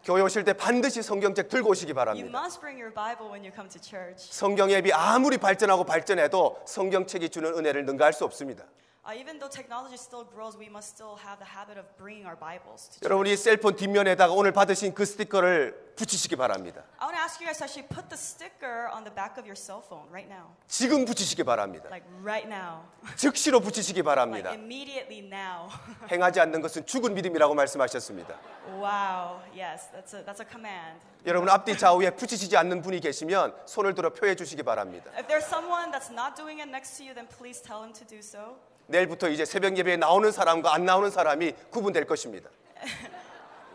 교회 0.02 0.22
오실 0.22 0.44
때 0.44 0.54
반드시 0.54 1.02
성경책 1.02 1.50
들고 1.50 1.68
오시기 1.68 1.92
바랍니다. 1.92 2.40
must 2.40 2.60
bring 2.60 2.80
your 2.80 2.94
Bible 2.94 3.30
when 3.30 3.44
you 3.44 3.52
come 3.54 3.68
to 3.68 3.78
church. 3.78 4.32
성경 4.32 4.70
앱이 4.70 4.90
아무리 4.94 5.36
발전하고 5.36 5.84
발전해도 5.84 6.62
성경책이 6.64 7.28
주는 7.28 7.52
은혜를 7.52 7.84
능가할 7.84 8.14
수 8.14 8.24
없습니다. 8.24 8.64
Uh, 9.08 9.14
even 9.18 9.38
though 9.38 9.48
technology 9.48 9.96
still 9.96 10.22
grows, 10.22 10.54
we 10.54 10.68
must 10.68 10.90
still 10.90 11.16
have 11.16 11.38
the 11.38 11.44
habit 11.46 11.78
of 11.78 11.86
bringing 11.96 12.26
our 12.26 12.36
Bibles 12.36 12.90
to. 12.90 13.08
여러분이 13.08 13.38
셀폰 13.38 13.74
뒷면에다가 13.74 14.34
오늘 14.34 14.52
받으신 14.52 14.92
그 14.92 15.06
스티커를 15.06 15.94
붙이시기 15.96 16.36
바랍니다. 16.36 16.84
I 16.98 17.06
want 17.08 17.16
to 17.16 17.24
ask 17.24 17.40
you 17.40 17.46
guys 17.48 17.56
to 17.56 17.64
actually 17.64 17.88
put 17.88 18.10
the 18.10 18.18
sticker 18.20 18.92
on 18.92 19.04
the 19.04 19.14
back 19.14 19.40
of 19.40 19.48
your 19.48 19.56
cell 19.56 19.80
phone 19.80 20.04
right 20.12 20.28
now. 20.28 20.52
지금 20.66 21.06
붙이시기 21.06 21.42
바랍니다. 21.42 21.88
Like 21.88 22.04
right 22.22 22.46
now. 22.46 22.84
즉시로 23.16 23.60
붙이시기 23.60 24.00
Like 24.00 24.04
바랍니다. 24.04 24.50
immediately 24.50 25.24
now. 25.24 25.72
행하지 26.12 26.40
않는 26.40 26.60
것은 26.60 26.84
죽은 26.84 27.14
믿음이라고 27.14 27.54
말씀하셨습니다. 27.54 28.36
wow. 28.76 29.40
Yes, 29.56 29.88
that's 29.88 30.12
a, 30.12 30.20
that's 30.22 30.44
a 30.44 30.46
command. 30.46 31.00
여러분 31.24 31.48
앞뒤 31.48 31.78
좌우에 31.78 32.10
붙이시지 32.10 32.54
않는 32.58 32.82
분이 32.82 33.00
계시면 33.00 33.56
손을 33.64 33.94
들어 33.94 34.12
표해 34.12 34.34
주시기 34.36 34.62
바랍니다. 34.62 35.10
If 35.16 35.26
there's 35.26 35.48
someone 35.48 35.90
that's 35.90 36.12
not 36.12 36.36
doing 36.36 36.60
it 36.60 36.68
next 36.68 36.98
to 36.98 37.06
you, 37.08 37.14
then 37.14 37.26
please 37.26 37.62
tell 37.64 37.80
him 37.82 37.94
to 37.94 38.04
do 38.04 38.18
so. 38.20 38.60
내일부터 38.88 39.28
이제 39.28 39.44
새벽 39.44 39.76
예배에 39.76 39.96
나오는 39.96 40.32
사람과 40.32 40.74
안 40.74 40.84
나오는 40.84 41.10
사람이 41.10 41.52
구분될 41.70 42.06
것입니다. 42.06 42.50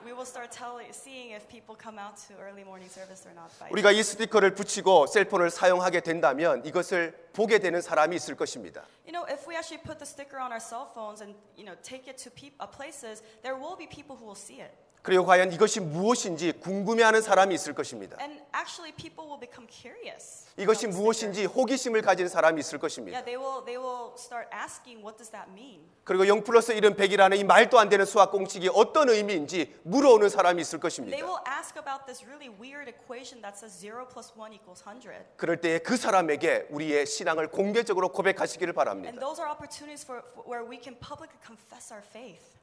We 0.03 0.11
will 0.11 0.25
start 0.27 0.51
telling, 0.51 0.89
seeing 0.91 1.33
if 1.33 1.47
people 1.47 1.77
come 1.81 1.97
out 1.97 2.15
to 2.27 2.35
early 2.37 2.61
morning 2.61 2.91
service 2.91 3.25
or 3.25 3.33
not. 3.33 3.49
By 3.57 3.69
우리가 3.71 3.91
이 3.91 4.03
스티커를 4.03 4.53
붙이고 4.53 5.07
셀폰을 5.07 5.49
사용하게 5.49 6.01
된다면 6.01 6.61
이것을 6.65 7.29
보게 7.33 7.59
되는 7.59 7.81
사람이 7.81 8.15
있을 8.15 8.35
것입니다. 8.35 8.83
You 9.07 9.13
know, 9.13 9.25
if 9.31 9.47
we 9.47 9.55
actually 9.55 9.81
put 9.81 9.97
the 9.99 10.05
sticker 10.05 10.41
on 10.41 10.51
our 10.51 10.59
cell 10.59 10.89
phones 10.93 11.21
and 11.23 11.37
you 11.55 11.65
know 11.65 11.77
take 11.81 12.09
it 12.09 12.17
to 12.23 12.29
peop- 12.29 12.57
uh, 12.59 12.67
places, 12.67 13.23
there 13.41 13.55
will 13.55 13.77
be 13.77 13.87
people 13.87 14.17
who 14.17 14.25
will 14.25 14.37
see 14.37 14.61
it, 14.61 14.73
그리고 15.03 15.25
과연 15.25 15.51
이것이 15.51 15.81
무엇인지 15.81 16.53
궁금해하는 16.61 17.21
사람이 17.21 17.53
있을 17.55 17.73
것입니다. 17.75 18.15
and 18.21 18.41
actually 18.55 18.93
people 18.95 19.27
will 19.29 19.39
become 19.39 19.67
curious. 19.69 20.45
이것이. 20.55 20.87
무엇인지 20.87 21.45
호기심을 21.45 22.01
가진 22.01 22.27
사람이 22.29 22.59
있을 22.61 22.79
것입니다. 22.79 23.17
Yeah, 23.17 23.25
they 23.25 23.35
will. 23.35 23.65
They 23.65 23.75
will 23.77 24.13
start 24.17 24.47
asking, 24.55 25.03
"What 25.03 25.17
does 25.17 25.29
that 25.31 25.51
mean?" 25.51 25.83
그리고 26.05 26.25
0 26.27 26.43
플러스 26.43 26.73
1은 26.73 26.95
100이라는 26.95 27.37
이 27.37 27.43
말도 27.43 27.79
안 27.79 27.89
되는 27.89 28.05
수학 28.05 28.31
공식이 28.31 28.69
어떤 28.73 29.09
의미인지 29.09 29.75
물어오는 29.83 30.29
사람이 30.29 30.61
있을 30.61 30.79
They 30.79 30.81
것입니다. 30.81 31.17
will 31.17 31.41
ask 31.51 31.75
about 31.77 32.05
this 32.05 32.23
really 32.23 32.47
weird 32.47 32.87
equation 32.89 33.41
that 33.41 33.57
says 33.57 33.77
zero 33.77 34.07
plus 34.07 34.31
one 34.37 34.55
equals 34.55 34.83
hundred. 34.87 35.25
그럴 35.35 35.59
때에 35.59 35.79
그 35.79 35.97
사람에게 35.97 36.67
우리의 36.69 37.05
신앙을 37.07 37.49
공개적으로 37.49 38.09
고백하시기를 38.09 38.71
바랍니다. 38.73 39.11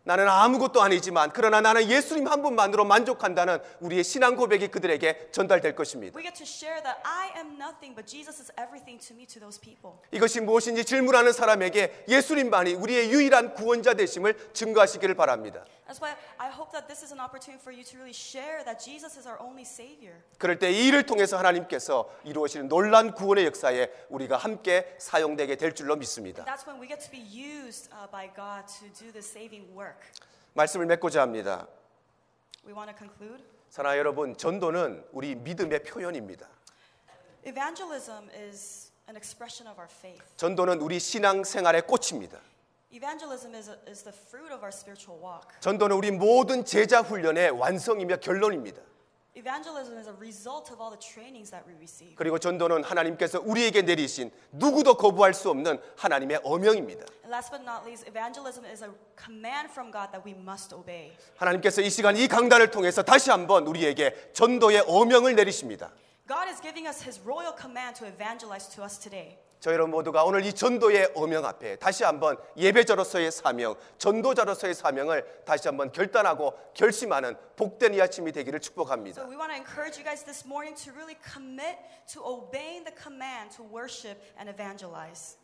나는 0.02 0.28
아무것도 0.28 0.80
아니지만 0.80 1.30
그러나 1.32 1.60
나는 1.60 1.88
예수님 1.88 2.26
한 2.26 2.42
분만으로 2.42 2.84
만족한다는 2.84 3.58
우리의 3.80 4.02
신앙 4.02 4.34
고백이 4.34 4.68
그들에게 4.68 5.28
전달될 5.30 5.74
것입니다. 5.76 6.16
We 6.16 6.24
get 6.24 6.34
to 6.38 6.44
share 6.46 6.82
that 6.82 6.98
I 7.04 7.28
am 7.36 7.60
nothing, 7.60 7.94
but 7.94 8.06
Jesus 8.06 8.40
is 8.40 8.50
everything 8.58 8.98
to 9.06 9.14
me, 9.14 9.26
to 9.26 9.38
those 9.40 9.60
people. 9.60 9.98
이것이 10.10 10.40
무엇인지 10.40 10.84
질문하는 10.84 11.32
사람에게 11.32 12.04
예수님만이 12.08 12.74
우리의 12.74 13.10
유일한 13.10 13.54
구원자 13.54 13.94
되심을 13.94 14.52
증거하시기를 14.54 15.14
바랍니다. 15.14 15.64
That's 15.86 16.00
why 16.00 16.14
I 16.38 16.48
hope 16.48 16.70
that 16.70 16.86
this 16.86 17.02
is 17.02 17.12
an 17.12 17.18
opportunity 17.20 17.58
for 17.60 17.74
you 17.74 17.82
to 17.84 17.98
really 17.98 18.14
share 18.14 18.62
that 18.64 18.78
Jesus 18.78 19.18
is 19.18 19.26
our 19.26 19.36
only 19.42 19.66
Savior. 19.66 20.14
그럴 20.38 20.58
때 20.58 20.70
이 20.70 20.86
일을 20.86 21.04
통해서 21.04 21.36
하나님께서 21.36 22.08
이루어지는 22.24 22.68
놀란 22.68 23.12
구원의 23.12 23.44
역사에 23.46 23.90
우리가 24.08 24.36
함께 24.36 24.94
사용되게 24.98 25.56
될 25.56 25.74
줄로 25.74 25.96
믿습니다. 25.96 26.44
Uh, 29.90 29.96
work. 29.96 30.20
말씀을 30.54 30.86
맺고자 30.86 31.22
합니다. 31.22 31.66
We 32.64 32.72
want 32.72 32.90
to 32.90 32.96
conclude. 32.96 33.42
사랑하는 33.70 33.98
여러분, 33.98 34.36
전도는 34.36 35.04
우리 35.12 35.34
믿음의 35.34 35.84
표현입니다. 35.84 36.46
Evangelism 37.46 38.28
is 38.34 38.90
an 39.08 39.16
expression 39.16 39.70
of 39.70 39.80
our 39.80 39.88
faith. 39.90 40.22
전도는 40.36 40.80
우리 40.80 40.98
신앙 40.98 41.44
생활의 41.44 41.86
꽃입니다. 41.86 42.38
Evangelism 42.92 43.54
is, 43.54 43.70
is 43.88 44.02
the 44.02 44.12
fruit 44.12 44.52
of 44.52 44.62
our 44.62 44.72
spiritual 44.72 45.20
walk. 45.22 45.48
전도는 45.60 45.96
우리 45.96 46.10
모든 46.10 46.64
제자 46.64 47.00
훈련의 47.00 47.50
완성이며 47.50 48.16
결론입니다. 48.16 48.82
Evangelism 49.36 49.96
is 49.96 50.08
a 50.08 50.12
result 50.18 50.72
of 50.72 50.80
all 50.80 50.90
the 50.90 50.98
trainings 50.98 51.50
that 51.50 51.64
we 51.64 51.72
receive. 51.76 52.16
그리고 52.16 52.38
전도는 52.38 52.82
하나님께서 52.82 53.40
우리에게 53.40 53.82
내리신 53.82 54.30
누구도 54.50 54.94
거부할 54.94 55.34
수 55.34 55.50
없는 55.50 55.80
하나님의 55.96 56.40
어명입니다. 56.42 57.06
And 57.22 57.30
last 57.30 57.50
but 57.50 57.62
not 57.62 57.86
least, 57.86 58.08
evangelism 58.08 58.64
is 58.64 58.82
a 58.82 58.90
command 59.16 59.70
from 59.70 59.92
God 59.92 60.10
that 60.10 60.26
we 60.26 60.34
must 60.34 60.74
obey. 60.74 61.12
하나님께서 61.36 61.80
이 61.80 61.90
시간 61.90 62.16
이 62.16 62.26
강단을 62.26 62.72
통해서 62.72 63.02
다시 63.02 63.30
한번 63.30 63.68
우리에게 63.68 64.32
전도의 64.32 64.84
어명을 64.88 65.36
내리십니다. 65.36 65.92
God 66.26 66.48
is 66.50 66.60
giving 66.60 66.88
us 66.88 67.02
His 67.02 67.20
royal 67.22 67.54
command 67.54 67.98
to 68.00 68.06
evangelize 68.06 68.68
to 68.74 68.82
us 68.82 68.98
today. 68.98 69.38
저 69.60 69.72
여러분 69.74 69.90
모두가 69.90 70.24
오늘 70.24 70.42
이 70.46 70.54
전도의 70.54 71.12
어명 71.14 71.44
앞에 71.44 71.76
다시 71.76 72.02
한번 72.02 72.38
예배자로서의 72.56 73.30
사명, 73.30 73.74
전도자로서의 73.98 74.72
사명을 74.72 75.42
다시 75.44 75.68
한번 75.68 75.92
결단하고 75.92 76.54
결심하는 76.72 77.36
복된 77.56 77.92
이 77.92 78.00
아침이 78.00 78.32
되기를 78.32 78.58
So 78.62 78.70
축복합니다. 78.72 79.22
we 79.28 79.36
want 79.36 79.52
to 79.52 79.56
encourage 79.58 79.98
you 80.00 80.04
guys 80.04 80.24
this 80.24 80.46
morning 80.46 80.74
to 80.82 80.92
really 80.94 81.18
commit 81.22 81.76
to 82.14 82.24
obeying 82.24 82.84
the 82.84 82.96
command 82.96 83.54
to 83.56 83.62
worship 83.62 84.16
and 84.38 84.48
evangelize. 84.48 85.36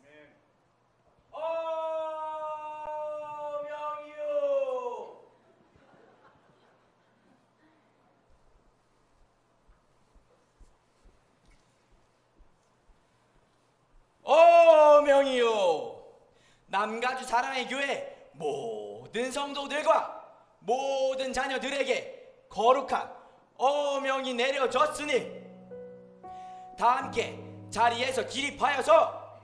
어명이요. 14.23 15.07
어명이요. 15.07 15.97
남가주 16.77 17.25
사랑의 17.25 17.67
교회 17.67 18.29
모든 18.33 19.31
성도들과 19.31 20.23
모든 20.59 21.33
자녀들에게 21.33 22.45
거룩한 22.49 23.11
어명이 23.57 24.35
내려졌으니 24.35 25.41
다 26.77 26.97
함께 26.97 27.43
자리에서 27.71 28.27
기립하여서 28.27 29.39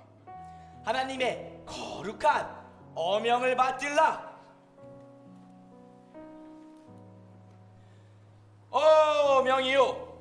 하나님의 0.85 1.63
거룩한 1.65 2.93
어명을 2.93 3.55
받들라. 3.55 4.31
어명이요. 8.69 10.13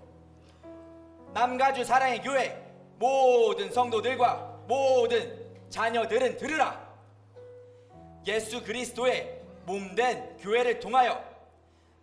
남가주 1.34 1.84
사랑의 1.84 2.22
교회 2.22 2.74
모든 2.98 3.70
성도들과 3.70 4.60
모든 4.66 5.68
자녀들은 5.68 6.38
들으라. 6.38 6.81
예수 8.26 8.62
그리스도의 8.62 9.40
몸된 9.66 10.36
교회를 10.38 10.80
통하여 10.80 11.22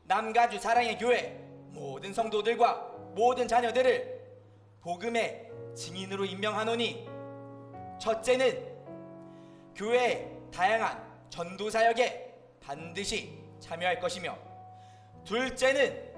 남가주 0.04 0.60
사랑의 0.60 0.98
교회 0.98 1.38
모든 1.72 2.14
성도들과 2.14 2.92
모든 3.16 3.48
자녀들을 3.48 4.20
복음의 4.82 5.52
증인으로 5.76 6.26
임명하노니 6.26 7.08
첫째는 8.00 8.80
교회의 9.76 10.30
다양한 10.52 11.10
전도 11.30 11.70
사역에 11.70 12.34
반드시 12.60 13.38
참여할 13.60 14.00
것이며 14.00 14.38
둘째는 15.26 16.10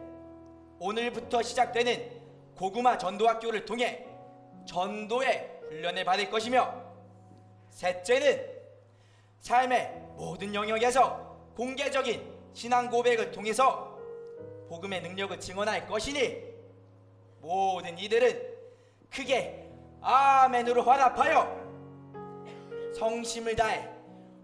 오늘부터 0.80 1.42
시작되는 1.42 2.22
고구마 2.56 2.98
전도학교를 2.98 3.66
통해 3.66 4.06
전도의 4.66 5.60
훈련을 5.70 6.06
받을 6.06 6.30
것이며 6.30 6.82
셋째는 7.72 8.61
삶의 9.42 9.92
모든 10.16 10.54
영역에서 10.54 11.38
공개적인 11.56 12.32
신앙 12.54 12.90
고백을 12.90 13.32
통해서 13.32 13.98
복음의 14.70 15.02
능력을 15.02 15.40
증언할 15.40 15.88
것이니 15.88 16.38
모든 17.42 17.98
이들은 17.98 18.42
크게 19.10 19.70
아멘으로 20.02 20.84
화답하여 20.84 21.60
성심을 22.96 23.56
다해 23.56 23.90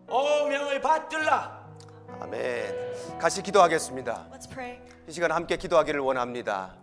어명을 0.08 0.82
받들라. 0.82 1.68
아멘. 2.20 3.20
같이 3.20 3.42
기도하겠습니다. 3.44 4.30
Let's 4.32 4.50
pray. 4.50 4.82
이 5.08 5.12
시간 5.12 5.32
함께 5.32 5.58
기도하기를 5.58 6.00
원합니다. 6.00 6.76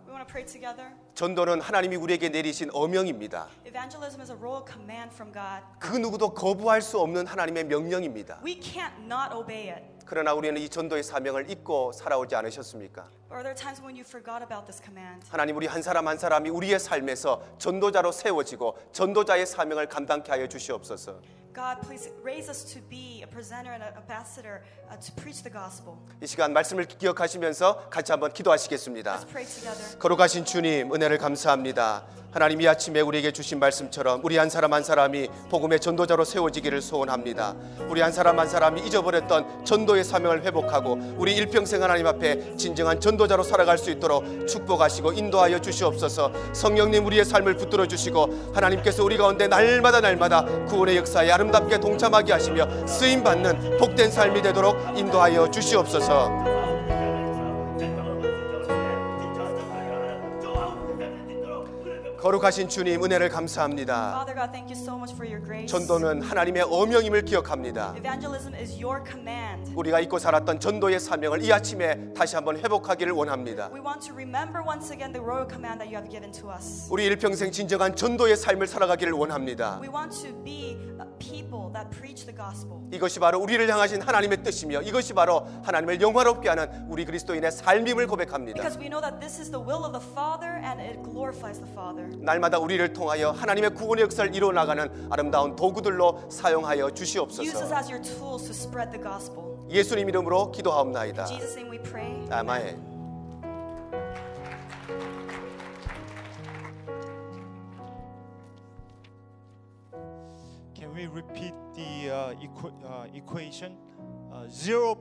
전도는 1.15 1.61
하나님이 1.61 1.95
우리에게 1.95 2.27
내리신 2.27 2.71
어명입니다. 2.73 3.47
Evangelism 3.65 4.19
is 4.19 4.31
a 4.31 4.37
royal 4.37 4.65
command 4.69 5.15
from 5.15 5.31
God. 5.31 5.63
그 5.79 5.95
누구도 5.95 6.33
거부할 6.33 6.81
수 6.81 6.99
없는 6.99 7.25
하나님의 7.25 7.63
명령입니다. 7.63 8.41
We 8.43 8.59
can't 8.59 8.91
not 9.05 9.33
obey 9.33 9.69
it. 9.71 9.85
그러나 10.05 10.33
우리는 10.33 10.59
이 10.61 10.67
전도의 10.67 11.03
사명을 11.03 11.49
잊고 11.49 11.93
살아오지 11.93 12.35
않으셨습니까? 12.35 13.03
Or 13.31 13.37
are 13.39 13.43
there 13.43 13.55
times 13.55 13.81
when 13.81 13.95
you 13.95 14.03
forgot 14.05 14.43
about 14.43 14.65
this 14.65 14.83
command? 14.83 15.25
하나님 15.29 15.55
우리 15.55 15.67
한 15.67 15.81
사람 15.81 16.05
한 16.09 16.17
사람이 16.17 16.49
우리의 16.49 16.79
삶에서 16.79 17.41
전도자로 17.59 18.11
세워지고 18.11 18.77
전도자의 18.91 19.45
사명을 19.45 19.87
감당케 19.87 20.29
하여 20.33 20.47
주시옵소서. 20.49 21.21
God, 21.55 21.79
please 21.87 22.09
raise 22.21 22.49
us 22.49 22.65
to 22.73 22.81
be 22.89 23.23
a 23.23 23.27
presenter 23.27 23.71
and 23.71 23.81
an 23.81 23.93
ambassador 23.95 24.61
uh, 24.91 24.97
to 24.97 25.11
preach 25.15 25.41
the 25.41 25.49
gospel. 25.49 25.95
이 26.21 26.27
시간 26.27 26.51
말씀을 26.51 26.83
기억하시면서 26.85 27.89
같이 27.89 28.11
한번 28.11 28.33
기도하시겠습니다. 28.33 29.19
Let's 29.21 29.27
pray 29.29 29.47
together. 29.47 29.97
거룩하신 29.99 30.43
주님 30.43 30.93
은혜를 30.93 31.17
감사합니다. 31.17 32.03
하나님 32.35 32.59
이 32.59 32.67
아침에 32.67 32.99
우리에게 32.99 33.31
주신 33.31 33.59
말씀처럼 33.59 34.19
우리 34.21 34.35
한 34.35 34.49
사람 34.49 34.73
한 34.73 34.83
사람이 34.83 35.29
복음의 35.49 35.79
전도자로 35.79 36.25
세워지기를 36.25 36.81
소원합니다. 36.81 37.55
우리 37.87 38.01
한 38.01 38.11
사람 38.11 38.37
한 38.37 38.49
사람이 38.49 38.81
잊어버렸던 38.81 39.63
전도의 39.63 40.03
사명을 40.03 40.43
회복하고 40.43 40.99
우리 41.15 41.33
일평생 41.33 41.81
하나님 41.81 42.07
앞에 42.07 42.57
진정한 42.57 42.99
전도자로 42.99 43.41
살아갈 43.43 43.77
수 43.77 43.89
있도록 43.89 44.49
축복하시고 44.49 45.13
인도하여 45.13 45.61
주시옵소서. 45.61 46.33
성령님 46.51 47.05
우리의 47.05 47.23
삶을 47.23 47.55
붙들어 47.55 47.87
주시고 47.87 48.51
하나님께서 48.53 49.01
우리 49.05 49.15
가운데 49.15 49.47
날마다 49.47 50.01
날마다 50.01 50.43
구원의 50.65 50.97
역사에 50.97 51.31
아름 51.31 51.44
답게 51.51 51.79
동참하게 51.79 52.33
하시며 52.33 52.67
쓰임 52.87 53.23
받는 53.23 53.77
복된 53.77 54.11
삶이 54.11 54.41
되도록 54.41 54.77
인도하여 54.97 55.49
주시옵소서. 55.51 56.64
거룩하신 62.25 62.67
주님 62.69 63.03
은혜를 63.03 63.29
감사합니다. 63.29 64.09
Father 64.09 64.33
God, 64.33 64.51
thank 64.51 64.73
you 64.73 64.73
so 64.73 64.97
much 64.97 65.13
for 65.13 65.29
your 65.29 65.45
grace. 65.45 65.67
전도는 65.67 66.23
하나님의 66.23 66.63
어명임을 66.63 67.21
기억합니다. 67.21 67.93
Evangelism 67.95 68.55
is 68.55 68.73
your 68.83 69.03
command. 69.05 69.71
우리가 69.75 69.99
잊고 69.99 70.17
살았던 70.17 70.59
전도의 70.59 70.99
사명을 70.99 71.43
이 71.43 71.53
아침에 71.53 72.15
다시 72.15 72.35
한번 72.35 72.57
회복하기를 72.57 73.13
원합니다. 73.13 73.69
We 73.71 73.79
want 73.79 74.01
to 74.07 74.15
remember 74.15 74.63
once 74.65 74.91
again 74.91 75.13
the 75.13 75.23
royal 75.23 75.47
command 75.47 75.77
that 75.77 75.93
you 75.93 76.01
have 76.01 76.09
given 76.09 76.31
to 76.31 76.49
us. 76.49 76.87
우리 76.89 77.05
일평생 77.05 77.51
진정한 77.51 77.95
전도의 77.95 78.37
삶을 78.37 78.65
살아가기를 78.65 79.13
원합니다. 79.13 79.77
We 79.79 79.89
want 79.93 80.17
to 80.25 80.33
be 80.43 80.81
a 80.97 81.05
people 81.21 81.69
that 81.77 81.93
preach 81.93 82.25
the 82.25 82.33
gospel. 82.35 82.81
이것이 82.89 83.19
바로 83.19 83.37
우리를 83.39 83.69
향하신 83.69 84.01
하나님의 84.01 84.41
뜻이며 84.41 84.81
이것이 84.81 85.13
바로 85.13 85.45
하나님을 85.61 86.01
영화롭게 86.01 86.49
하는 86.49 86.87
우리 86.89 87.05
그리스도인의 87.05 87.51
삶임을 87.51 88.07
고백합니다. 88.07 88.63
날마다 92.21 92.57
우리를 92.59 92.93
통하여 92.93 93.31
하나님의 93.31 93.71
구원의 93.75 94.03
역사를 94.03 94.33
이루어 94.35 94.51
나가는 94.51 95.07
아름다운 95.09 95.55
도구들로 95.55 96.29
사용하여 96.29 96.85
Use 96.85 96.91
us 96.91 96.95
주시옵소서. 96.95 97.75
as 97.75 97.89
your 97.91 98.01
tools 98.01 98.43
to 98.45 98.51
spread 98.51 98.91
the 98.91 99.01
gospel. 99.01 99.55
예수님 99.69 100.07
이름으로 100.09 100.51
기도하옵나이다. 100.51 101.23
In 101.25 101.27
Jesus' 101.39 101.55
name 101.57 101.71
we 101.71 101.81
pray. 101.83 102.27
아멘. 102.29 102.95
Can 110.75 110.93
we 110.93 111.07
repeat 111.07 111.53
the 111.75 112.09
uh, 112.09 112.33
equa- 112.41 112.73
uh, 112.85 113.07
equation? 113.13 113.73
Uh, 114.31 114.47
0 114.49 114.97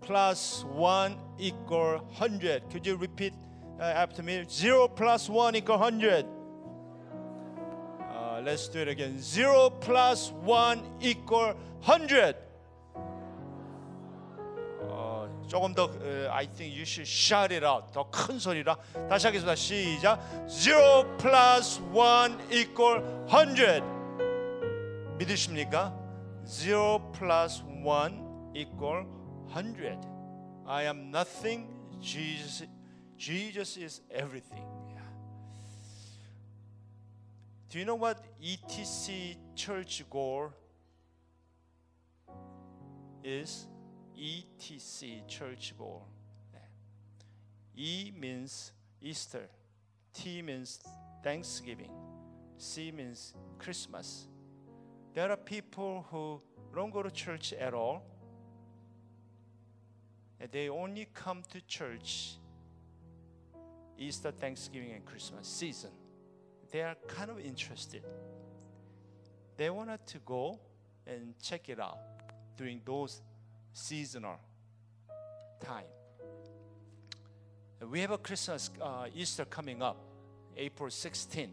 plus 0.00 0.64
1 0.74 1.16
equal 1.38 1.98
100. 2.18 2.68
Could 2.70 2.86
you 2.86 2.96
repeat 2.96 3.32
uh, 3.80 3.84
after 3.84 4.22
me? 4.22 4.44
0 4.48 4.88
plus 4.88 5.28
1 5.30 5.56
equal 5.56 5.78
100. 5.78 6.26
Uh, 8.46 8.50
let's 8.50 8.68
do 8.68 8.80
it 8.80 8.88
again. 8.88 9.18
0 9.18 9.70
plus 9.80 10.32
1 10.44 10.82
equal 11.00 11.54
100. 11.82 12.36
어, 14.88 15.28
조금 15.48 15.74
더 15.74 15.84
어, 15.84 16.30
I 16.30 16.46
think 16.46 16.74
you 16.74 16.84
should 16.84 17.06
shout 17.06 17.52
it 17.52 17.64
out. 17.64 17.92
더 17.92 18.08
큰 18.10 18.38
소리라. 18.38 18.76
다시 19.08 19.26
하겠습니다. 19.26 19.54
시작. 19.54 20.20
0 20.48 21.16
plus 21.18 21.80
1 21.92 22.38
equal 22.52 23.02
100. 23.26 23.82
믿으십니까? 25.18 25.92
0 26.46 27.12
plus 27.12 27.62
1 27.82 28.52
equal 28.54 29.06
100. 29.48 29.98
I 30.66 30.84
am 30.84 31.10
nothing. 31.10 31.66
Jesus, 32.00 32.68
Jesus 33.16 33.76
is 33.78 34.02
everything. 34.10 34.75
Do 37.76 37.80
you 37.80 37.84
know 37.84 37.96
what 37.96 38.24
ETC 38.42 39.36
church 39.54 40.02
goal 40.08 40.50
is? 43.22 43.66
ETC 44.18 45.28
church 45.28 45.74
goal. 45.76 46.06
네. 46.54 46.60
E 47.76 48.12
means 48.18 48.72
Easter. 49.02 49.50
T 50.14 50.40
means 50.40 50.80
Thanksgiving. 51.22 51.90
C 52.56 52.90
means 52.90 53.34
Christmas. 53.58 54.26
There 55.12 55.30
are 55.30 55.36
people 55.36 56.06
who 56.10 56.40
don't 56.74 56.90
go 56.90 57.02
to 57.02 57.10
church 57.10 57.52
at 57.52 57.74
all. 57.74 58.02
They 60.50 60.70
only 60.70 61.08
come 61.12 61.42
to 61.52 61.60
church 61.66 62.38
Easter, 63.98 64.30
Thanksgiving, 64.30 64.92
and 64.92 65.04
Christmas 65.04 65.46
season. 65.46 65.90
They 66.76 66.82
are 66.82 66.96
kind 67.08 67.30
of 67.30 67.40
interested. 67.40 68.02
They 69.56 69.70
wanted 69.70 70.06
to 70.08 70.18
go 70.18 70.60
and 71.06 71.32
check 71.42 71.70
it 71.70 71.80
out 71.80 71.96
during 72.54 72.82
those 72.84 73.22
seasonal 73.72 74.38
time. 75.58 75.86
We 77.90 78.00
have 78.00 78.10
a 78.10 78.18
Christmas, 78.18 78.68
uh, 78.78 79.06
Easter 79.14 79.46
coming 79.46 79.80
up, 79.80 79.96
April 80.54 80.90
16, 80.90 81.50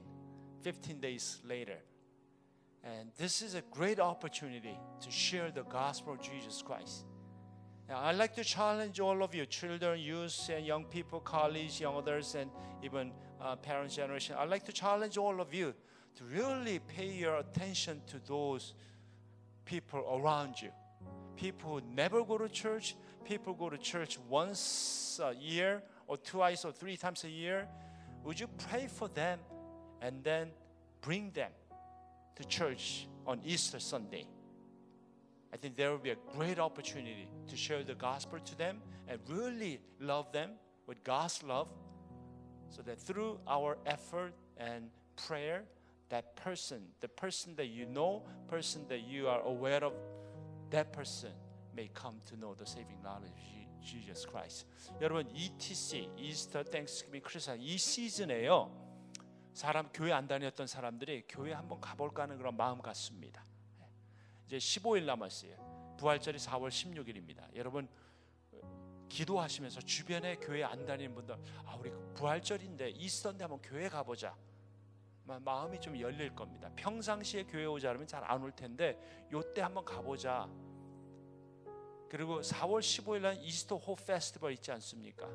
15 0.61 0.99
days 0.99 1.39
later. 1.47 1.79
And 2.83 3.11
this 3.17 3.41
is 3.41 3.55
a 3.55 3.61
great 3.71 4.01
opportunity 4.01 4.77
to 4.99 5.09
share 5.09 5.51
the 5.51 5.63
gospel 5.63 6.15
of 6.15 6.21
Jesus 6.21 6.61
Christ. 6.61 7.05
Now, 7.87 7.99
I'd 8.01 8.17
like 8.17 8.35
to 8.35 8.43
challenge 8.43 8.99
all 8.99 9.23
of 9.23 9.33
you, 9.33 9.45
children, 9.45 10.01
youth, 10.01 10.49
and 10.49 10.65
young 10.65 10.83
people, 10.83 11.21
college, 11.21 11.79
young 11.79 11.97
adults, 11.97 12.35
and 12.35 12.51
even 12.81 13.13
uh, 13.43 13.55
parents' 13.57 13.95
generation. 13.95 14.35
I'd 14.39 14.49
like 14.49 14.63
to 14.65 14.71
challenge 14.71 15.17
all 15.17 15.41
of 15.41 15.53
you 15.53 15.73
to 16.15 16.23
really 16.23 16.79
pay 16.79 17.09
your 17.11 17.37
attention 17.37 18.01
to 18.07 18.19
those 18.25 18.73
people 19.65 19.99
around 20.17 20.61
you. 20.61 20.69
People 21.35 21.79
who 21.79 21.95
never 21.95 22.23
go 22.23 22.37
to 22.37 22.47
church, 22.47 22.95
people 23.25 23.53
go 23.53 23.69
to 23.69 23.77
church 23.77 24.17
once 24.29 25.19
a 25.21 25.33
year, 25.35 25.83
or 26.07 26.17
twice, 26.17 26.63
or 26.63 26.71
three 26.71 26.95
times 26.95 27.23
a 27.23 27.29
year. 27.29 27.67
Would 28.23 28.39
you 28.39 28.47
pray 28.69 28.87
for 28.87 29.07
them 29.09 29.39
and 30.01 30.23
then 30.23 30.51
bring 31.01 31.31
them 31.31 31.51
to 32.35 32.43
church 32.45 33.07
on 33.25 33.41
Easter 33.43 33.79
Sunday? 33.79 34.25
I 35.51 35.57
think 35.57 35.75
there 35.75 35.91
will 35.91 35.99
be 35.99 36.11
a 36.11 36.17
great 36.35 36.59
opportunity 36.59 37.27
to 37.47 37.55
share 37.57 37.83
the 37.83 37.95
gospel 37.95 38.39
to 38.39 38.57
them 38.57 38.81
and 39.07 39.19
really 39.27 39.79
love 39.99 40.31
them 40.31 40.51
with 40.87 41.03
God's 41.03 41.43
love 41.43 41.67
so 42.73 42.81
that 42.81 42.97
through 42.97 43.39
our 43.47 43.77
effort 43.85 44.33
and 44.57 44.89
prayer, 45.15 45.63
that 46.09 46.35
person, 46.35 46.81
the 47.01 47.07
person 47.07 47.55
that 47.55 47.67
you 47.67 47.85
know, 47.85 48.23
person 48.47 48.87
that 48.87 49.01
you 49.01 49.27
are 49.27 49.41
aware 49.41 49.83
of, 49.83 49.93
that 50.71 50.91
person 50.91 51.31
may 51.75 51.89
come 51.93 52.19
to 52.25 52.35
know 52.35 52.55
the 52.55 52.65
saving 52.65 52.97
knowledge 53.03 53.29
of 53.29 53.37
Je- 53.37 53.67
Jesus 54.01 54.25
Christ. 54.25 54.65
여러분 55.01 55.29
ETC, 55.35 56.09
Easter, 56.17 56.63
Thanksgiving, 56.63 57.21
크리스마스 57.21 57.59
이 57.61 57.77
시즌에요. 57.77 58.71
사람 59.53 59.87
교회 59.93 60.11
안 60.11 60.27
다녔던 60.27 60.65
사람들이 60.65 61.25
교회 61.27 61.53
한번 61.53 61.79
가볼까 61.79 62.23
하는 62.23 62.37
그런 62.37 62.57
마음 62.57 62.81
같습니다. 62.81 63.45
이제 64.47 64.57
15일 64.57 65.05
남았어요. 65.05 65.95
부활절이 65.99 66.39
4월 66.39 66.69
16일입니다. 66.69 67.55
여러분 67.55 67.87
기도하시면서 69.13 69.81
주변에 69.81 70.35
교회 70.37 70.63
안 70.63 70.85
다니는 70.85 71.13
분들 71.13 71.35
아 71.65 71.75
우리 71.79 71.91
부활절인데 72.15 72.89
Easter인데 72.89 73.43
한번 73.43 73.61
교회 73.61 73.87
가보자. 73.87 74.35
마- 75.25 75.39
마음이 75.39 75.79
좀 75.79 75.97
열릴 75.99 76.33
겁니다. 76.35 76.69
평상시에 76.75 77.43
교회 77.43 77.65
오자 77.65 77.89
그러면 77.89 78.07
잘 78.07 78.23
안 78.25 78.41
올 78.41 78.51
텐데 78.51 78.97
요때 79.31 79.61
한번 79.61 79.85
가보자. 79.85 80.49
그리고 82.09 82.41
4월 82.41 82.79
15일 82.79 83.21
날 83.21 83.37
이스터 83.41 83.77
호 83.77 83.95
페스티벌 83.95 84.51
있지 84.53 84.71
않습니까? 84.71 85.27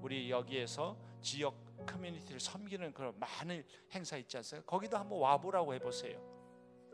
우리 0.00 0.30
여기에서 0.30 0.96
지역 1.20 1.54
커뮤니티를 1.86 2.38
섬기는 2.40 2.92
그런 2.92 3.18
많은 3.18 3.64
행사 3.92 4.16
있지 4.16 4.36
않습니까? 4.38 4.68
거기도 4.70 4.96
한번 4.96 5.18
와보라고 5.18 5.74
해보세요. 5.74 6.20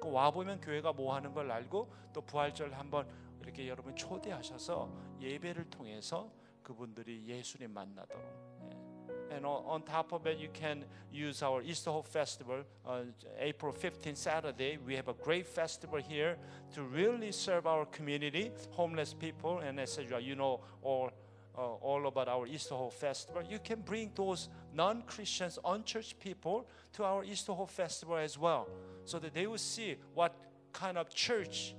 그 0.00 0.10
와보면 0.10 0.60
교회가 0.60 0.92
뭐 0.94 1.14
하는 1.14 1.32
걸 1.34 1.50
알고 1.50 1.92
또 2.14 2.20
부활절 2.22 2.72
한번 2.74 3.08
이렇게 3.41 3.67
여러분 3.67 3.95
초대하셔서 3.95 4.91
예배를 5.21 5.69
통해서 5.69 6.31
그분들이 6.63 7.25
예수님 7.27 7.71
만나도록. 7.71 8.23
예. 8.71 8.85
And 9.31 9.45
on, 9.45 9.63
on 9.65 9.81
top 9.83 10.13
of 10.13 10.27
it, 10.27 10.39
you 10.39 10.49
can 10.53 10.85
use 11.11 11.41
our 11.43 11.61
Easter 11.61 11.91
Hope 11.91 12.07
Festival 12.07 12.63
on 12.85 13.13
April 13.39 13.73
15th, 13.73 14.17
Saturday. 14.17 14.77
We 14.77 14.95
have 14.95 15.07
a 15.07 15.13
great 15.13 15.47
festival 15.47 15.99
here 15.99 16.37
to 16.73 16.83
really 16.83 17.31
serve 17.31 17.65
our 17.65 17.85
community, 17.85 18.51
homeless 18.71 19.13
people, 19.13 19.59
and 19.59 19.79
etc. 19.79 20.19
You 20.19 20.35
know 20.35 20.61
all 20.81 21.11
uh, 21.57 21.61
all 21.61 22.07
about 22.07 22.27
our 22.27 22.45
Easter 22.47 22.75
Hope 22.75 22.93
Festival. 22.93 23.41
You 23.41 23.59
can 23.59 23.81
bring 23.81 24.11
those 24.13 24.49
non-Christians, 24.73 25.57
unchurched 25.63 26.19
people 26.19 26.67
to 26.93 27.03
our 27.03 27.23
Easter 27.23 27.53
Hope 27.53 27.71
Festival 27.71 28.17
as 28.17 28.37
well, 28.37 28.67
so 29.05 29.19
that 29.19 29.33
they 29.33 29.47
will 29.47 29.57
see 29.57 29.95
what 30.13 30.35
kind 30.73 30.97
of 30.97 31.09
church 31.09 31.73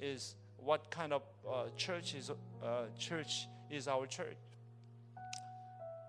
is 0.00 0.34
what 0.67 0.89
kind 0.91 1.13
of 1.13 1.23
uh, 1.47 1.69
church 1.77 2.17
is 2.17 2.29
uh, 2.29 2.87
church 2.97 3.47
is 3.71 3.87
our 3.87 4.05
church. 4.07 4.37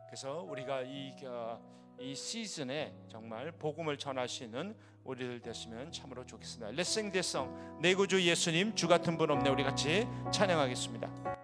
그래서 0.08 0.42
우리가 0.42 0.82
이, 0.82 1.14
어, 1.24 1.60
이 2.00 2.14
시즌에 2.14 2.92
정말 3.08 3.52
복음을 3.52 3.96
전하시는 3.96 4.74
우리들 5.04 5.40
됐으면 5.40 5.92
참으로 5.92 6.26
좋겠습니다. 6.26 6.72
Let's 6.72 6.90
sing 6.90 7.12
this 7.12 7.28
song. 7.28 7.54
내 7.80 7.94
구주 7.94 8.20
예수님 8.20 8.74
주 8.74 8.88
같은 8.88 9.16
분 9.16 9.30
없네. 9.30 9.48
우리 9.48 9.62
같이 9.62 10.06
찬양하겠습니다. 10.32 11.37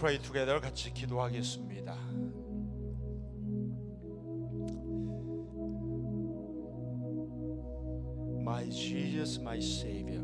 Pray 0.00 0.16
together. 0.16 0.58
같이 0.58 0.90
기도하겠습니다. 0.94 1.94
My 8.40 8.70
Jesus, 8.70 9.38
my 9.38 9.58
Savior, 9.58 10.22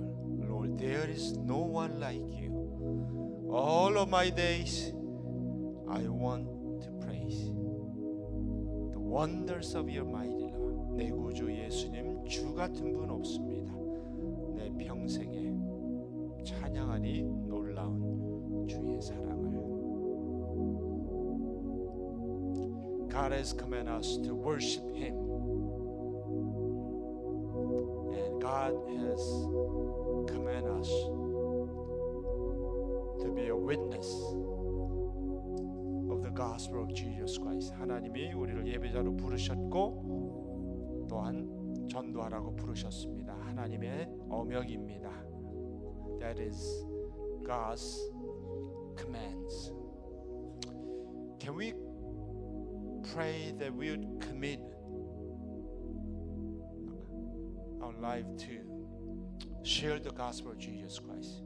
Lord, 0.48 0.78
there 0.78 1.06
is 1.10 1.36
no 1.36 1.58
one 1.58 2.00
like 2.00 2.24
you. 2.40 3.50
All 3.52 3.98
of 3.98 4.08
my 4.08 4.30
days, 4.30 4.94
I 5.90 6.08
want 6.08 6.48
to 6.80 6.90
praise 7.04 7.52
the 8.92 8.98
wonders 8.98 9.76
of 9.76 9.90
your 9.90 10.08
mighty 10.08 10.48
love. 10.56 10.96
내 10.96 11.10
구주 11.10 11.52
예수님 11.52 12.24
주 12.26 12.54
같은 12.54 12.94
분 12.94 13.10
없습니다. 13.10 13.74
내 14.54 14.70
평생에 14.86 15.52
찬양하니 16.42 17.24
놀라운 17.46 18.66
주의 18.66 19.02
사랑을. 19.02 19.45
God 23.16 23.32
has 23.32 23.54
commanded 23.54 23.94
us 23.94 24.18
to 24.24 24.34
worship 24.34 24.94
Him. 24.94 25.14
And 28.12 28.42
God 28.42 28.74
has 29.00 29.20
commanded 30.28 30.70
us 30.70 30.90
to 33.22 33.32
be 33.34 33.48
a 33.48 33.56
witness 33.56 34.06
of 36.12 36.22
the 36.24 36.30
gospel 36.30 36.82
of 36.82 36.92
Jesus 36.92 37.38
Christ. 37.38 37.72
하나님이 37.78 38.34
우리를 38.34 38.66
예배자로 38.66 39.16
부르셨고 39.16 41.06
또한 41.08 41.88
전도하라고 41.88 42.54
부르셨습니다. 42.54 43.34
하나님의 43.46 44.10
어명입니다. 44.28 45.10
That 46.20 46.38
is 46.38 46.84
God's 47.46 47.98
commands. 48.94 49.72
Can 51.38 51.56
we 51.56 51.72
pray 53.14 53.54
that 53.58 53.74
we 53.74 53.90
would 53.90 54.20
commit 54.20 54.60
our 57.82 57.92
life 58.00 58.26
to 58.38 59.68
share 59.68 59.98
the 59.98 60.10
gospel 60.10 60.52
of 60.52 60.58
Jesus 60.58 60.98
Christ? 60.98 61.42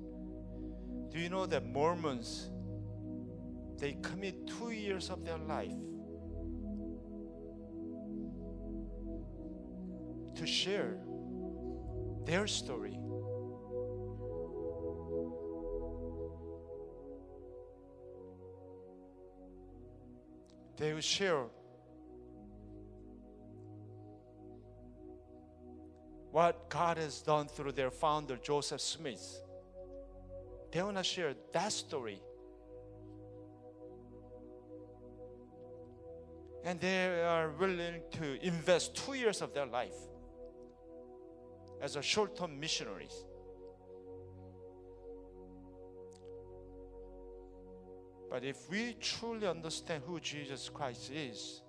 Do 1.10 1.18
you 1.18 1.28
know 1.28 1.46
that 1.46 1.66
Mormons 1.66 2.50
they 3.80 3.96
commit 4.02 4.46
two 4.46 4.70
years 4.70 5.08
of 5.08 5.24
their 5.24 5.38
life 5.38 5.72
to 10.36 10.46
share 10.46 10.98
their 12.26 12.46
story. 12.46 12.98
They 20.80 20.94
will 20.94 21.02
share 21.02 21.44
what 26.32 26.70
God 26.70 26.96
has 26.96 27.20
done 27.20 27.48
through 27.48 27.72
their 27.72 27.90
founder, 27.90 28.38
Joseph 28.38 28.80
Smith. 28.80 29.42
They 30.72 30.82
want 30.82 30.96
to 30.96 31.04
share 31.04 31.34
that 31.52 31.70
story. 31.72 32.22
And 36.64 36.80
they 36.80 37.24
are 37.24 37.50
willing 37.50 38.00
to 38.12 38.42
invest 38.42 38.96
two 38.96 39.12
years 39.12 39.42
of 39.42 39.52
their 39.52 39.66
life 39.66 40.00
as 41.82 41.96
a 41.96 42.02
short 42.02 42.38
term 42.38 42.58
missionaries. 42.58 43.26
But 48.30 48.44
if 48.44 48.70
we 48.70 48.94
truly 49.00 49.48
understand 49.48 50.04
who 50.06 50.20
Jesus 50.20 50.70
Christ 50.70 51.10
is, 51.10 51.62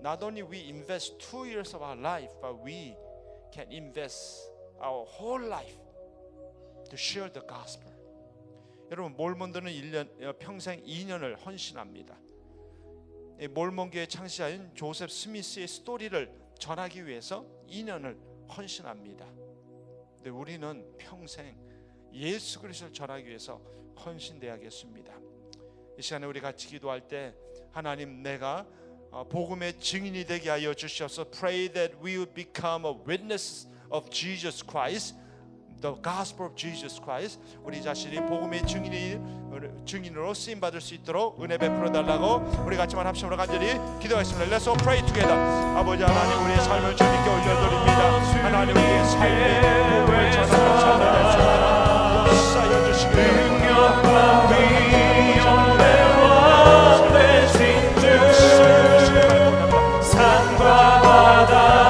not 0.00 0.22
only 0.22 0.42
we 0.42 0.68
invest 0.68 1.18
two 1.18 1.44
years 1.46 1.74
of 1.74 1.82
our 1.82 1.96
life, 1.96 2.30
but 2.40 2.62
we 2.62 2.94
can 3.52 3.66
invest 3.70 4.38
our 4.80 5.04
whole 5.04 5.40
life 5.40 5.76
to 6.90 6.96
share 6.96 7.28
the 7.28 7.40
gospel. 7.40 7.90
여러분 8.90 9.16
몰몬들은 9.16 9.72
1년 9.72 10.22
어, 10.22 10.34
평생 10.38 10.82
2년을 10.84 11.44
헌신합니다. 11.44 12.16
이 13.40 13.48
몰몬교의 13.48 14.08
창시자인 14.08 14.70
조셉 14.74 15.10
스미스의 15.10 15.66
스토리를 15.66 16.30
전하기 16.58 17.06
위해서 17.06 17.46
2년을 17.68 18.16
헌신합니다. 18.48 19.26
근데 20.16 20.30
우리는 20.30 20.96
평생 20.98 21.56
예수 22.12 22.60
그리스도를 22.60 22.92
전하기 22.92 23.26
위해서 23.26 23.60
헌신돼야겠습니다. 24.04 25.21
이 26.02 26.04
시간에 26.04 26.26
우리 26.26 26.40
같이 26.40 26.66
기도할 26.66 27.02
때 27.02 27.32
하나님 27.70 28.24
내가 28.24 28.66
어, 29.12 29.22
복음의 29.22 29.78
증인이 29.78 30.24
되게 30.26 30.50
하여 30.50 30.74
주시옵소서. 30.74 31.30
Pray 31.30 31.68
that 31.68 31.94
we 32.04 32.16
would 32.16 32.34
become 32.34 32.84
a 32.84 32.92
witness 33.06 33.68
of 33.88 34.10
Jesus 34.10 34.66
Christ. 34.68 35.14
The 35.80 35.94
gospel 36.02 36.48
of 36.48 36.56
Jesus 36.56 37.00
Christ. 37.00 37.40
우리 37.62 37.80
자신이 37.80 38.16
복음의 38.26 38.66
증인이 38.66 39.20
증인으로 39.86 40.34
쓰임 40.34 40.58
받을 40.58 40.80
수 40.80 40.94
있도록 40.94 41.40
은혜 41.40 41.56
베풀어 41.56 41.92
달라고 41.92 42.64
우리 42.66 42.76
같이만 42.76 43.06
합심으로 43.06 43.36
간절히 43.36 43.68
기도하겠습니다. 44.00 44.50
Let's 44.50 44.66
all 44.66 44.76
pray 44.82 45.06
together. 45.06 45.38
아버지 45.78 46.02
하나님 46.02 46.44
우리의 46.44 46.58
삶을 46.62 46.96
주님께 46.96 47.30
올려드립니다. 47.30 48.42
하나님 48.42 48.76
우리의 48.76 49.04
삶의 49.06 50.00
복음을 50.00 50.32
전하는 50.32 50.80
삶을 50.80 51.12
될수 51.12 51.81
산과 60.02 61.00
바다 61.02 61.81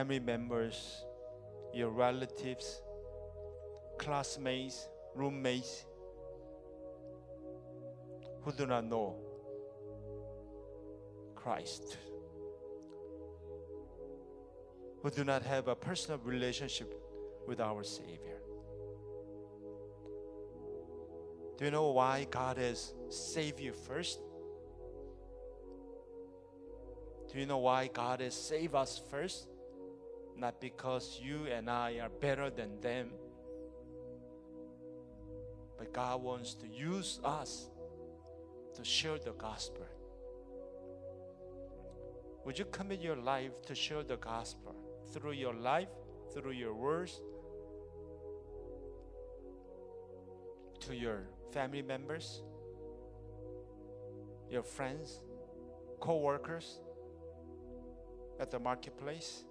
family 0.00 0.18
members, 0.18 1.04
your 1.74 1.90
relatives, 1.90 2.80
classmates, 3.98 4.88
roommates 5.14 5.84
who 8.42 8.50
do 8.52 8.64
not 8.66 8.82
know 8.86 9.14
Christ, 11.34 11.98
who 15.02 15.10
do 15.10 15.22
not 15.22 15.42
have 15.42 15.68
a 15.68 15.74
personal 15.74 16.18
relationship 16.24 16.94
with 17.46 17.60
our 17.60 17.84
Savior. 17.84 18.40
Do 21.58 21.66
you 21.66 21.70
know 21.70 21.90
why 21.90 22.26
God 22.30 22.56
has 22.56 22.94
saved 23.10 23.60
you 23.60 23.74
first? 23.74 24.18
Do 27.30 27.38
you 27.38 27.44
know 27.44 27.58
why 27.58 27.88
God 27.88 28.20
has 28.22 28.34
saved 28.34 28.74
us 28.74 28.98
first? 29.10 29.49
Not 30.40 30.58
because 30.58 31.20
you 31.22 31.48
and 31.52 31.68
I 31.68 31.98
are 31.98 32.08
better 32.08 32.48
than 32.48 32.80
them, 32.80 33.10
but 35.76 35.92
God 35.92 36.22
wants 36.22 36.54
to 36.54 36.66
use 36.66 37.20
us 37.22 37.68
to 38.74 38.82
share 38.82 39.18
the 39.18 39.32
gospel. 39.32 39.84
Would 42.46 42.58
you 42.58 42.64
commit 42.64 43.02
your 43.02 43.16
life 43.16 43.60
to 43.66 43.74
share 43.74 44.02
the 44.02 44.16
gospel 44.16 44.74
through 45.12 45.32
your 45.32 45.52
life, 45.52 45.90
through 46.32 46.52
your 46.52 46.72
words, 46.72 47.20
to 50.80 50.96
your 50.96 51.24
family 51.52 51.82
members, 51.82 52.42
your 54.50 54.62
friends, 54.62 55.20
co 56.00 56.16
workers 56.16 56.80
at 58.40 58.50
the 58.50 58.58
marketplace, 58.58 59.44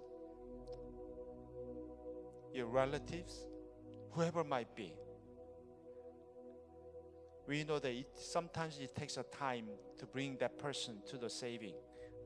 your 2.52 2.66
relatives, 2.66 3.46
whoever 4.12 4.44
might 4.44 4.74
be? 4.74 4.94
We 7.46 7.64
know 7.64 7.78
that 7.78 7.90
it, 7.90 8.06
sometimes 8.14 8.78
it 8.80 8.94
takes 8.94 9.16
a 9.16 9.24
time 9.24 9.66
to 9.98 10.06
bring 10.06 10.36
that 10.38 10.58
person 10.58 11.02
to 11.08 11.16
the 11.16 11.28
saving 11.28 11.74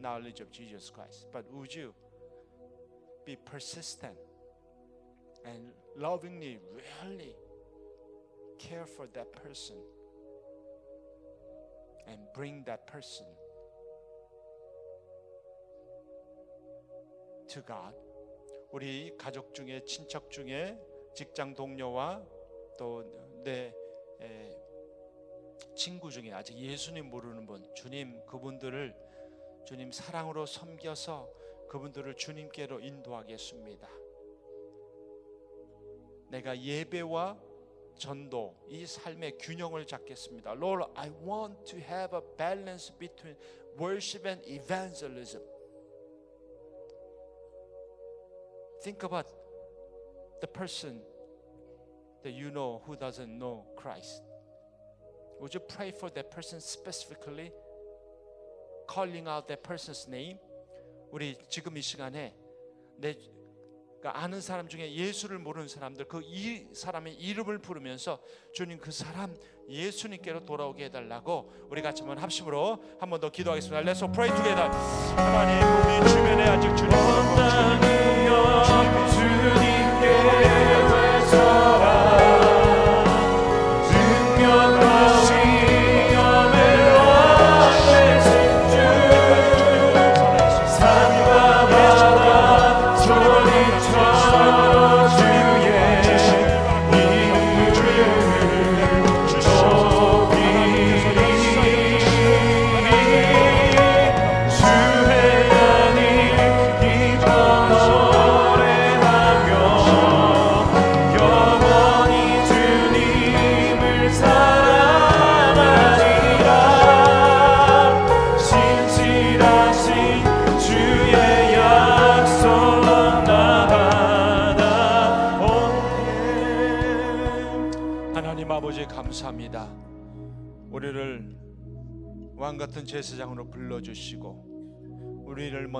knowledge 0.01 0.41
of 0.41 0.51
Jesus 0.51 0.91
Christ. 0.91 1.27
But 1.33 1.51
would 1.53 1.75
you 1.75 1.95
be 3.25 3.37
persistent 3.37 4.17
and 5.45 5.71
lovingly, 5.97 6.59
really 7.05 7.35
care 8.59 8.87
for 8.87 9.07
that 9.15 9.33
person 9.33 9.77
and 12.07 12.19
bring 12.35 12.65
that 12.67 12.87
person 12.87 13.27
to 17.49 17.61
God. 17.61 17.93
우리 18.75 19.17
가족 19.17 19.55
중에 19.55 19.85
친척 19.85 20.33
중에 20.33 20.77
직장 21.15 21.55
동료와 21.55 22.27
또내 22.77 23.73
친구 25.77 26.11
중에 26.11 26.33
아직 26.33 26.59
예수님 26.59 27.09
모르는 27.09 27.47
분, 27.47 27.73
주님 27.77 28.27
그분들을 28.27 28.93
주님 29.65 29.93
사랑으로 29.93 30.45
섬겨서 30.45 31.31
그분들을 31.69 32.17
주님께로 32.17 32.81
인도하겠습니다. 32.81 33.89
내가 36.31 36.61
예배와 36.61 37.41
전도 37.97 38.57
이 38.67 38.85
삶의 38.85 39.39
균형을 39.39 39.87
잡겠습니다. 39.87 40.51
Lord, 40.55 40.91
I 40.97 41.11
want 41.25 41.63
to 41.67 41.79
have 41.79 42.19
a 42.19 42.37
balance 42.37 42.93
between 42.99 43.39
worship 43.79 44.29
and 44.29 44.45
evangelism. 44.51 45.54
Think 48.84 49.04
about 49.04 49.28
the 50.42 50.48
person 50.48 51.02
that 52.24 52.32
you 52.32 52.52
know 52.52 52.82
who 52.86 52.96
doesn't 52.96 53.38
know 53.38 53.66
Christ. 53.76 54.22
Would 55.40 55.54
you 55.54 55.60
pray 55.60 55.92
for 55.92 56.10
that 56.10 56.32
person 56.32 56.60
specifically? 56.60 57.52
Calling 58.88 59.28
out 59.28 59.48
that 59.48 59.64
person's 59.64 60.08
name. 60.10 60.38
우리 61.12 61.36
지금 61.50 61.76
이 61.76 61.82
시간에 61.82 62.34
내 62.98 63.16
그러니까 64.05 64.23
아는 64.23 64.43
사람 64.43 64.69
중에 64.69 64.93
예수를 64.93 65.39
모르는 65.39 65.67
사람들 65.67 66.05
그 66.09 66.21
이 66.25 66.67
사람의 66.75 67.15
이름을 67.15 67.59
부르면서 67.59 68.19
주님 68.53 68.79
그 68.79 68.91
사람 68.93 69.35
예수님께로 69.71 70.45
돌아오게 70.45 70.85
해달라고 70.87 71.53
우리 71.71 71.81
같이 71.81 72.03
한번 72.03 72.19
합심으로 72.19 72.83
한 73.01 73.09
번 73.09 73.19
더 73.21 73.31
기도하겠습니다. 73.31 73.81
Let's 73.81 74.13
pray 74.13 74.29
together. 74.35 74.69
하나님 75.17 75.65
우리 75.65 76.09
주변에 76.11 76.43
아직 76.49 76.77
주님 76.77 76.93
원하며 76.93 78.29
주님께 79.11 80.07
외쳐 80.93 81.94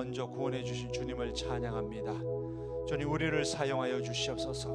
먼저 0.05 0.27
구원해 0.27 0.63
주신 0.63 0.93
주님을 0.93 1.33
찬양합니다. 1.33 2.13
주님 2.87 3.11
우리를 3.11 3.43
사용하여 3.43 4.03
주시옵소서. 4.03 4.69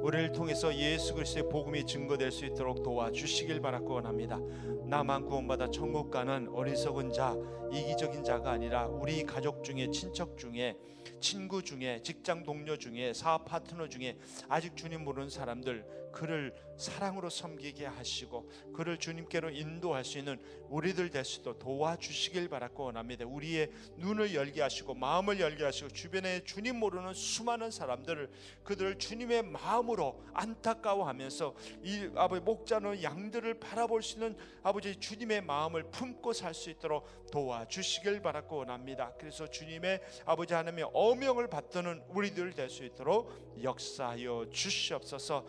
우리를 0.00 0.32
통해서 0.32 0.74
예수 0.74 1.14
그리스도의 1.14 1.50
복음이 1.50 1.84
증거될 1.84 2.32
수 2.32 2.46
있도록 2.46 2.82
도와주시길 2.82 3.60
바라고 3.60 3.92
원합니다. 3.92 4.38
나만 4.86 5.26
구원받아 5.26 5.70
천국 5.70 6.10
가는 6.10 6.48
어리석은 6.48 7.12
자, 7.12 7.36
이기적인 7.70 8.24
자가 8.24 8.52
아니라 8.52 8.86
우리 8.86 9.22
가족 9.24 9.62
중에 9.62 9.90
친척 9.90 10.38
중에 10.38 10.78
친구 11.20 11.62
중에 11.62 12.00
직장 12.02 12.42
동료 12.42 12.78
중에 12.78 13.12
사업 13.12 13.44
파트너 13.44 13.86
중에 13.86 14.16
아직 14.48 14.78
주님 14.78 15.04
모르는 15.04 15.28
사람들 15.28 15.84
그를 16.12 16.54
사랑으로 16.76 17.28
섬기게 17.28 17.84
하시고 17.84 18.50
그를 18.72 18.96
주님께로 18.96 19.50
인도할 19.50 20.04
수 20.04 20.18
있는 20.18 20.40
우리들 20.68 21.10
될수 21.10 21.40
있도록 21.40 21.58
도와주시길 21.58 22.48
바라고 22.48 22.84
원합니다. 22.84 23.26
우리의 23.26 23.70
눈을 23.96 24.34
열게 24.34 24.62
하시고 24.62 24.94
마음을 24.94 25.40
열게 25.40 25.64
하시고 25.64 25.90
주변에 25.90 26.42
주님 26.44 26.78
모르는 26.78 27.12
수많은 27.12 27.70
사람들을 27.70 28.30
그들을 28.64 28.98
주님의 28.98 29.42
마음으로 29.42 30.24
안타까워하면서 30.32 31.54
이 31.82 32.08
아버지 32.16 32.42
목자는 32.42 33.02
양들을 33.02 33.60
바라볼 33.60 34.02
수 34.02 34.14
있는 34.14 34.36
아버지 34.62 34.96
주님의 34.96 35.42
마음을 35.42 35.84
품고 35.90 36.32
살 36.32 36.54
수 36.54 36.70
있도록 36.70 37.30
도와주시길 37.30 38.22
바라고 38.22 38.56
원합니다. 38.56 39.12
그래서 39.18 39.46
주님의 39.48 40.00
아버지 40.24 40.52
하나님의 40.54 40.90
어명을 40.92 41.48
받드는 41.48 42.02
우리들 42.08 42.52
될 42.54 42.70
수 42.70 42.84
있도록 42.84 43.30
역사하여 43.62 44.46
주시옵소서. 44.50 45.44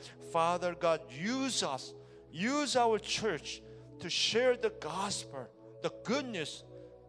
Father 0.52 0.76
God, 0.78 0.99
use 1.10 1.64
us, 1.64 1.94
use 2.30 2.76
our 2.76 2.99
church 2.99 3.61
to 3.99 4.10
share 4.10 4.57
the 4.57 4.73
gospel, 4.82 5.48
the 5.82 5.94
good 6.03 6.26
news 6.26 6.65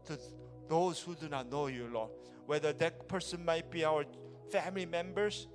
to 0.06 0.16
those 0.69 1.01
who 1.01 1.16
do 1.16 1.28
not 1.28 1.51
know 1.51 1.66
you, 1.66 1.89
Lord. 1.93 2.10
Whether 2.47 2.73
that 2.74 3.09
person 3.09 3.44
might 3.44 3.69
be 3.69 3.85
our 3.85 4.05
family 4.52 4.86
members, 4.86 5.48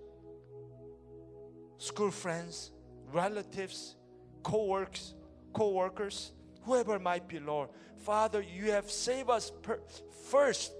school 1.77 2.11
friends, 2.11 2.73
relatives, 3.13 3.95
co-workers, 4.43 5.13
co-workers, 5.53 6.33
whoever 6.63 6.99
might 6.99 7.29
be, 7.29 7.39
Lord. 7.39 7.69
Father, 7.99 8.41
you 8.41 8.69
have 8.71 8.91
saved 8.91 9.29
us 9.29 9.49
per- 9.61 9.79
first 10.29 10.73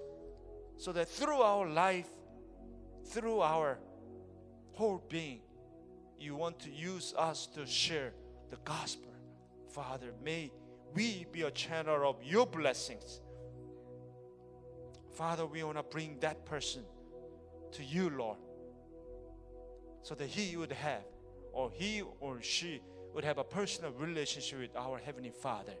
so 0.76 0.92
that 0.92 1.08
through 1.08 1.40
our 1.40 1.66
life, 1.66 2.10
through 3.06 3.40
our 3.40 3.78
whole 4.74 5.02
being, 5.08 5.40
you 6.20 6.34
want 6.34 6.58
to 6.60 6.70
use 6.70 7.14
us 7.16 7.46
to 7.54 7.66
share 7.66 8.12
the 8.50 8.56
gospel. 8.64 9.12
Father, 9.70 10.12
may 10.24 10.50
we 10.94 11.26
be 11.32 11.42
a 11.42 11.50
channel 11.50 12.08
of 12.08 12.16
your 12.22 12.46
blessings. 12.46 13.20
Father, 15.14 15.46
we 15.46 15.62
want 15.62 15.76
to 15.76 15.82
bring 15.82 16.18
that 16.20 16.44
person 16.44 16.82
to 17.72 17.84
you, 17.84 18.10
Lord, 18.10 18.38
so 20.02 20.14
that 20.14 20.28
he 20.28 20.56
would 20.56 20.72
have, 20.72 21.02
or 21.52 21.70
he 21.72 22.02
or 22.20 22.40
she 22.40 22.80
would 23.14 23.24
have 23.24 23.38
a 23.38 23.44
personal 23.44 23.92
relationship 23.92 24.60
with 24.60 24.76
our 24.76 24.98
Heavenly 24.98 25.32
Father, 25.32 25.74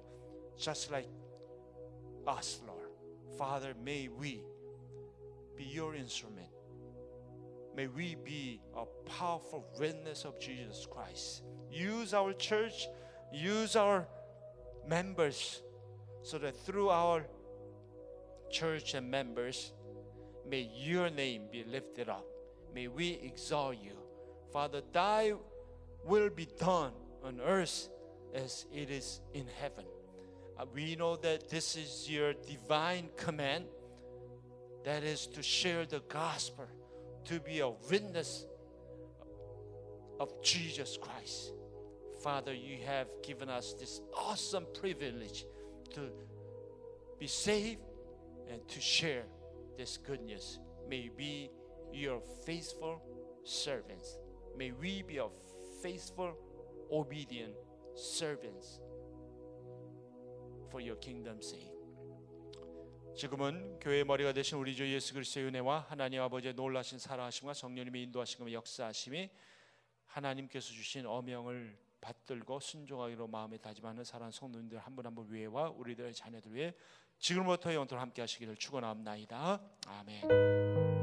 just 0.58 0.90
like 0.90 1.08
us, 2.26 2.60
Lord. 2.66 2.90
Father, 3.38 3.74
may 3.84 4.08
we 4.08 4.42
be 5.56 5.64
your 5.64 5.94
instrument. 5.94 6.48
May 7.78 7.86
we 7.86 8.16
be 8.16 8.60
a 8.76 8.86
powerful 9.08 9.64
witness 9.78 10.24
of 10.24 10.40
Jesus 10.40 10.84
Christ. 10.90 11.44
Use 11.70 12.12
our 12.12 12.32
church, 12.32 12.88
use 13.32 13.76
our 13.76 14.04
members 14.88 15.62
so 16.24 16.38
that 16.38 16.56
through 16.66 16.88
our 16.88 17.24
church 18.50 18.94
and 18.94 19.08
members, 19.08 19.70
may 20.44 20.68
your 20.74 21.08
name 21.08 21.42
be 21.52 21.62
lifted 21.62 22.08
up. 22.08 22.26
May 22.74 22.88
we 22.88 23.20
exalt 23.22 23.76
you. 23.80 23.92
Father, 24.52 24.82
thy 24.92 25.34
will 26.04 26.30
be 26.30 26.48
done 26.58 26.90
on 27.22 27.40
earth 27.40 27.90
as 28.34 28.66
it 28.74 28.90
is 28.90 29.20
in 29.34 29.46
heaven. 29.60 29.84
Uh, 30.58 30.64
we 30.74 30.96
know 30.96 31.14
that 31.14 31.48
this 31.48 31.76
is 31.76 32.10
your 32.10 32.32
divine 32.32 33.08
command 33.16 33.66
that 34.84 35.04
is 35.04 35.28
to 35.28 35.44
share 35.44 35.86
the 35.86 36.00
gospel, 36.08 36.66
to 37.26 37.40
be 37.40 37.60
a 37.60 37.68
witness 37.90 38.46
of 40.20 40.42
Jesus 40.42 40.98
Christ. 41.00 41.52
Father, 42.22 42.52
you 42.52 42.78
have 42.84 43.06
given 43.22 43.48
us 43.48 43.74
this 43.74 44.00
awesome 44.16 44.66
privilege 44.80 45.44
to 45.94 46.10
be 47.18 47.26
saved 47.26 47.80
and 48.50 48.66
to 48.68 48.80
share 48.80 49.24
this 49.76 49.98
goodness. 49.98 50.58
May 50.88 51.10
we 51.16 51.16
be 51.16 51.50
your 51.92 52.20
faithful 52.44 53.00
servants. 53.44 54.18
May 54.56 54.72
we 54.72 55.02
be 55.02 55.18
a 55.18 55.26
faithful, 55.82 56.34
obedient 56.90 57.54
servants 57.94 58.80
for 60.70 60.80
your 60.80 60.96
kingdom's 60.96 61.50
sake. 61.50 61.77
지금은 63.18 63.80
교회의 63.80 64.04
머리가 64.04 64.32
되신 64.32 64.58
우리 64.58 64.76
주 64.76 64.86
예수 64.94 65.12
그리스도의 65.12 65.46
은혜와 65.46 65.86
하나님 65.88 66.22
아버지의 66.22 66.54
놀라신 66.54 67.00
사랑하심과 67.00 67.52
성령님의 67.52 68.04
인도하심과 68.04 68.52
역사하심이 68.52 69.28
하나님께서 70.06 70.68
주신 70.68 71.04
어명을 71.04 71.76
받들고 72.00 72.60
순종하기로 72.60 73.26
마음에 73.26 73.56
다짐하는 73.58 74.04
사랑 74.04 74.30
성도님들 74.30 74.78
한 74.78 74.94
분 74.94 75.04
한 75.04 75.16
분 75.16 75.26
위에와 75.32 75.70
우리들의 75.70 76.14
자녀들 76.14 76.54
위해 76.54 76.72
지금부터 77.18 77.72
영원토록 77.74 78.00
함께 78.00 78.22
하시기를 78.22 78.56
축원합나이다. 78.56 79.60
아멘. 79.88 80.97